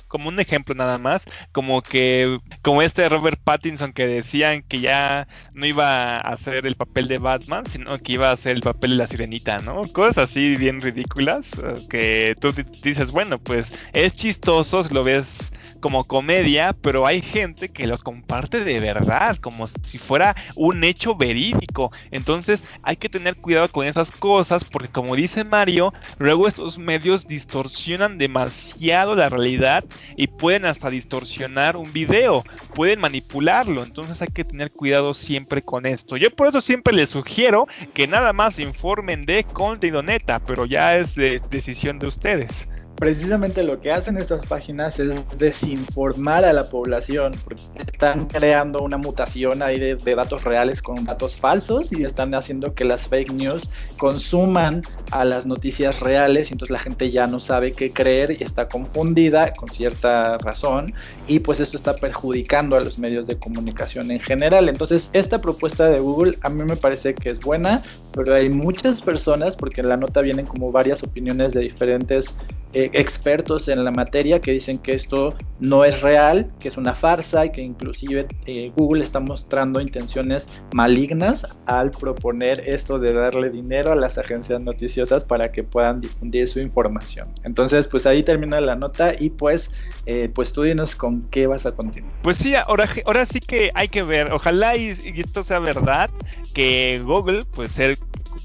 como 0.09 0.29
un 0.29 0.39
ejemplo 0.41 0.75
nada 0.75 0.99
más, 0.99 1.25
como 1.53 1.81
que, 1.81 2.39
como 2.61 2.83
este 2.83 3.09
Robert 3.09 3.41
Pattinson 3.43 3.95
que 3.95 4.07
decían 4.07 4.63
que 4.63 4.81
ya 4.81 5.27
no 5.55 5.65
iba 5.65 6.17
a 6.17 6.19
hacer 6.19 6.67
el 6.67 6.77
papel 6.77 7.09
de 7.09 7.17
Batman, 7.17 7.65
sino 7.65 7.97
que 7.99 8.13
iba 8.13 8.29
a 8.29 8.33
hacer 8.33 8.57
el 8.57 8.63
papel 8.63 8.91
de 8.91 8.97
la 8.97 9.07
sirenita, 9.07 9.59
¿no? 9.61 9.81
Cosas 9.95 10.19
así 10.19 10.57
bien 10.57 10.81
ridículas, 10.81 11.51
que 11.89 12.37
tú 12.41 12.53
dices, 12.83 13.11
bueno, 13.11 13.39
pues 13.39 13.79
es 13.95 14.15
chistoso 14.17 14.83
lo 14.91 15.03
ves 15.03 15.51
como 15.85 16.05
comedia, 16.05 16.73
pero 16.81 17.07
hay 17.07 17.21
gente 17.21 17.69
que 17.69 17.87
los 17.87 18.03
comparte 18.03 18.65
de 18.65 18.81
verdad, 18.81 19.37
como 19.37 19.67
si 19.83 19.99
fuera 19.99 20.35
un 20.57 20.83
hecho 20.83 21.15
verídico. 21.15 21.93
Entonces 22.11 22.65
hay 22.83 22.97
que 22.97 23.11
tener 23.11 23.37
cuidado 23.37 23.69
con 23.69 23.87
esas 23.87 24.11
cosas 24.11 24.65
porque 24.65 24.89
como 24.89 25.15
dice 25.15 25.45
Mario, 25.45 25.93
luego 26.17 26.49
estos 26.49 26.79
medios 26.79 27.29
distorsionan 27.29 28.17
demasiado 28.17 29.15
la 29.15 29.29
realidad 29.29 29.85
y 30.17 30.29
pueden 30.29 30.65
hasta 30.65 30.89
distorsionar 30.89 31.77
un 31.77 31.93
video, 31.93 32.43
pueden 32.75 33.01
manipularlo. 33.01 33.83
Entonces 33.83 34.23
hay 34.23 34.29
que 34.29 34.45
tener 34.45 34.71
cuidado 34.71 35.13
siempre 35.13 35.61
con 35.61 35.85
esto. 35.85 36.17
Yo 36.17 36.31
por 36.31 36.47
eso 36.47 36.63
siempre 36.63 36.95
les 36.95 37.11
sugiero 37.11 37.67
que 37.93 38.07
nada 38.07 38.33
más 38.33 38.59
informen 38.59 39.27
de 39.27 39.45
contenido 39.45 40.03
neta, 40.03 40.39
pero 40.39 40.65
ya 40.65 40.97
es 40.97 41.15
de 41.15 41.43
decisión 41.51 41.99
de 41.99 42.07
ustedes 42.07 42.67
precisamente 42.97 43.63
lo 43.63 43.81
que 43.81 43.93
hacen 43.93 44.17
estas 44.17 44.47
páginas 44.47 44.99
es 45.01 45.25
desinformar 45.39 46.45
a 46.45 46.53
la 46.53 46.69
población, 46.69 47.33
porque 47.45 47.63
están 47.87 48.27
creando 48.27 48.81
una 48.81 48.97
mutación 48.97 49.63
ahí 49.63 49.79
de, 49.79 50.15
datos 50.15 50.45
reales 50.45 50.81
con 50.81 51.05
datos 51.05 51.37
falsos 51.37 51.93
y 51.93 52.05
están 52.05 52.35
haciendo 52.35 52.75
que 52.75 52.85
las 52.85 53.09
fake 53.09 53.33
news 53.33 53.69
consuman 53.99 54.83
a 55.11 55.25
las 55.25 55.45
noticias 55.45 56.01
reales 56.01 56.51
y 56.51 56.55
entonces 56.55 56.71
la 56.71 56.79
gente 56.79 57.11
ya 57.11 57.27
no 57.27 57.41
sabe 57.41 57.73
qué 57.73 57.91
creer 57.91 58.37
y 58.39 58.45
está 58.45 58.69
confundida 58.69 59.53
con 59.53 59.69
cierta 59.69 60.39
razón 60.39 60.95
y 61.27 61.41
pues 61.41 61.59
esto 61.59 61.77
está 61.77 61.95
perjudicando 61.97 62.77
a 62.77 62.81
los 62.81 62.99
medios 62.99 63.27
de 63.27 63.39
comunicación 63.39 64.11
en 64.13 64.21
general. 64.21 64.69
Entonces 64.69 65.11
esta 65.13 65.41
propuesta 65.41 65.89
de 65.89 65.99
Google 65.99 66.39
a 66.43 66.49
mí 66.49 66.63
me 66.63 66.77
parece 66.77 67.15
que 67.15 67.31
es 67.31 67.41
buena, 67.41 67.83
pero 68.13 68.35
hay 68.35 68.49
muchas 68.49 69.01
personas, 69.01 69.57
porque 69.57 69.81
en 69.81 69.89
la 69.89 69.97
nota 69.97 70.21
vienen 70.21 70.47
como 70.47 70.71
varias 70.71 71.03
opiniones 71.03 71.55
de 71.55 71.63
diferentes 71.63 72.37
eh, 72.73 72.84
expertos 72.93 73.69
en 73.69 73.85
la 73.85 73.91
materia 73.91 74.41
que 74.41 74.53
dicen 74.53 74.79
que 74.79 74.93
esto 74.93 75.35
no 75.61 75.85
es 75.85 76.03
real, 76.03 76.53
que 76.59 76.69
es 76.69 76.77
una 76.77 76.95
farsa 76.95 77.47
y 77.47 77.53
que 77.53 77.63
inclusive 77.63 78.27
eh, 78.47 78.73
Google 78.77 79.03
está 79.03 79.21
mostrando 79.21 79.81
intenciones 79.81 80.63
malignas 80.73 81.59
al 81.67 81.91
proponer 81.91 82.63
esto 82.67 82.99
de 82.99 83.13
darle 83.13 83.51
dinero 83.51 83.93
a 83.93 83.97
las 83.97 84.19
agencias 84.19 84.61
noticiosas 84.61 85.25
para 85.25 85.53
que 85.53 85.63
puedan 85.63 86.01
difundir 86.01 86.49
su 86.49 86.61
información. 86.61 87.29
Entonces, 87.45 87.89
pues 87.89 88.07
ahí 88.07 88.23
termina 88.23 88.61
la 88.61 88.75
nota 88.75 89.15
y 89.19 89.31
pues, 89.31 89.71
eh, 90.07 90.31
pues 90.35 90.53
tú 90.53 90.63
dinos 90.63 90.97
con 90.97 91.23
qué 91.31 91.47
vas 91.47 91.67
a 91.67 91.73
continuar. 91.73 92.13
Pues 92.23 92.39
sí, 92.39 92.55
ahora, 92.55 92.89
ahora 93.07 93.27
sí 93.27 93.41
que 93.41 93.71
hay 93.75 93.89
que 93.89 94.03
ver, 94.03 94.33
ojalá 94.33 94.77
y, 94.77 94.89
esto 95.17 95.43
sea 95.43 95.59
verdad, 95.59 96.11
que 96.55 97.01
Google, 97.05 97.45
pues 97.53 97.79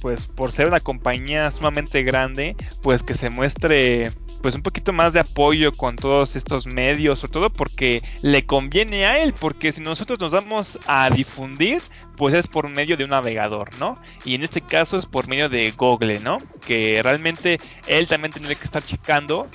pues 0.01 0.27
por 0.27 0.51
ser 0.51 0.67
una 0.67 0.79
compañía 0.79 1.51
sumamente 1.51 2.03
grande, 2.03 2.55
pues 2.81 3.03
que 3.03 3.15
se 3.15 3.29
muestre 3.29 4.11
pues 4.41 4.55
un 4.55 4.61
poquito 4.61 4.93
más 4.93 5.13
de 5.13 5.19
apoyo 5.19 5.71
con 5.71 5.95
todos 5.95 6.35
estos 6.35 6.65
medios, 6.65 7.19
sobre 7.19 7.33
todo 7.33 7.49
porque 7.49 8.01
le 8.21 8.45
conviene 8.45 9.05
a 9.05 9.19
él, 9.19 9.33
porque 9.39 9.71
si 9.71 9.81
nosotros 9.81 10.19
nos 10.19 10.31
vamos 10.31 10.79
a 10.87 11.09
difundir, 11.09 11.81
pues 12.15 12.33
es 12.33 12.47
por 12.47 12.69
medio 12.69 12.97
de 12.97 13.03
un 13.03 13.11
navegador, 13.11 13.69
¿no? 13.79 13.97
Y 14.25 14.35
en 14.35 14.43
este 14.43 14.61
caso 14.61 14.97
es 14.97 15.05
por 15.05 15.27
medio 15.27 15.49
de 15.49 15.71
Google, 15.71 16.19
¿no? 16.19 16.37
Que 16.65 17.01
realmente 17.03 17.57
él 17.87 18.07
también 18.07 18.31
tendría 18.31 18.55
que 18.55 18.65
estar 18.65 18.83
checando 18.83 19.47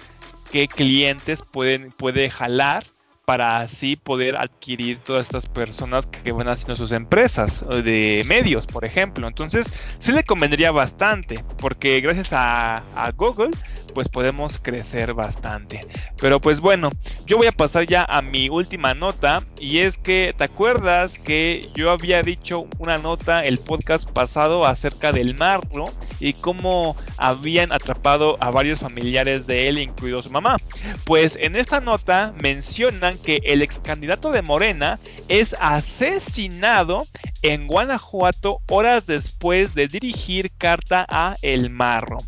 qué 0.51 0.68
clientes 0.68 1.43
pueden, 1.43 1.91
puede 1.91 2.30
jalar 2.30 2.85
para 3.24 3.61
así 3.61 3.97
poder 3.97 4.37
adquirir 4.37 4.99
todas 4.99 5.22
estas 5.22 5.47
personas 5.47 6.07
que 6.07 6.32
van 6.32 6.49
haciendo 6.49 6.76
sus 6.76 6.93
empresas 6.93 7.64
de 7.68 8.22
medios, 8.26 8.66
por 8.66 8.85
ejemplo. 8.85 9.26
Entonces, 9.26 9.72
sí 9.99 10.12
le 10.12 10.24
convendría 10.24 10.70
bastante, 10.72 11.43
porque 11.57 12.01
gracias 12.01 12.32
a, 12.32 12.82
a, 12.95 13.12
Google, 13.12 13.51
pues 13.95 14.09
podemos 14.09 14.59
crecer 14.59 15.14
bastante. 15.14 15.86
Pero 16.20 16.40
pues 16.40 16.61
bueno, 16.61 16.90
yo 17.26 17.36
voy 17.36 17.47
a 17.47 17.53
pasar 17.53 17.86
ya 17.86 18.05
a 18.09 18.20
mi 18.20 18.49
última 18.49 18.95
nota, 18.95 19.42
y 19.61 19.78
es 19.78 19.97
que, 19.97 20.34
¿te 20.36 20.45
acuerdas 20.45 21.16
que 21.16 21.68
yo 21.74 21.90
había 21.90 22.22
dicho 22.22 22.66
una 22.78 22.99
nota 22.99 23.45
el 23.45 23.59
podcast 23.59 24.09
pasado 24.11 24.66
acerca 24.66 25.12
del 25.12 25.34
marro 25.34 25.86
y 26.20 26.32
cómo 26.34 26.97
habían 27.16 27.72
atrapado 27.72 28.36
a 28.40 28.51
varios 28.51 28.80
familiares 28.80 29.47
de 29.47 29.68
él, 29.68 29.78
incluido 29.78 30.20
su 30.20 30.30
mamá? 30.30 30.57
Pues 31.05 31.36
en 31.40 31.57
esta 31.57 31.80
nota 31.80 32.34
mencionan 32.42 33.16
que 33.18 33.40
el 33.45 33.62
ex 33.62 33.78
candidato 33.78 34.32
de 34.32 34.42
Morena 34.42 34.99
es 35.28 35.55
asesinado 35.61 37.05
en 37.42 37.68
Guanajuato 37.68 38.61
horas 38.68 39.07
después 39.07 39.74
de 39.74 39.86
dirigir 39.86 40.51
carta 40.57 41.07
a 41.09 41.34
El 41.42 41.70
Marro. 41.70 42.18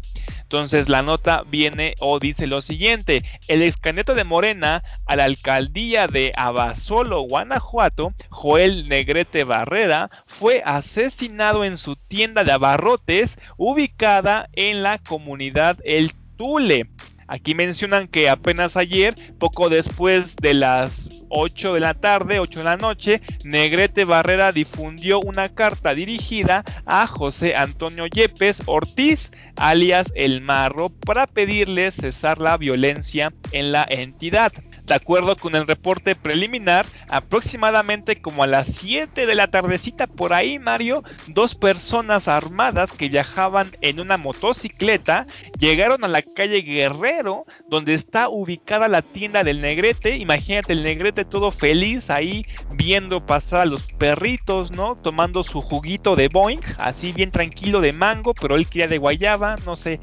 Entonces 0.47 0.89
la 0.89 1.03
nota 1.03 1.43
viene 1.45 1.97
o 1.99 2.21
dice 2.21 2.47
lo 2.47 2.63
siguiente, 2.63 3.25
el 3.49 3.63
ex 3.63 3.81
de 3.83 4.23
Morena 4.23 4.85
a 5.05 5.17
la 5.17 5.25
alcaldía 5.25 6.07
de 6.07 6.31
Abasolo, 6.37 7.23
Guanajuato, 7.23 8.15
Joel 8.29 8.89
Negrete 8.89 9.43
Barrera, 9.43 10.09
fue 10.29 10.63
asesinado 10.65 11.65
en 11.65 11.77
su 11.77 11.97
tienda 11.97 12.45
de 12.45 12.53
abarrotes 12.53 13.39
ubicada 13.57 14.49
en 14.53 14.85
la 14.85 14.99
comunidad 14.99 15.79
El 15.85 16.13
Tule. 16.37 16.91
Aquí 17.27 17.57
mencionan 17.57 18.07
que 18.07 18.29
apenas 18.29 18.77
ayer, 18.77 19.17
poco 19.41 19.69
después 19.69 20.37
de 20.37 20.55
las 20.55 21.16
8 21.29 21.75
de 21.75 21.81
la 21.81 21.95
tarde, 21.95 22.41
8 22.41 22.61
de 22.61 22.65
la 22.65 22.77
noche, 22.77 23.21
Negrete 23.45 24.05
Barrera 24.05 24.53
difundió 24.53 25.21
una 25.21 25.49
carta 25.49 25.95
dirigida 25.95 26.65
a 26.85 27.07
José 27.07 27.55
Antonio 27.57 28.07
Yepes 28.07 28.63
Ortiz, 28.67 29.33
alias 29.57 30.13
El 30.15 30.43
Marro, 30.43 30.91
para 30.91 31.27
pedirle 31.27 31.91
cesar 31.91 32.39
la 32.39 32.57
violencia 32.57 33.33
en 33.53 33.73
la 33.73 33.87
entidad. 33.89 34.53
De 34.87 34.95
acuerdo 34.95 35.37
con 35.37 35.57
el 35.57 35.67
reporte 35.67 36.15
preliminar, 36.15 36.87
aproximadamente 37.09 38.21
como 38.23 38.45
a 38.45 38.47
las 38.47 38.69
7 38.69 39.27
de 39.27 39.35
la 39.35 39.49
tardecita 39.49 40.07
por 40.07 40.33
ahí, 40.33 40.61
Mario, 40.61 41.03
dos 41.27 41.57
personas 41.57 42.29
armadas 42.29 42.93
que 42.93 43.09
viajaban 43.09 43.77
en 43.81 43.99
una 43.99 44.17
motocicleta 44.17 45.27
llegaron 45.59 46.05
a 46.05 46.09
la 46.09 46.23
calle 46.23 46.63
Guerrero, 46.63 47.47
donde 47.69 47.95
está 47.95 48.29
ubicada 48.29 48.87
la 48.87 49.03
tienda 49.03 49.43
del 49.43 49.61
Negrete. 49.61 50.19
Imagínate 50.19 50.73
el 50.73 50.85
Negrete 50.85 51.25
todo 51.25 51.51
feliz 51.51 52.09
ahí 52.09 52.47
viendo 52.71 53.27
pasar 53.27 53.63
a 53.63 53.67
los 53.67 53.89
perritos, 53.93 54.71
¿no? 54.71 54.95
Tomando 54.95 55.43
su 55.43 55.63
juguito 55.63 56.15
de 56.15 56.29
Boeing, 56.29 56.61
así 56.79 57.13
bien 57.13 57.33
tranquilo 57.33 57.81
de 57.81 57.93
mango, 57.93 58.35
pero 58.35 58.55
él 58.55 58.69
quería 58.69 58.87
de 58.87 58.99
guayaba, 58.99 59.57
no 59.65 59.75
sé, 59.75 60.01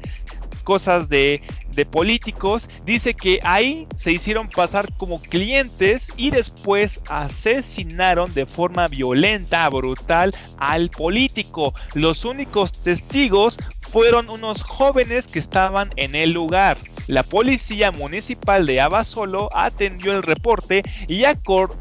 cosas 0.64 1.08
de, 1.08 1.42
políticos, 1.90 2.68
dice 2.84 3.14
que 3.14 3.40
ahí 3.42 3.86
se 3.96 4.12
hicieron 4.12 4.48
pasar 4.48 4.92
como 4.96 5.20
clientes 5.20 6.08
y 6.16 6.30
después 6.30 7.00
asesinaron 7.08 8.32
de 8.32 8.46
forma 8.46 8.86
violenta, 8.86 9.68
brutal 9.68 10.34
al 10.58 10.90
político. 10.90 11.74
Los 11.94 12.24
únicos 12.24 12.72
testigos 12.72 13.58
fueron 13.92 14.30
unos 14.30 14.62
jóvenes 14.62 15.26
que 15.26 15.38
estaban 15.38 15.90
en 15.96 16.14
el 16.14 16.32
lugar. 16.32 16.76
La 17.06 17.22
policía 17.22 17.90
municipal 17.92 18.66
de 18.66 18.80
Abasolo 18.80 19.50
atendió 19.54 20.12
el 20.12 20.22
reporte 20.22 20.82
y, 21.06 21.24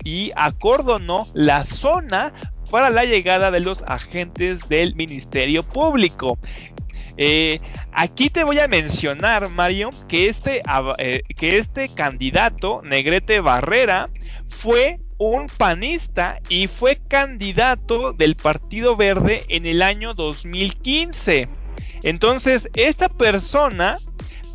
y 0.03 0.31
acordonó 0.35 1.19
la 1.33 1.65
zona 1.65 2.33
para 2.69 2.89
la 2.89 3.05
llegada 3.05 3.51
de 3.51 3.59
los 3.59 3.83
agentes 3.83 4.67
del 4.67 4.95
Ministerio 4.95 5.63
Público. 5.63 6.37
Eh, 7.17 7.59
aquí 7.91 8.29
te 8.29 8.43
voy 8.43 8.59
a 8.59 8.67
mencionar, 8.67 9.49
Mario, 9.49 9.89
que 10.07 10.29
este, 10.29 10.61
eh, 10.97 11.21
que 11.35 11.57
este 11.57 11.93
candidato, 11.93 12.81
Negrete 12.83 13.39
Barrera, 13.39 14.09
fue 14.49 14.99
un 15.17 15.45
panista 15.57 16.39
y 16.49 16.67
fue 16.67 16.99
candidato 17.07 18.13
del 18.13 18.35
Partido 18.35 18.95
Verde 18.95 19.43
en 19.49 19.65
el 19.65 19.81
año 19.81 20.13
2015. 20.13 21.47
Entonces, 22.03 22.69
esta 22.75 23.09
persona 23.09 23.95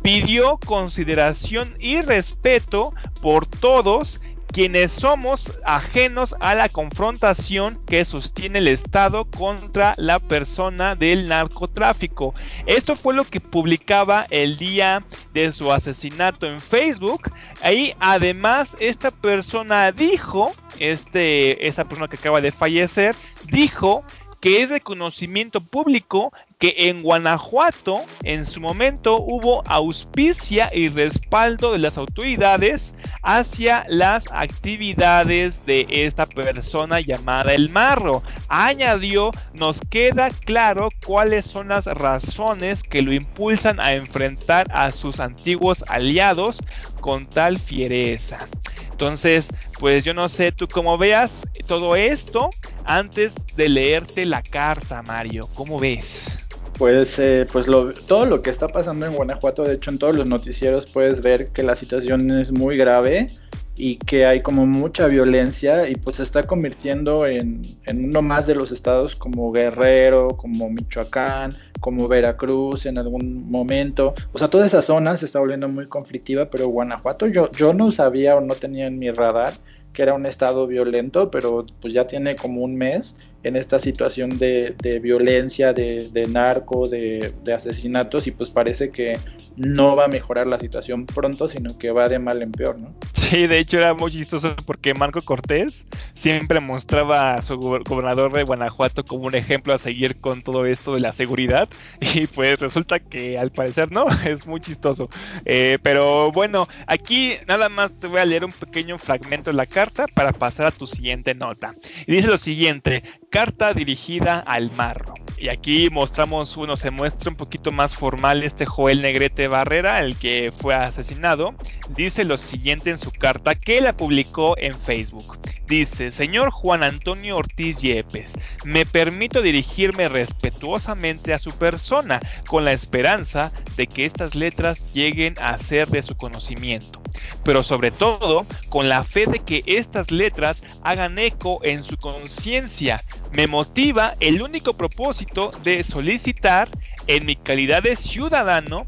pidió 0.01 0.57
consideración 0.65 1.73
y 1.79 2.01
respeto 2.01 2.93
por 3.21 3.45
todos 3.45 4.18
quienes 4.59 4.91
somos 4.91 5.57
ajenos 5.63 6.35
a 6.41 6.53
la 6.53 6.67
confrontación 6.67 7.79
que 7.85 8.03
sostiene 8.03 8.59
el 8.59 8.67
Estado 8.67 9.23
contra 9.23 9.93
la 9.95 10.19
persona 10.19 10.97
del 10.97 11.29
narcotráfico. 11.29 12.35
Esto 12.65 12.97
fue 12.97 13.13
lo 13.13 13.23
que 13.23 13.39
publicaba 13.39 14.25
el 14.29 14.57
día 14.57 15.05
de 15.33 15.53
su 15.53 15.71
asesinato 15.71 16.45
en 16.45 16.59
Facebook. 16.59 17.31
Ahí 17.61 17.95
además 18.01 18.75
esta 18.81 19.11
persona 19.11 19.93
dijo, 19.93 20.51
este, 20.77 21.65
esta 21.65 21.85
persona 21.85 22.09
que 22.09 22.17
acaba 22.17 22.41
de 22.41 22.51
fallecer, 22.51 23.15
dijo 23.49 24.03
que 24.41 24.61
es 24.61 24.69
de 24.69 24.81
conocimiento 24.81 25.61
público 25.61 26.33
que 26.59 26.75
en 26.89 27.03
Guanajuato 27.03 28.01
en 28.23 28.45
su 28.45 28.59
momento 28.59 29.21
hubo 29.21 29.63
auspicia 29.65 30.69
y 30.73 30.89
respaldo 30.89 31.71
de 31.71 31.79
las 31.79 31.97
autoridades 31.97 32.93
hacia 33.23 33.85
las 33.87 34.25
actividades 34.29 35.65
de 35.65 35.87
esta 35.89 36.25
persona 36.25 36.99
llamada 36.99 37.53
el 37.53 37.69
marro. 37.69 38.23
Añadió, 38.49 39.31
nos 39.53 39.79
queda 39.79 40.29
claro 40.29 40.89
cuáles 41.05 41.45
son 41.45 41.69
las 41.69 41.85
razones 41.85 42.83
que 42.83 43.01
lo 43.01 43.13
impulsan 43.13 43.79
a 43.79 43.93
enfrentar 43.95 44.67
a 44.71 44.91
sus 44.91 45.21
antiguos 45.21 45.85
aliados 45.87 46.57
con 46.99 47.25
tal 47.25 47.57
fiereza. 47.57 48.49
Entonces, 48.91 49.47
pues 49.79 50.03
yo 50.03 50.13
no 50.13 50.27
sé 50.27 50.51
tú 50.51 50.67
cómo 50.67 50.97
veas 50.97 51.41
todo 51.67 51.95
esto 51.95 52.49
antes 52.83 53.33
de 53.55 53.69
leerte 53.69 54.25
la 54.25 54.41
carta, 54.41 55.01
Mario. 55.03 55.47
¿Cómo 55.55 55.79
ves? 55.79 56.48
Pues, 56.79 57.19
eh, 57.19 57.45
pues 57.51 57.67
lo, 57.67 57.93
todo 57.93 58.25
lo 58.25 58.41
que 58.41 58.49
está 58.49 58.69
pasando 58.69 59.05
en 59.05 59.13
Guanajuato, 59.13 59.63
de 59.63 59.73
hecho 59.73 59.91
en 59.91 59.99
todos 59.99 60.15
los 60.15 60.29
noticieros 60.29 60.89
puedes 60.89 61.21
ver 61.21 61.49
que 61.49 61.61
la 61.61 61.75
situación 61.75 62.31
es 62.31 62.53
muy 62.53 62.77
grave 62.77 63.27
y 63.75 63.97
que 63.97 64.25
hay 64.25 64.41
como 64.41 64.65
mucha 64.65 65.07
violencia 65.07 65.89
y 65.89 65.95
pues 65.95 66.15
se 66.15 66.23
está 66.23 66.47
convirtiendo 66.47 67.25
en, 67.25 67.61
uno 67.85 68.21
más 68.21 68.47
de 68.47 68.55
los 68.55 68.71
estados 68.71 69.13
como 69.17 69.51
Guerrero, 69.51 70.29
como 70.37 70.69
Michoacán, 70.69 71.51
como 71.81 72.07
Veracruz 72.07 72.85
en 72.85 72.97
algún 72.97 73.51
momento. 73.51 74.13
O 74.31 74.37
sea, 74.37 74.47
toda 74.47 74.65
esa 74.65 74.81
zona 74.81 75.17
se 75.17 75.25
está 75.25 75.39
volviendo 75.39 75.67
muy 75.67 75.85
conflictiva, 75.87 76.49
pero 76.49 76.69
Guanajuato 76.69 77.27
yo, 77.27 77.51
yo 77.51 77.73
no 77.73 77.91
sabía 77.91 78.37
o 78.37 78.41
no 78.41 78.55
tenía 78.55 78.87
en 78.87 78.97
mi 78.97 79.11
radar 79.11 79.51
que 79.91 80.03
era 80.03 80.13
un 80.13 80.25
estado 80.25 80.65
violento, 80.65 81.29
pero 81.29 81.65
pues 81.81 81.93
ya 81.93 82.07
tiene 82.07 82.37
como 82.37 82.61
un 82.61 82.77
mes 82.77 83.17
en 83.43 83.55
esta 83.55 83.79
situación 83.79 84.37
de, 84.37 84.75
violencia, 85.01 85.73
de, 85.73 86.27
narco, 86.29 86.87
de, 86.87 87.33
asesinatos 87.53 88.27
y 88.27 88.31
pues 88.31 88.49
parece 88.49 88.89
que 88.89 89.13
no 89.55 89.95
va 89.95 90.05
a 90.05 90.07
mejorar 90.07 90.47
la 90.47 90.57
situación 90.57 91.05
pronto, 91.05 91.47
sino 91.47 91.77
que 91.77 91.91
va 91.91 92.09
de 92.09 92.19
mal 92.19 92.41
en 92.41 92.51
peor, 92.51 92.79
¿no? 92.79 92.93
Sí, 93.13 93.45
de 93.45 93.59
hecho 93.59 93.77
era 93.77 93.93
muy 93.93 94.11
chistoso 94.11 94.55
porque 94.65 94.93
Marco 94.93 95.21
Cortés 95.21 95.85
siempre 96.13 96.59
mostraba 96.59 97.35
a 97.35 97.41
su 97.41 97.57
gobernador 97.57 98.33
de 98.33 98.43
Guanajuato 98.43 99.05
como 99.05 99.25
un 99.25 99.35
ejemplo 99.35 99.73
a 99.73 99.77
seguir 99.77 100.19
con 100.19 100.41
todo 100.41 100.65
esto 100.65 100.95
de 100.95 100.99
la 100.99 101.11
seguridad 101.11 101.69
y 102.01 102.25
pues 102.27 102.59
resulta 102.59 102.99
que 102.99 103.37
al 103.37 103.51
parecer 103.51 103.91
no, 103.91 104.05
es 104.25 104.47
muy 104.47 104.61
chistoso. 104.61 105.09
Eh, 105.45 105.77
pero 105.83 106.31
bueno, 106.31 106.67
aquí 106.87 107.33
nada 107.47 107.69
más 107.69 107.93
te 107.99 108.07
voy 108.07 108.19
a 108.19 108.25
leer 108.25 108.45
un 108.45 108.51
pequeño 108.51 108.97
fragmento 108.97 109.51
de 109.51 109.57
la 109.57 109.65
carta 109.65 110.05
para 110.07 110.31
pasar 110.31 110.67
a 110.67 110.71
tu 110.71 110.87
siguiente 110.87 111.35
nota. 111.35 111.75
Y 112.07 112.13
dice 112.13 112.27
lo 112.27 112.37
siguiente, 112.37 113.03
Carta 113.29 113.75
dirigida 113.75 114.39
al 114.39 114.71
marro. 114.71 115.13
Y 115.37 115.49
aquí 115.49 115.89
mostramos, 115.91 116.57
uno 116.57 116.75
se 116.77 116.89
muestra 116.89 117.29
un 117.29 117.37
poquito 117.37 117.71
más 117.71 117.95
formal 117.95 118.43
este 118.43 118.65
Joel 118.65 119.03
Negrete 119.03 119.38
Barrera, 119.47 119.99
el 119.99 120.17
que 120.17 120.51
fue 120.55 120.75
asesinado. 120.75 121.55
Dice 121.89 122.25
lo 122.25 122.37
siguiente 122.37 122.89
en 122.89 122.97
su 122.97 123.11
carta 123.11 123.55
que 123.55 123.81
la 123.81 123.95
publicó 123.95 124.57
en 124.57 124.73
Facebook. 124.73 125.37
Dice, 125.67 126.11
señor 126.11 126.49
Juan 126.49 126.81
Antonio 126.81 127.37
Ortiz 127.37 127.77
Yepes, 127.77 128.33
me 128.65 128.87
permito 128.87 129.41
dirigirme 129.41 130.09
respetuosamente 130.09 131.31
a 131.31 131.37
su 131.37 131.51
persona 131.51 132.19
con 132.47 132.65
la 132.65 132.73
esperanza 132.73 133.51
de 133.77 133.85
que 133.85 134.05
estas 134.05 134.33
letras 134.33 134.93
lleguen 134.93 135.35
a 135.39 135.57
ser 135.59 135.87
de 135.87 136.01
su 136.01 136.17
conocimiento, 136.17 136.99
pero 137.43 137.63
sobre 137.63 137.91
todo 137.91 138.47
con 138.69 138.89
la 138.89 139.03
fe 139.03 139.27
de 139.27 139.39
que 139.39 139.63
estas 139.67 140.09
letras 140.09 140.63
hagan 140.83 141.19
eco 141.19 141.59
en 141.63 141.83
su 141.83 141.97
conciencia. 141.97 143.01
Me 143.31 143.45
motiva 143.45 144.13
el 144.19 144.41
único 144.41 144.75
propósito 144.75 145.51
de 145.63 145.83
solicitar 145.83 146.67
en 147.05 147.25
mi 147.25 147.35
calidad 147.35 147.83
de 147.83 147.95
ciudadano 147.95 148.87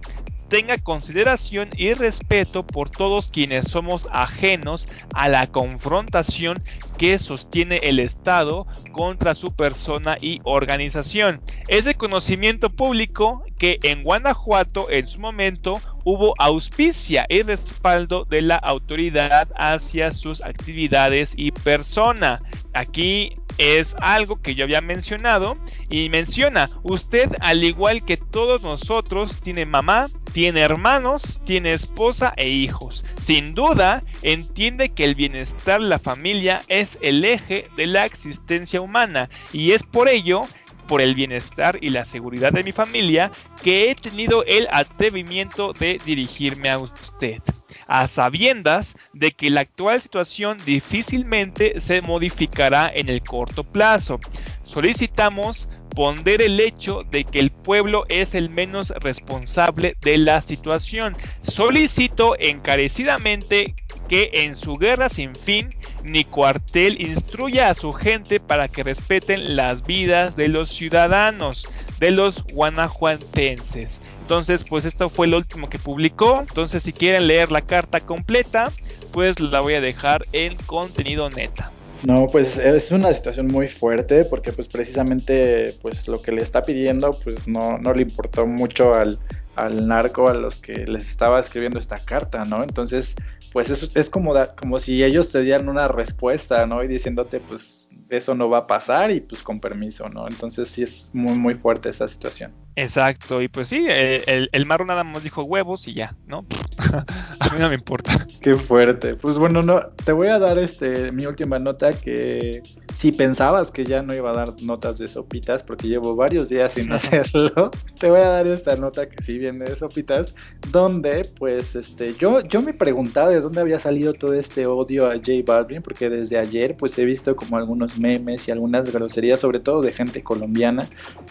tenga 0.52 0.78
consideración 0.78 1.70
y 1.78 1.94
respeto 1.94 2.68
por 2.68 2.90
todos 2.90 3.30
quienes 3.30 3.70
somos 3.70 4.10
ajenos 4.12 4.86
a 5.14 5.30
la 5.30 5.48
confrontación 5.48 6.62
que 6.98 7.18
sostiene 7.20 7.78
el 7.84 8.02
Estado 8.02 8.68
contra 8.92 9.34
su 9.34 9.56
persona 9.56 10.18
y 10.20 10.42
organización. 10.44 11.42
Es 11.70 11.86
de 11.86 11.96
conocimiento 11.96 12.70
público 12.70 13.46
que 13.58 13.80
en 13.84 14.04
Guanajuato 14.04 14.90
en 14.90 15.08
su 15.08 15.20
momento 15.20 15.80
hubo 16.04 16.34
auspicia 16.38 17.26
y 17.30 17.44
respaldo 17.44 18.26
de 18.26 18.42
la 18.42 18.58
autoridad 18.58 19.48
hacia 19.56 20.12
sus 20.12 20.44
actividades 20.44 21.34
y 21.38 21.52
persona. 21.52 22.42
Aquí 22.74 23.38
es 23.58 23.96
algo 24.00 24.42
que 24.42 24.56
yo 24.56 24.64
había 24.64 24.82
mencionado 24.82 25.58
y 25.90 26.10
menciona, 26.10 26.70
usted 26.84 27.30
al 27.42 27.64
igual 27.64 28.04
que 28.04 28.18
todos 28.18 28.64
nosotros 28.64 29.42
tiene 29.42 29.66
mamá, 29.66 30.08
tiene 30.34 30.62
hermanos, 30.62 31.42
tiene 31.46 31.74
esposa 31.74 32.34
e 32.38 32.50
hijos. 32.50 33.04
Sin 33.20 33.54
duda, 33.54 34.04
entiende 34.22 34.90
que 34.90 35.04
el 35.04 35.16
bienestar 35.16 35.82
de 35.82 35.88
la 35.88 36.00
familia 36.00 36.62
es 36.68 36.98
el 37.02 37.26
eje 37.26 37.68
de 37.76 37.88
la 37.88 38.06
existencia 38.06 38.82
humana 38.82 39.30
y 39.52 39.72
es 39.72 39.84
por 39.84 40.10
ello 40.10 40.42
por 40.88 41.02
el 41.02 41.16
bienestar 41.16 41.78
y 41.82 41.90
la 41.90 42.04
seguridad 42.06 42.52
de 42.52 42.64
mi 42.64 42.72
familia 42.72 43.32
que 43.64 43.90
he 43.90 43.96
tenido 43.96 44.44
el 44.46 44.68
atrevimiento 44.72 45.74
de 45.74 45.98
dirigirme 46.06 46.70
a 46.70 46.80
usted 46.80 47.42
a 47.88 48.08
sabiendas 48.08 48.96
de 49.12 49.32
que 49.32 49.50
la 49.50 49.62
actual 49.62 50.02
situación 50.02 50.58
difícilmente 50.66 51.82
se 51.82 52.02
modificará 52.02 52.90
en 52.94 53.10
el 53.10 53.22
corto 53.22 53.66
plazo. 53.66 54.20
Solicitamos 54.64 55.68
el 55.96 56.60
hecho 56.60 57.04
de 57.12 57.26
que 57.26 57.40
el 57.40 57.52
pueblo 57.52 58.06
es 58.10 58.34
el 58.34 58.50
menos 58.50 58.90
responsable 59.02 59.96
de 60.02 60.18
la 60.18 60.42
situación. 60.42 61.16
Solicito 61.42 62.36
encarecidamente 62.40 63.76
que 64.08 64.30
en 64.34 64.56
su 64.56 64.78
guerra 64.78 65.10
sin 65.10 65.36
fin 65.36 65.76
ni 66.04 66.24
cuartel 66.24 67.00
instruya 67.00 67.70
a 67.70 67.74
su 67.74 67.94
gente 67.94 68.40
para 68.40 68.68
que 68.68 68.84
respeten 68.84 69.56
las 69.56 69.86
vidas 69.86 70.36
de 70.36 70.48
los 70.48 70.70
ciudadanos, 70.70 71.68
de 72.00 72.12
los 72.12 72.44
guanajuatenses. 72.46 74.02
Entonces, 74.22 74.64
pues 74.64 74.86
esto 74.86 75.10
fue 75.10 75.28
lo 75.28 75.38
último 75.38 75.70
que 75.70 75.78
publicó. 75.78 76.40
Entonces, 76.40 76.84
si 76.84 76.94
quieren 76.94 77.28
leer 77.28 77.52
la 77.52 77.62
carta 77.62 78.00
completa, 78.00 78.72
pues 79.12 79.40
la 79.40 79.60
voy 79.60 79.74
a 79.74 79.82
dejar 79.82 80.26
en 80.32 80.56
contenido 80.56 81.30
neta. 81.30 81.72
No, 82.04 82.26
pues 82.26 82.58
es 82.58 82.92
una 82.92 83.14
situación 83.14 83.48
muy 83.48 83.68
fuerte 83.68 84.24
porque 84.26 84.52
pues 84.52 84.68
precisamente 84.68 85.72
pues 85.82 86.08
lo 86.08 86.20
que 86.20 86.32
le 86.32 86.42
está 86.42 86.64
pidiendo 86.64 87.12
pues 87.24 87.48
no, 87.48 87.78
no 87.78 87.94
le 87.94 88.02
importó 88.02 88.48
mucho 88.48 88.96
al, 88.96 89.20
al 89.56 89.88
narco 89.88 90.28
a 90.28 90.34
los 90.34 90.60
que 90.62 90.74
les 90.88 91.10
estaba 91.10 91.40
escribiendo 91.40 91.78
esta 91.78 91.98
carta, 91.98 92.44
¿no? 92.46 92.64
Entonces 92.64 93.16
pues 93.54 93.70
es, 93.70 93.96
es 93.96 94.10
como, 94.10 94.34
como 94.60 94.80
si 94.80 95.04
ellos 95.04 95.32
te 95.32 95.42
dieran 95.42 95.70
una 95.70 95.88
respuesta, 95.88 96.66
¿no? 96.66 96.84
Y 96.84 96.88
diciéndote 96.88 97.40
pues 97.40 97.81
eso 98.10 98.36
no 98.36 98.50
va 98.50 98.60
a 98.60 98.68
pasar 98.68 99.10
y 99.12 99.22
pues 99.22 99.42
con 99.42 99.60
permiso, 99.60 100.10
¿no? 100.10 100.28
Entonces 100.28 100.68
sí 100.68 100.84
es 100.84 101.12
muy 101.14 101.38
muy 101.38 101.56
fuerte 101.56 101.90
esa 101.90 102.08
situación. 102.08 102.54
Exacto, 102.76 103.42
y 103.42 103.48
pues 103.48 103.68
sí, 103.68 103.86
eh, 103.90 104.24
el, 104.28 104.50
el 104.52 104.66
marro 104.66 104.86
nada 104.86 105.04
más 105.04 105.24
dijo 105.24 105.44
huevos 105.44 105.88
y 105.88 105.94
ya, 105.94 106.16
¿no? 106.26 106.46
a 107.40 107.50
mí 107.54 107.60
no 107.60 107.70
me 107.70 107.76
importa. 107.76 108.26
Qué 108.42 108.56
fuerte. 108.56 109.16
Pues 109.16 109.38
bueno, 109.38 109.62
no, 109.62 109.82
te 110.06 110.12
voy 110.14 110.28
a 110.28 110.40
dar 110.40 110.58
este 110.58 111.12
mi 111.12 111.26
última 111.26 111.58
nota 111.60 111.92
que 111.92 112.62
si 112.96 113.12
pensabas 113.12 113.72
que 113.72 113.84
ya 113.84 114.02
no 114.02 114.14
iba 114.14 114.32
a 114.32 114.34
dar 114.34 114.54
notas 114.64 114.98
de 114.98 115.08
sopitas 115.08 115.64
porque 115.64 115.88
llevo 115.88 116.16
varios 116.16 116.50
días 116.50 116.74
sin 116.74 116.92
hacerlo, 116.94 117.72
te 118.00 118.10
voy 118.10 118.22
a 118.22 118.28
dar 118.28 118.48
esta 118.48 118.76
nota 118.76 119.10
que 119.10 119.24
sí 119.24 119.38
viene 119.38 119.66
de 119.66 119.76
sopitas, 119.76 120.36
donde 120.72 121.28
pues 121.38 121.76
este 121.76 122.14
yo 122.14 122.42
yo 122.42 122.62
me 122.62 122.74
preguntaba 122.74 123.30
de 123.30 123.42
dónde 123.42 123.62
había 123.62 123.80
salido 123.80 124.14
todo 124.14 124.34
este 124.34 124.66
odio 124.66 125.08
a 125.08 125.16
J 125.16 125.32
Balvin 125.46 125.82
porque 125.82 126.10
desde 126.10 126.38
ayer 126.38 126.76
pues 126.78 126.98
he 126.98 127.06
visto 127.06 127.36
como 127.36 127.58
algunos 127.82 128.00
memes 128.00 128.48
y 128.48 128.52
algunas 128.52 128.92
groserías 128.92 129.40
sobre 129.40 129.60
todo 129.60 129.82
de 129.82 129.92
gente 129.92 130.22
colombiana 130.22 130.88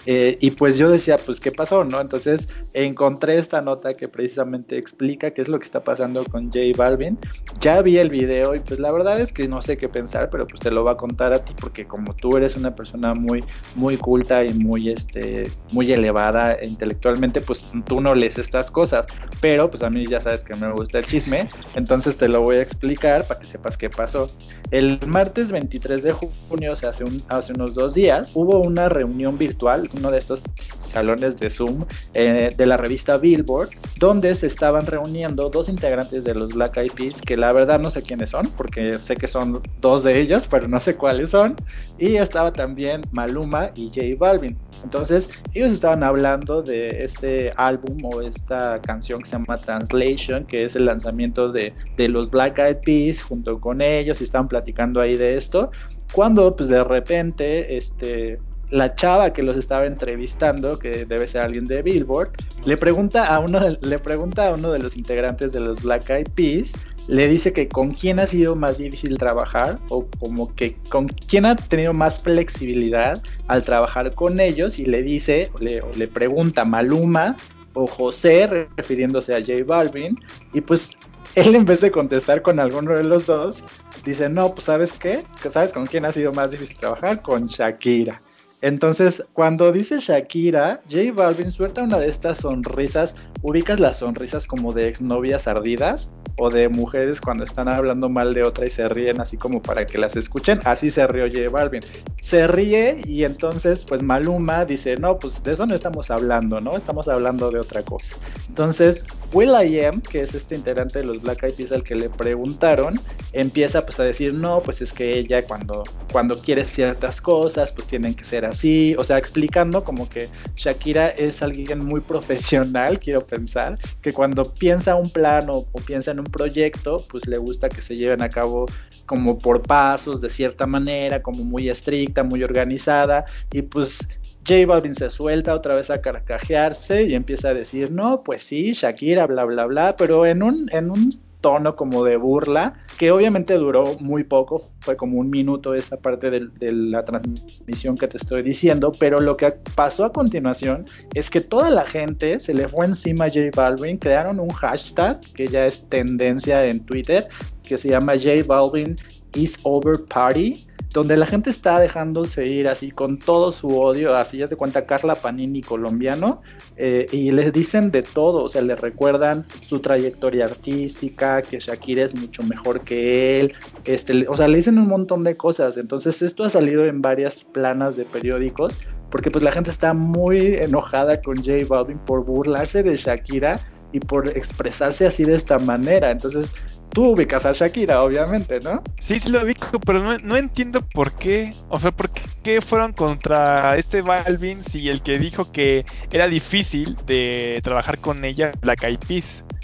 eh, 0.06 0.36
y 0.40 0.50
pues 0.50 0.78
yo 0.78 0.90
decía 0.90 1.16
pues 1.24 1.40
qué 1.40 1.52
pasó, 1.52 1.84
¿no? 1.84 2.00
Entonces 2.00 2.48
encontré 2.72 3.38
esta 3.38 3.60
nota 3.62 3.94
que 3.94 4.08
precisamente 4.08 4.76
explica 4.76 5.30
qué 5.30 5.42
es 5.42 5.48
lo 5.48 5.58
que 5.58 5.64
está 5.64 5.84
pasando 5.84 6.24
con 6.24 6.46
J 6.46 6.60
Balvin. 6.76 7.18
Ya 7.60 7.82
vi 7.82 7.98
el 7.98 8.10
video 8.10 8.54
y 8.54 8.60
pues 8.60 8.80
la 8.80 8.90
verdad 8.90 9.20
es 9.20 9.32
que 9.32 9.46
no 9.46 9.62
sé 9.62 9.76
qué 9.76 9.88
pensar, 9.88 10.30
pero 10.30 10.46
pues 10.46 10.60
te 10.60 10.70
lo 10.70 10.84
va 10.84 10.92
a 10.92 10.96
contar 10.96 11.32
a 11.32 11.44
ti 11.44 11.54
porque 11.60 11.86
como 11.86 12.14
tú 12.14 12.36
eres 12.36 12.56
una 12.56 12.74
persona 12.74 13.14
muy 13.14 13.44
muy 13.76 13.96
culta 13.96 14.44
y 14.44 14.52
muy 14.54 14.90
este 14.90 15.50
muy 15.72 15.92
elevada 15.92 16.56
intelectualmente, 16.62 17.40
pues 17.40 17.72
tú 17.86 18.00
no 18.00 18.14
lees 18.14 18.38
estas 18.38 18.70
cosas, 18.70 19.06
pero 19.40 19.70
pues 19.70 19.82
a 19.82 19.90
mí 19.90 20.04
ya 20.06 20.20
sabes 20.20 20.42
que 20.44 20.54
me 20.56 20.72
gusta 20.72 20.98
el 20.98 21.06
chisme, 21.06 21.48
entonces 21.74 22.16
te 22.16 22.28
lo 22.28 22.42
voy 22.42 22.56
a 22.56 22.62
explicar 22.62 23.26
para 23.26 23.40
que 23.40 23.46
sepas 23.46 23.76
qué 23.76 23.90
pasó. 23.90 24.30
El 24.70 25.00
martes 25.06 25.52
23 25.52 26.02
de 26.02 26.12
junio, 26.48 26.72
o 26.72 26.76
sea, 26.76 26.90
hace, 26.90 27.04
un, 27.04 27.22
hace 27.28 27.52
unos 27.52 27.74
dos 27.74 27.94
días, 27.94 28.32
hubo 28.34 28.60
una 28.60 28.88
reunión 28.88 29.38
virtual, 29.38 29.88
uno 29.96 30.10
de 30.10 30.18
estos 30.18 30.42
salones 30.78 31.36
de 31.38 31.50
Zoom 31.50 31.84
eh, 32.14 32.52
de 32.56 32.66
la 32.66 32.76
revista 32.76 33.16
Billboard, 33.16 33.70
donde 33.98 34.34
se 34.34 34.46
estaban 34.46 34.86
reuniendo 34.86 35.50
dos 35.50 35.68
integrantes 35.68 36.24
de 36.24 36.34
los 36.34 36.50
Black 36.54 36.76
Eyed 36.76 36.92
Peas, 36.92 37.22
que 37.22 37.36
la 37.36 37.52
verdad 37.52 37.78
no 37.78 37.90
sé 37.90 38.02
quiénes 38.02 38.30
son, 38.30 38.50
porque 38.56 38.98
sé 38.98 39.16
que 39.16 39.26
son 39.26 39.60
dos 39.80 40.02
de 40.02 40.20
ellos, 40.20 40.48
pero 40.50 40.68
no 40.68 40.80
sé 40.80 40.96
cuáles 40.96 41.30
son, 41.30 41.54
y 41.98 42.16
estaba 42.16 42.52
también 42.52 43.02
Maluma 43.12 43.70
y 43.74 43.88
J 43.88 44.16
Balvin. 44.18 44.56
Entonces, 44.82 45.30
ellos 45.52 45.72
estaban 45.72 46.02
hablando 46.02 46.62
de 46.62 47.04
este 47.04 47.52
álbum 47.56 48.02
o 48.04 48.22
esta 48.22 48.80
canción 48.80 49.20
que 49.20 49.28
se 49.28 49.36
llama 49.36 49.56
Translation, 49.56 50.44
que 50.44 50.64
es 50.64 50.76
el 50.76 50.86
lanzamiento 50.86 51.52
de, 51.52 51.74
de 51.96 52.08
los 52.08 52.30
Black 52.30 52.58
Eyed 52.58 52.78
Peas 52.84 53.22
junto 53.22 53.60
con 53.60 53.82
ellos, 53.82 54.20
y 54.20 54.24
estaban 54.24 54.48
platicando 54.48 55.00
ahí 55.00 55.16
de 55.16 55.36
esto. 55.36 55.70
Cuando, 56.12 56.56
pues 56.56 56.68
de 56.68 56.82
repente, 56.82 57.76
este, 57.76 58.38
la 58.70 58.94
chava 58.94 59.32
que 59.32 59.42
los 59.42 59.56
estaba 59.56 59.86
entrevistando, 59.86 60.78
que 60.78 61.04
debe 61.04 61.26
ser 61.26 61.42
alguien 61.42 61.66
de 61.66 61.82
Billboard, 61.82 62.30
le 62.64 62.76
pregunta 62.76 63.26
a 63.26 63.38
uno 63.40 63.60
de, 63.60 63.78
le 63.80 63.98
pregunta 63.98 64.48
a 64.48 64.54
uno 64.54 64.72
de 64.72 64.78
los 64.78 64.96
integrantes 64.96 65.52
de 65.52 65.60
los 65.60 65.82
Black 65.82 66.08
Eyed 66.10 66.28
Peas 66.34 66.72
le 67.08 67.26
dice 67.26 67.52
que 67.52 67.68
con 67.68 67.90
quién 67.90 68.20
ha 68.20 68.26
sido 68.26 68.54
más 68.54 68.78
difícil 68.78 69.18
trabajar 69.18 69.80
o 69.88 70.06
como 70.20 70.54
que 70.54 70.76
con 70.90 71.08
quién 71.08 71.44
ha 71.44 71.56
tenido 71.56 71.92
más 71.92 72.20
flexibilidad 72.20 73.20
al 73.48 73.64
trabajar 73.64 74.14
con 74.14 74.38
ellos 74.38 74.78
y 74.78 74.86
le 74.86 75.02
dice, 75.02 75.50
le, 75.58 75.82
le 75.96 76.06
pregunta 76.06 76.64
Maluma 76.64 77.36
o 77.72 77.86
José, 77.86 78.68
refiriéndose 78.76 79.34
a 79.34 79.40
J 79.40 79.64
Balvin, 79.64 80.18
y 80.52 80.60
pues 80.60 80.90
él 81.34 81.54
en 81.54 81.64
vez 81.64 81.80
de 81.80 81.90
contestar 81.90 82.42
con 82.42 82.60
alguno 82.60 82.92
de 82.92 83.04
los 83.04 83.26
dos, 83.26 83.62
dice, 84.04 84.28
no, 84.28 84.54
pues 84.54 84.64
sabes 84.64 84.98
qué, 84.98 85.24
¿sabes 85.50 85.72
con 85.72 85.86
quién 85.86 86.04
ha 86.04 86.12
sido 86.12 86.32
más 86.32 86.50
difícil 86.50 86.76
trabajar? 86.76 87.22
Con 87.22 87.46
Shakira. 87.46 88.20
Entonces, 88.62 89.24
cuando 89.32 89.72
dice 89.72 90.00
Shakira, 90.00 90.82
J 90.90 91.12
Balvin 91.14 91.50
suelta 91.50 91.82
una 91.82 91.98
de 91.98 92.08
estas 92.08 92.38
sonrisas, 92.38 93.16
ubicas 93.40 93.80
las 93.80 93.98
sonrisas 93.98 94.46
como 94.46 94.74
de 94.74 94.86
exnovias 94.86 95.48
ardidas 95.48 96.10
o 96.36 96.50
de 96.50 96.68
mujeres 96.68 97.22
cuando 97.22 97.44
están 97.44 97.68
hablando 97.68 98.10
mal 98.10 98.34
de 98.34 98.42
otra 98.42 98.66
y 98.66 98.70
se 98.70 98.86
ríen 98.86 99.18
así 99.20 99.38
como 99.38 99.62
para 99.62 99.86
que 99.86 99.96
las 99.96 100.14
escuchen, 100.16 100.60
así 100.64 100.90
se 100.90 101.06
rió 101.06 101.26
J 101.26 101.48
Balvin. 101.48 101.80
Se 102.20 102.46
ríe 102.46 103.00
y 103.06 103.24
entonces 103.24 103.86
pues 103.86 104.02
Maluma 104.02 104.66
dice, 104.66 104.96
no, 104.96 105.18
pues 105.18 105.42
de 105.42 105.54
eso 105.54 105.64
no 105.64 105.74
estamos 105.74 106.10
hablando, 106.10 106.60
¿no? 106.60 106.76
Estamos 106.76 107.08
hablando 107.08 107.50
de 107.50 107.60
otra 107.60 107.82
cosa. 107.82 108.14
Entonces, 108.48 109.06
Will 109.32 109.50
I 109.50 109.84
Am, 109.84 110.00
que 110.00 110.22
es 110.22 110.34
este 110.34 110.56
integrante 110.56 110.98
de 110.98 111.06
los 111.06 111.22
Black 111.22 111.44
Eyed 111.44 111.54
Peas 111.54 111.72
al 111.72 111.84
que 111.84 111.94
le 111.94 112.08
preguntaron, 112.08 112.98
empieza 113.32 113.86
pues 113.86 114.00
a 114.00 114.04
decir, 114.04 114.34
no, 114.34 114.60
pues 114.60 114.82
es 114.82 114.92
que 114.92 115.18
ella 115.18 115.42
cuando, 115.46 115.84
cuando 116.10 116.34
quiere 116.34 116.64
ciertas 116.64 117.20
cosas, 117.20 117.70
pues 117.70 117.86
tienen 117.86 118.14
que 118.14 118.24
ser 118.24 118.44
así, 118.44 118.96
o 118.98 119.04
sea, 119.04 119.18
explicando 119.18 119.84
como 119.84 120.08
que 120.08 120.28
Shakira 120.56 121.08
es 121.10 121.42
alguien 121.42 121.84
muy 121.84 122.00
profesional, 122.00 122.98
quiero 123.00 123.24
pensar, 123.24 123.78
que 124.00 124.12
cuando 124.12 124.42
piensa 124.42 124.96
un 124.96 125.08
plan 125.10 125.46
o, 125.48 125.64
piensa 125.86 126.10
en 126.10 126.18
un 126.18 126.26
proyecto, 126.26 126.96
pues 127.08 127.26
le 127.26 127.38
gusta 127.38 127.68
que 127.68 127.82
se 127.82 127.94
lleven 127.94 128.22
a 128.22 128.28
cabo 128.28 128.66
como 129.06 129.38
por 129.38 129.62
pasos, 129.62 130.20
de 130.20 130.30
cierta 130.30 130.66
manera, 130.66 131.22
como 131.22 131.44
muy 131.44 131.68
estricta, 131.68 132.24
muy 132.24 132.42
organizada, 132.42 133.24
y 133.52 133.62
pues 133.62 134.00
J 134.46 134.66
Balvin 134.66 134.94
se 134.94 135.10
suelta 135.10 135.54
otra 135.54 135.74
vez 135.74 135.90
a 135.90 136.00
carcajearse 136.00 137.04
y 137.04 137.14
empieza 137.14 137.50
a 137.50 137.54
decir, 137.54 137.90
no, 137.90 138.22
pues 138.22 138.42
sí, 138.42 138.72
Shakira, 138.72 139.26
bla, 139.26 139.44
bla, 139.44 139.66
bla, 139.66 139.96
pero 139.96 140.26
en 140.26 140.42
un, 140.42 140.68
en 140.72 140.90
un 140.90 141.20
tono 141.40 141.76
como 141.76 142.04
de 142.04 142.16
burla, 142.16 142.74
que 142.98 143.10
obviamente 143.10 143.54
duró 143.54 143.96
muy 144.00 144.24
poco, 144.24 144.62
fue 144.80 144.96
como 144.96 145.18
un 145.18 145.30
minuto 145.30 145.74
esa 145.74 145.96
parte 145.96 146.30
de, 146.30 146.48
de, 146.58 146.72
la 146.72 147.04
transmisión 147.04 147.96
que 147.96 148.08
te 148.08 148.18
estoy 148.18 148.42
diciendo, 148.42 148.92
pero 148.98 149.20
lo 149.20 149.36
que 149.36 149.52
pasó 149.74 150.04
a 150.04 150.12
continuación 150.12 150.84
es 151.14 151.30
que 151.30 151.40
toda 151.40 151.70
la 151.70 151.84
gente 151.84 152.40
se 152.40 152.54
le 152.54 152.68
fue 152.68 152.86
encima 152.86 153.26
a 153.26 153.28
J 153.28 153.50
Balvin, 153.54 153.96
crearon 153.96 154.38
un 154.38 154.50
hashtag 154.50 155.20
que 155.34 155.48
ya 155.48 155.66
es 155.66 155.88
tendencia 155.88 156.66
en 156.66 156.80
Twitter, 156.80 157.28
que 157.66 157.78
se 157.78 157.88
llama 157.88 158.14
J 158.14 158.42
Balvin 158.46 158.96
is 159.34 159.58
over 159.62 159.96
party 160.08 160.66
donde 160.92 161.16
la 161.16 161.26
gente 161.26 161.50
está 161.50 161.78
dejándose 161.78 162.46
ir 162.46 162.66
así 162.66 162.90
con 162.90 163.18
todo 163.18 163.52
su 163.52 163.80
odio, 163.80 164.16
así 164.16 164.38
ya 164.38 164.48
se 164.48 164.56
cuenta 164.56 164.86
Carla 164.86 165.14
Panini 165.14 165.60
colombiano, 165.60 166.42
eh, 166.76 167.06
y 167.12 167.30
les 167.30 167.52
dicen 167.52 167.90
de 167.92 168.02
todo, 168.02 168.44
o 168.44 168.48
sea, 168.48 168.62
le 168.62 168.74
recuerdan 168.74 169.46
su 169.62 169.78
trayectoria 169.78 170.44
artística, 170.44 171.42
que 171.42 171.60
Shakira 171.60 172.02
es 172.04 172.14
mucho 172.14 172.42
mejor 172.42 172.80
que 172.80 173.38
él, 173.40 173.54
este, 173.84 174.26
o 174.28 174.36
sea, 174.36 174.48
le 174.48 174.56
dicen 174.56 174.78
un 174.78 174.88
montón 174.88 175.22
de 175.22 175.36
cosas, 175.36 175.76
entonces 175.76 176.22
esto 176.22 176.44
ha 176.44 176.50
salido 176.50 176.84
en 176.84 177.02
varias 177.02 177.44
planas 177.44 177.96
de 177.96 178.04
periódicos, 178.04 178.78
porque 179.10 179.30
pues 179.30 179.44
la 179.44 179.52
gente 179.52 179.70
está 179.70 179.94
muy 179.94 180.54
enojada 180.56 181.20
con 181.22 181.36
J 181.36 181.52
Balvin 181.68 181.98
por 181.98 182.24
burlarse 182.24 182.82
de 182.82 182.96
Shakira 182.96 183.60
y 183.92 184.00
por 184.00 184.28
expresarse 184.36 185.06
así 185.06 185.24
de 185.24 185.34
esta 185.34 185.58
manera, 185.58 186.10
entonces 186.10 186.52
Tú 186.92 187.12
ubicas 187.12 187.46
a 187.46 187.52
Shakira, 187.52 188.02
obviamente, 188.02 188.60
¿no? 188.60 188.82
Sí, 189.00 189.20
sí 189.20 189.28
lo 189.28 189.42
ubico, 189.42 189.78
pero 189.80 190.00
no, 190.00 190.18
no 190.18 190.36
entiendo 190.36 190.80
por 190.80 191.12
qué. 191.12 191.50
O 191.68 191.78
sea, 191.78 191.92
por 191.92 192.10
qué 192.10 192.60
fueron 192.60 192.92
contra 192.92 193.76
este 193.76 194.02
Balvin 194.02 194.62
si 194.70 194.88
el 194.88 195.02
que 195.02 195.18
dijo 195.18 195.50
que 195.52 195.84
era 196.10 196.26
difícil 196.26 196.96
de 197.06 197.60
trabajar 197.62 197.98
con 197.98 198.24
ella, 198.24 198.52
la 198.62 198.74
Eyed 198.74 198.98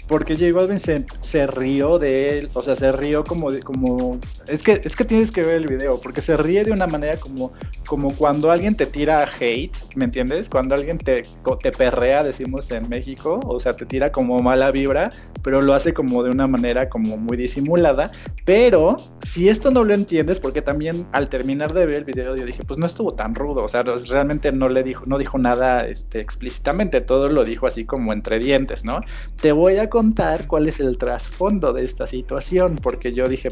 porque 0.07 0.35
J 0.35 0.53
Balvin 0.53 0.79
se, 0.79 1.47
rió 1.47 1.99
de 1.99 2.39
él, 2.39 2.49
o 2.53 2.63
sea, 2.63 2.75
se 2.75 2.91
rió 2.91 3.23
como 3.23 3.49
como 3.63 4.19
es 4.47 4.63
que 4.63 4.81
es 4.83 4.95
que 4.95 5.05
tienes 5.05 5.31
que 5.31 5.41
ver 5.41 5.57
el 5.57 5.67
video, 5.67 5.99
porque 5.99 6.21
se 6.21 6.37
ríe 6.37 6.63
de 6.63 6.71
una 6.71 6.87
manera 6.87 7.17
como 7.17 7.51
como 7.85 8.15
cuando 8.15 8.49
alguien 8.49 8.75
te 8.75 8.85
tira 8.85 9.27
hate, 9.39 9.75
¿me 9.97 10.05
entiendes? 10.05 10.49
Cuando 10.49 10.75
alguien 10.75 10.97
te 10.97 11.23
te 11.61 11.71
perrea, 11.71 12.23
decimos 12.23 12.71
en 12.71 12.87
México, 12.87 13.39
o 13.45 13.59
sea, 13.59 13.73
te 13.75 13.85
tira 13.85 14.11
como 14.11 14.41
mala 14.41 14.71
vibra, 14.71 15.09
pero 15.41 15.59
lo 15.59 15.73
hace 15.73 15.93
como 15.93 16.23
de 16.23 16.29
una 16.29 16.47
manera 16.47 16.87
como 16.87 17.17
muy 17.17 17.35
disimulada, 17.35 18.11
pero 18.45 18.95
si 19.23 19.49
esto 19.49 19.71
no 19.71 19.83
lo 19.83 19.93
entiendes, 19.93 20.39
porque 20.39 20.61
también 20.61 21.07
al 21.11 21.29
terminar 21.29 21.73
de 21.73 21.85
ver 21.85 21.95
el 21.95 22.05
video 22.05 22.35
yo 22.35 22.45
dije, 22.45 22.63
pues 22.63 22.77
no 22.77 22.85
estuvo 22.85 23.13
tan 23.15 23.33
rudo, 23.33 23.63
o 23.63 23.67
sea, 23.67 23.83
realmente 23.83 24.51
no 24.51 24.69
le 24.69 24.83
dijo 24.83 25.03
no 25.05 25.17
dijo 25.17 25.37
nada 25.37 25.87
este 25.87 26.19
explícitamente, 26.19 27.01
todo 27.01 27.29
lo 27.29 27.43
dijo 27.43 27.65
así 27.65 27.85
como 27.85 28.13
entre 28.13 28.39
dientes, 28.39 28.85
¿no? 28.85 29.01
Te 29.41 29.51
voy 29.51 29.77
a 29.77 29.89
contar 29.89 30.47
cuál 30.47 30.67
es 30.67 30.79
el 30.79 30.97
trasfondo 30.97 31.73
de 31.73 31.83
esta 31.83 32.05
situación, 32.05 32.75
porque 32.75 33.13
yo 33.13 33.27
dije, 33.27 33.49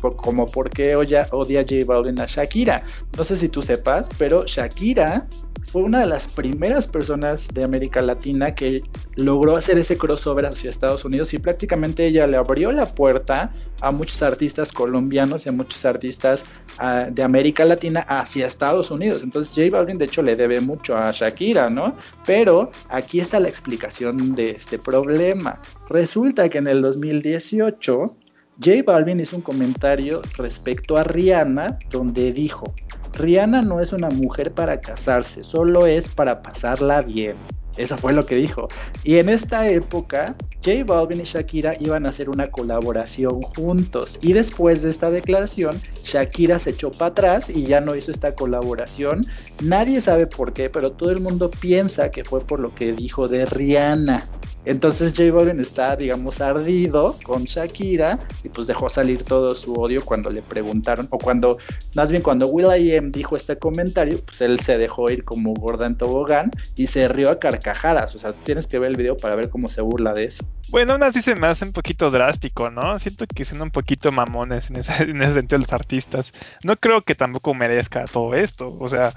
pues, 0.00 0.14
como 0.16 0.46
por 0.46 0.70
qué 0.70 0.94
odia, 0.96 1.26
odia 1.32 1.62
J 1.62 1.84
Balvin 1.86 2.20
a 2.20 2.26
Shakira. 2.26 2.84
No 3.16 3.24
sé 3.24 3.36
si 3.36 3.48
tú 3.48 3.62
sepas, 3.62 4.08
pero 4.18 4.44
Shakira 4.46 5.26
fue 5.66 5.82
una 5.82 6.00
de 6.00 6.06
las 6.06 6.28
primeras 6.28 6.86
personas 6.86 7.48
de 7.52 7.64
América 7.64 8.00
Latina 8.02 8.54
que 8.54 8.82
logró 9.16 9.56
hacer 9.56 9.78
ese 9.78 9.96
crossover 9.96 10.46
hacia 10.46 10.70
Estados 10.70 11.04
Unidos 11.04 11.34
y 11.34 11.38
prácticamente 11.38 12.06
ella 12.06 12.26
le 12.26 12.36
abrió 12.36 12.72
la 12.72 12.86
puerta 12.86 13.52
a 13.80 13.90
muchos 13.90 14.22
artistas 14.22 14.72
colombianos 14.72 15.46
y 15.46 15.48
a 15.48 15.52
muchos 15.52 15.84
artistas 15.84 16.44
uh, 16.80 17.12
de 17.12 17.22
América 17.22 17.64
Latina 17.64 18.00
hacia 18.00 18.46
Estados 18.46 18.90
Unidos. 18.90 19.22
Entonces 19.22 19.54
J 19.54 19.76
Balvin 19.76 19.98
de 19.98 20.06
hecho 20.06 20.22
le 20.22 20.36
debe 20.36 20.60
mucho 20.60 20.96
a 20.96 21.10
Shakira, 21.12 21.70
¿no? 21.70 21.96
Pero 22.26 22.70
aquí 22.88 23.20
está 23.20 23.40
la 23.40 23.48
explicación 23.48 24.34
de 24.34 24.50
este 24.50 24.78
problema. 24.78 25.60
Resulta 25.88 26.48
que 26.48 26.58
en 26.58 26.68
el 26.68 26.82
2018 26.82 28.14
J 28.60 28.82
Balvin 28.84 29.20
hizo 29.20 29.36
un 29.36 29.42
comentario 29.42 30.20
respecto 30.36 30.96
a 30.96 31.04
Rihanna 31.04 31.78
donde 31.90 32.32
dijo, 32.32 32.74
Rihanna 33.12 33.62
no 33.62 33.80
es 33.80 33.92
una 33.92 34.08
mujer 34.10 34.52
para 34.52 34.80
casarse, 34.80 35.44
solo 35.44 35.86
es 35.86 36.08
para 36.08 36.42
pasarla 36.42 37.02
bien. 37.02 37.36
Eso 37.76 37.96
fue 37.96 38.12
lo 38.12 38.26
que 38.26 38.34
dijo. 38.34 38.66
Y 39.04 39.18
en 39.18 39.28
esta 39.28 39.68
época, 39.70 40.34
J 40.64 40.82
Balvin 40.84 41.20
y 41.20 41.24
Shakira 41.24 41.76
iban 41.78 42.04
a 42.04 42.08
hacer 42.08 42.28
una 42.28 42.50
colaboración 42.50 43.40
juntos. 43.42 44.18
Y 44.22 44.32
después 44.32 44.82
de 44.82 44.90
esta 44.90 45.12
declaración, 45.12 45.80
Shakira 46.02 46.58
se 46.58 46.70
echó 46.70 46.90
para 46.90 47.12
atrás 47.12 47.48
y 47.48 47.62
ya 47.62 47.80
no 47.80 47.94
hizo 47.94 48.10
esta 48.10 48.34
colaboración. 48.34 49.24
Nadie 49.62 50.00
sabe 50.00 50.26
por 50.26 50.52
qué, 50.52 50.68
pero 50.68 50.90
todo 50.90 51.12
el 51.12 51.20
mundo 51.20 51.48
piensa 51.48 52.10
que 52.10 52.24
fue 52.24 52.40
por 52.40 52.58
lo 52.58 52.74
que 52.74 52.92
dijo 52.92 53.28
de 53.28 53.44
Rihanna. 53.44 54.24
Entonces 54.68 55.14
J 55.16 55.32
Balvin 55.32 55.60
está, 55.60 55.96
digamos, 55.96 56.42
ardido 56.42 57.16
con 57.22 57.44
Shakira 57.44 58.18
y 58.44 58.50
pues 58.50 58.66
dejó 58.66 58.90
salir 58.90 59.24
todo 59.24 59.54
su 59.54 59.72
odio 59.72 60.04
cuando 60.04 60.28
le 60.28 60.42
preguntaron, 60.42 61.08
o 61.10 61.16
cuando, 61.16 61.56
más 61.96 62.10
bien 62.10 62.22
cuando 62.22 62.48
Will.i.am 62.48 63.10
dijo 63.10 63.34
este 63.34 63.56
comentario, 63.56 64.18
pues 64.26 64.42
él 64.42 64.60
se 64.60 64.76
dejó 64.76 65.10
ir 65.10 65.24
como 65.24 65.54
gorda 65.54 65.86
en 65.86 65.96
tobogán 65.96 66.50
y 66.76 66.86
se 66.88 67.08
rió 67.08 67.30
a 67.30 67.38
carcajadas. 67.38 68.14
O 68.14 68.18
sea, 68.18 68.34
tienes 68.34 68.66
que 68.66 68.78
ver 68.78 68.90
el 68.90 68.96
video 68.96 69.16
para 69.16 69.34
ver 69.36 69.48
cómo 69.48 69.68
se 69.68 69.80
burla 69.80 70.12
de 70.12 70.24
eso. 70.24 70.44
Bueno, 70.68 70.92
aún 70.92 71.02
así 71.02 71.22
se 71.22 71.34
me 71.34 71.46
hace 71.46 71.64
un 71.64 71.72
poquito 71.72 72.10
drástico, 72.10 72.68
¿no? 72.68 72.98
Siento 72.98 73.24
que 73.26 73.46
son 73.46 73.62
un 73.62 73.70
poquito 73.70 74.12
mamones 74.12 74.68
en 74.68 74.76
ese, 74.76 74.92
en 75.04 75.22
ese 75.22 75.32
sentido 75.32 75.60
los 75.60 75.72
artistas. 75.72 76.34
No 76.62 76.76
creo 76.76 77.02
que 77.04 77.14
tampoco 77.14 77.54
merezca 77.54 78.04
todo 78.04 78.34
esto. 78.34 78.76
O 78.78 78.88
sea, 78.90 79.14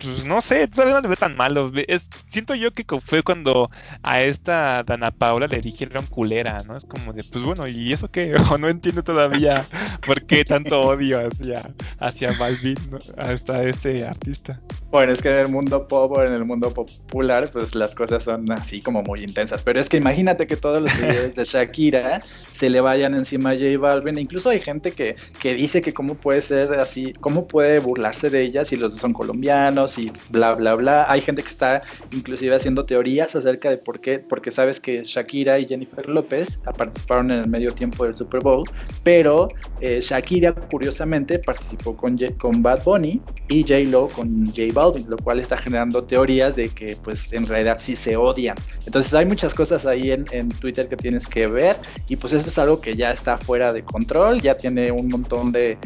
pues 0.00 0.24
no 0.26 0.40
sé, 0.40 0.68
todavía 0.68 0.94
no 0.94 1.00
le 1.02 1.08
ve 1.08 1.16
tan 1.16 1.36
malo. 1.36 1.70
Es, 1.86 2.06
siento 2.28 2.54
yo 2.54 2.72
que 2.72 2.84
fue 3.04 3.22
cuando 3.22 3.70
a 4.02 4.22
esta 4.22 4.82
Dana 4.82 5.10
Paula 5.10 5.46
le 5.46 5.58
dijeron 5.58 6.06
culera, 6.06 6.58
¿no? 6.66 6.76
Es 6.76 6.84
como 6.84 7.12
de, 7.12 7.22
pues 7.32 7.44
bueno, 7.44 7.66
¿y 7.66 7.92
eso 7.92 8.10
qué? 8.10 8.34
O 8.50 8.58
no 8.58 8.68
entiendo 8.68 9.02
todavía 9.02 9.64
por 10.06 10.24
qué 10.24 10.44
tanto 10.44 10.80
odio 10.80 11.26
hacia, 11.26 11.62
hacia 11.98 12.32
Balvin, 12.38 12.76
¿no? 12.90 12.98
hasta 13.16 13.64
este 13.64 14.06
artista. 14.06 14.60
Bueno, 14.90 15.12
es 15.12 15.20
que 15.20 15.30
en 15.30 15.38
el 15.38 15.48
mundo 15.48 15.88
pop 15.88 16.12
o 16.12 16.22
en 16.22 16.32
el 16.32 16.44
mundo 16.44 16.72
popular, 16.72 17.48
pues 17.52 17.74
las 17.74 17.94
cosas 17.94 18.24
son 18.24 18.50
así 18.52 18.80
como 18.80 19.02
muy 19.02 19.20
intensas. 19.20 19.62
Pero 19.62 19.80
es 19.80 19.88
que 19.88 19.96
imagínate 19.96 20.46
que 20.46 20.56
todos 20.56 20.82
los 20.82 20.96
videos 21.00 21.34
de 21.34 21.44
Shakira 21.44 22.22
se 22.56 22.70
le 22.70 22.80
vayan 22.80 23.14
encima 23.14 23.50
a 23.50 23.54
J 23.54 23.78
Balvin. 23.78 24.18
Incluso 24.18 24.50
hay 24.50 24.60
gente 24.60 24.92
que, 24.92 25.16
que 25.40 25.54
dice 25.54 25.82
que 25.82 25.92
cómo 25.92 26.14
puede 26.14 26.40
ser 26.40 26.72
así, 26.74 27.12
cómo 27.20 27.46
puede 27.46 27.78
burlarse 27.78 28.30
de 28.30 28.42
ella 28.42 28.64
si 28.64 28.76
los 28.76 28.96
son 28.96 29.12
colombianos 29.12 29.98
y 29.98 30.10
bla, 30.30 30.54
bla, 30.54 30.74
bla. 30.74 31.06
Hay 31.10 31.20
gente 31.20 31.42
que 31.42 31.48
está 31.48 31.82
inclusive 32.12 32.54
haciendo 32.54 32.84
teorías 32.86 33.36
acerca 33.36 33.70
de 33.70 33.78
por 33.78 34.00
qué, 34.00 34.18
porque 34.18 34.50
sabes 34.50 34.80
que 34.80 35.02
Shakira 35.04 35.58
y 35.58 35.66
Jennifer 35.66 36.08
López 36.08 36.60
participaron 36.76 37.30
en 37.30 37.40
el 37.40 37.48
medio 37.48 37.74
tiempo 37.74 38.04
del 38.04 38.16
Super 38.16 38.40
Bowl, 38.40 38.64
pero 39.02 39.50
eh, 39.80 40.00
Shakira 40.02 40.52
curiosamente 40.52 41.38
participó 41.38 41.96
con, 41.96 42.18
con 42.38 42.62
Bad 42.62 42.82
Bunny 42.84 43.20
y 43.48 43.62
J-Lo 43.62 44.08
con 44.08 44.46
J 44.46 44.62
Balvin, 44.72 45.08
lo 45.08 45.16
cual 45.16 45.38
está 45.38 45.56
generando 45.56 46.02
teorías 46.04 46.56
de 46.56 46.68
que 46.68 46.96
pues 47.02 47.32
en 47.32 47.46
realidad 47.46 47.76
sí 47.78 47.94
se 47.94 48.16
odian. 48.16 48.56
Entonces 48.86 49.14
hay 49.14 49.26
muchas 49.26 49.54
cosas 49.54 49.86
ahí 49.86 50.10
en, 50.10 50.24
en 50.32 50.48
Twitter 50.48 50.88
que 50.88 50.96
tienes 50.96 51.28
que 51.28 51.46
ver 51.46 51.76
y 52.08 52.16
pues 52.16 52.32
eso 52.46 52.52
es 52.52 52.58
algo 52.60 52.80
que 52.80 52.94
ya 52.94 53.10
está 53.10 53.36
fuera 53.36 53.72
de 53.72 53.82
control, 53.82 54.40
ya 54.40 54.56
tiene 54.56 54.92
un 54.92 55.08
montón 55.08 55.50
de, 55.50 55.78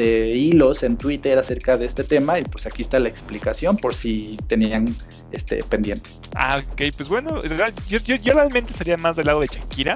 hilos 0.00 0.84
en 0.84 0.96
Twitter 0.96 1.38
acerca 1.38 1.76
de 1.76 1.84
este 1.84 2.04
tema 2.04 2.38
y 2.38 2.44
pues 2.44 2.66
aquí 2.66 2.82
está 2.82 3.00
la 3.00 3.08
explicación 3.08 3.76
por 3.76 3.94
si 3.94 4.36
tenían 4.46 4.94
este 5.32 5.62
pendiente. 5.64 6.10
Ah, 6.36 6.60
ok, 6.60 6.82
pues 6.96 7.08
bueno, 7.08 7.40
yo, 7.88 7.98
yo, 7.98 8.14
yo 8.14 8.32
realmente 8.32 8.72
estaría 8.72 8.96
más 8.96 9.16
del 9.16 9.26
lado 9.26 9.40
de 9.40 9.48
Shakira, 9.48 9.94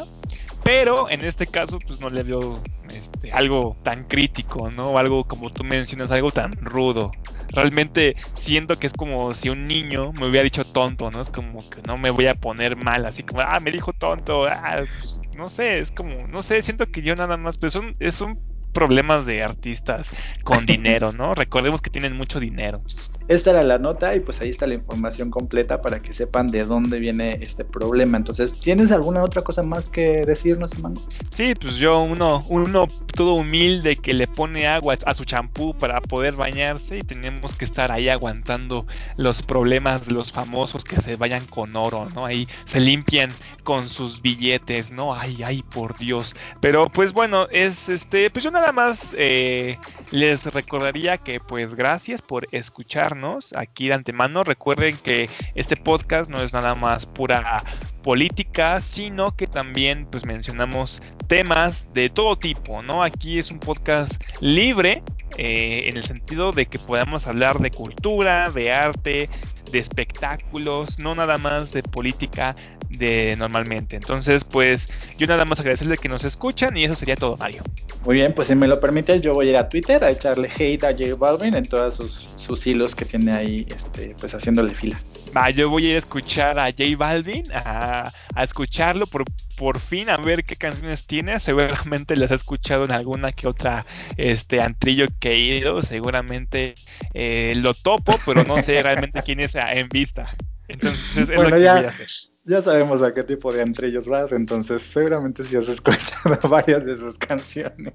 pero 0.64 1.09
en 1.09 1.25
este 1.25 1.47
caso 1.47 1.79
pues 1.85 2.01
no 2.01 2.11
le 2.11 2.25
veo 2.25 2.61
este, 2.93 3.33
algo 3.33 3.77
tan 3.85 4.05
crítico, 4.05 4.73
¿no? 4.73 4.99
Algo 4.99 5.25
como 5.25 5.51
tú 5.51 5.62
mencionas, 5.62 6.11
algo 6.11 6.31
tan 6.31 6.53
rudo. 6.53 7.12
Realmente 7.51 8.16
siento 8.35 8.77
que 8.77 8.89
es 8.89 8.93
como 8.93 9.35
si 9.35 9.51
un 9.51 9.64
niño 9.64 10.12
me 10.18 10.27
hubiera 10.27 10.43
dicho 10.43 10.64
tonto, 10.64 11.11
¿no? 11.11 11.23
Es 11.23 11.31
como 11.31 11.59
que 11.59 11.81
no 11.87 11.97
me 11.97 12.11
voy 12.11 12.27
a 12.27 12.35
poner 12.35 12.77
mal, 12.77 13.07
así 13.07 13.23
como, 13.23 13.43
ah, 13.43 13.61
me 13.61 13.70
dijo 13.70 13.93
tonto, 13.93 14.47
ah, 14.47 14.83
pues, 15.01 15.18
no 15.33 15.49
sé, 15.49 15.78
es 15.78 15.91
como, 15.91 16.26
no 16.28 16.43
sé, 16.43 16.62
siento 16.62 16.87
que 16.87 17.03
yo 17.03 17.14
nada 17.14 17.37
más, 17.37 17.59
pues 17.59 17.74
un, 17.74 17.95
es 17.99 18.20
un 18.20 18.41
problemas 18.72 19.26
de 19.26 19.43
artistas 19.43 20.16
con 20.45 20.66
dinero, 20.66 21.12
¿no? 21.12 21.35
Recordemos 21.35 21.80
que 21.80 21.91
tienen 21.91 22.16
mucho 22.16 22.41
dinero. 22.41 22.83
Esta 23.29 23.51
era 23.51 23.62
la 23.62 23.79
nota 23.79 24.14
y 24.14 24.20
pues 24.20 24.41
ahí 24.41 24.51
está 24.51 24.66
la 24.66 24.75
información 24.75 25.31
completa 25.31 25.81
para 25.81 26.01
que 26.01 26.12
sepan 26.12 26.49
de 26.49 26.64
dónde 26.64 26.99
viene 26.99 27.39
este 27.41 27.64
problema. 27.64 28.16
Entonces, 28.16 28.61
¿tienes 28.61 28.93
alguna 28.93 29.23
otra 29.23 29.43
cosa 29.43 29.62
más 29.62 29.89
que 29.89 30.25
decirnos, 30.27 30.79
Mango? 30.79 31.03
Sí, 31.35 31.55
pues 31.55 31.77
yo 31.77 32.01
uno, 32.01 32.41
uno 32.49 32.87
todo 33.14 33.35
humilde 33.35 33.97
que 33.97 34.14
le 34.14 34.27
pone 34.27 34.66
agua 34.66 34.99
a 35.07 35.14
su 35.14 35.25
champú 35.25 35.75
para 35.75 36.01
poder 36.01 36.35
bañarse 36.35 36.99
y 36.99 37.03
tenemos 37.03 37.55
que 37.55 37.64
estar 37.64 37.93
ahí 37.93 38.09
aguantando 38.09 38.87
los 39.16 39.43
problemas 39.43 40.07
de 40.07 40.12
los 40.12 40.33
famosos 40.33 40.85
que 40.85 41.01
se 41.01 41.16
vayan 41.16 41.45
con 41.47 41.77
oro, 41.77 42.09
¿no? 42.14 42.27
Ahí 42.27 42.49
se 42.66 42.81
limpian 42.81 43.31
con 43.64 43.89
sus 43.89 44.20
billetes, 44.20 44.91
¿no? 44.91 45.14
Ay, 45.14 45.43
ay, 45.45 45.62
por 45.62 45.97
Dios. 45.99 46.35
Pero 46.61 46.87
pues 46.87 47.12
bueno, 47.12 47.47
es 47.51 47.89
este, 47.89 48.31
pues 48.31 48.45
yo 48.45 48.51
nada 48.51 48.73
más 48.73 49.14
eh, 49.16 49.79
les 50.13 50.45
recordaría 50.45 51.17
que 51.17 51.41
pues 51.41 51.75
gracias 51.75 52.23
por 52.23 52.47
escuchar 52.53 53.17
aquí 53.57 53.89
de 53.89 53.95
antemano. 53.95 54.45
Recuerden 54.45 54.97
que 54.99 55.29
este 55.55 55.77
podcast 55.77 56.31
no 56.31 56.43
es 56.43 56.53
nada 56.53 56.75
más 56.75 57.07
pura 57.07 57.65
política, 58.03 58.81
sino 58.81 59.35
que 59.37 59.47
también 59.47 60.07
pues 60.07 60.25
mencionamos 60.25 61.03
temas 61.27 61.87
de 61.95 62.11
todo 62.11 62.37
tipo, 62.37 62.83
¿no? 62.83 63.03
Aquí 63.03 63.39
es 63.39 63.51
un 63.51 63.59
podcast 63.59 64.23
libre 64.41 65.03
eh, 65.39 65.85
en 65.87 65.97
el 65.97 66.05
sentido 66.05 66.53
de 66.53 66.67
que 66.67 66.79
podamos 66.79 67.27
hablar 67.27 67.59
de 67.59 67.71
cultura, 67.71 68.51
de 68.51 68.71
arte, 68.71 69.31
de 69.73 69.79
espectáculos, 69.79 70.99
no 70.99 71.14
nada 71.14 71.39
más 71.39 71.73
de 71.73 71.83
política 71.83 72.55
de 72.91 73.35
normalmente. 73.39 73.97
Entonces, 73.97 74.45
pues 74.45 74.89
yo 75.18 75.27
nada 75.27 75.45
más 75.45 75.59
agradecerle 75.59 75.97
que 75.97 76.09
nos 76.09 76.25
escuchan 76.25 76.77
y 76.77 76.85
eso 76.85 76.95
sería 76.95 77.16
todo, 77.16 77.37
Mario. 77.37 77.62
Muy 78.05 78.16
bien, 78.16 78.35
pues 78.35 78.49
si 78.49 78.55
me 78.55 78.68
lo 78.68 78.79
permites, 78.81 79.23
yo 79.23 79.35
voy 79.35 79.49
a 79.49 79.51
ir 79.51 79.57
a 79.57 79.68
Twitter 79.68 80.05
a 80.05 80.11
echarle 80.11 80.49
hate 80.49 80.85
a 80.85 80.93
J 80.93 81.16
Balvin 81.16 81.55
en 81.55 81.64
todos 81.64 81.95
sus, 81.95 82.32
sus 82.43 82.66
hilos 82.66 82.95
que 82.95 83.05
tiene 83.05 83.32
ahí, 83.32 83.66
este, 83.74 84.14
pues 84.18 84.34
haciéndole 84.34 84.74
fila. 84.74 84.99
Va, 85.36 85.51
yo 85.51 85.70
voy 85.70 85.86
a 85.86 85.88
ir 85.90 85.97
a 85.97 85.99
escuchar 86.01 86.59
a 86.59 86.66
J 86.66 86.84
Balvin, 86.97 87.45
a, 87.55 88.11
a 88.34 88.45
escucharlo 88.45 89.07
por, 89.07 89.24
por 89.57 89.78
fin, 89.78 90.11
a 90.11 90.16
ver 90.16 90.45
qué 90.45 90.57
canciones 90.57 91.07
tiene. 91.07 91.38
Seguramente 91.40 92.16
las 92.16 92.30
he 92.30 92.34
escuchado 92.34 92.84
en 92.84 92.93
alguna 92.93 93.32
que 93.32 93.47
otra 93.49 93.86
este 94.16 94.61
antrillo 94.61 95.07
que 95.20 95.30
he 95.30 95.38
ido. 95.38 95.80
Seguramente 95.80 96.74
eh, 97.14 97.55
lo 97.57 97.74
topo, 97.74 98.18
pero 98.26 98.45
no 98.45 98.62
sé 98.62 98.82
realmente 98.82 99.22
quién 99.24 99.40
es 99.40 99.55
en 99.55 99.88
vista. 99.88 100.34
Entonces 100.68 101.28
es 101.28 101.40
lo 101.40 101.51
que 101.51 101.62
ya, 101.62 101.76
voy 101.76 101.84
a 101.84 101.88
hacer. 101.88 102.09
Ya 102.45 102.61
sabemos 102.61 103.03
a 103.03 103.14
qué 103.14 103.22
tipo 103.22 103.53
de 103.53 103.62
antrillos 103.62 104.09
vas, 104.09 104.32
entonces 104.32 104.82
seguramente 104.82 105.45
si 105.45 105.57
has 105.57 105.68
escuchado 105.68 106.36
varias 106.49 106.84
de 106.84 106.99
sus 106.99 107.16
canciones. 107.16 107.95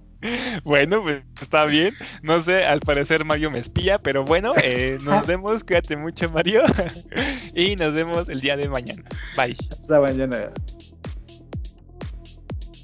Bueno, 0.63 1.03
pues 1.03 1.23
está 1.41 1.65
bien. 1.65 1.93
No 2.23 2.39
sé, 2.41 2.63
al 2.65 2.79
parecer 2.79 3.25
Mario 3.25 3.51
me 3.51 3.59
espía, 3.59 3.99
pero 3.99 4.23
bueno, 4.23 4.51
eh, 4.63 4.97
nos 5.03 5.27
vemos. 5.27 5.63
Cuídate 5.63 5.97
mucho, 5.97 6.29
Mario. 6.29 6.63
y 7.53 7.75
nos 7.75 7.93
vemos 7.93 8.29
el 8.29 8.39
día 8.39 8.55
de 8.55 8.69
mañana. 8.69 9.03
Bye. 9.35 9.57
Hasta 9.69 9.99
mañana. 9.99 10.49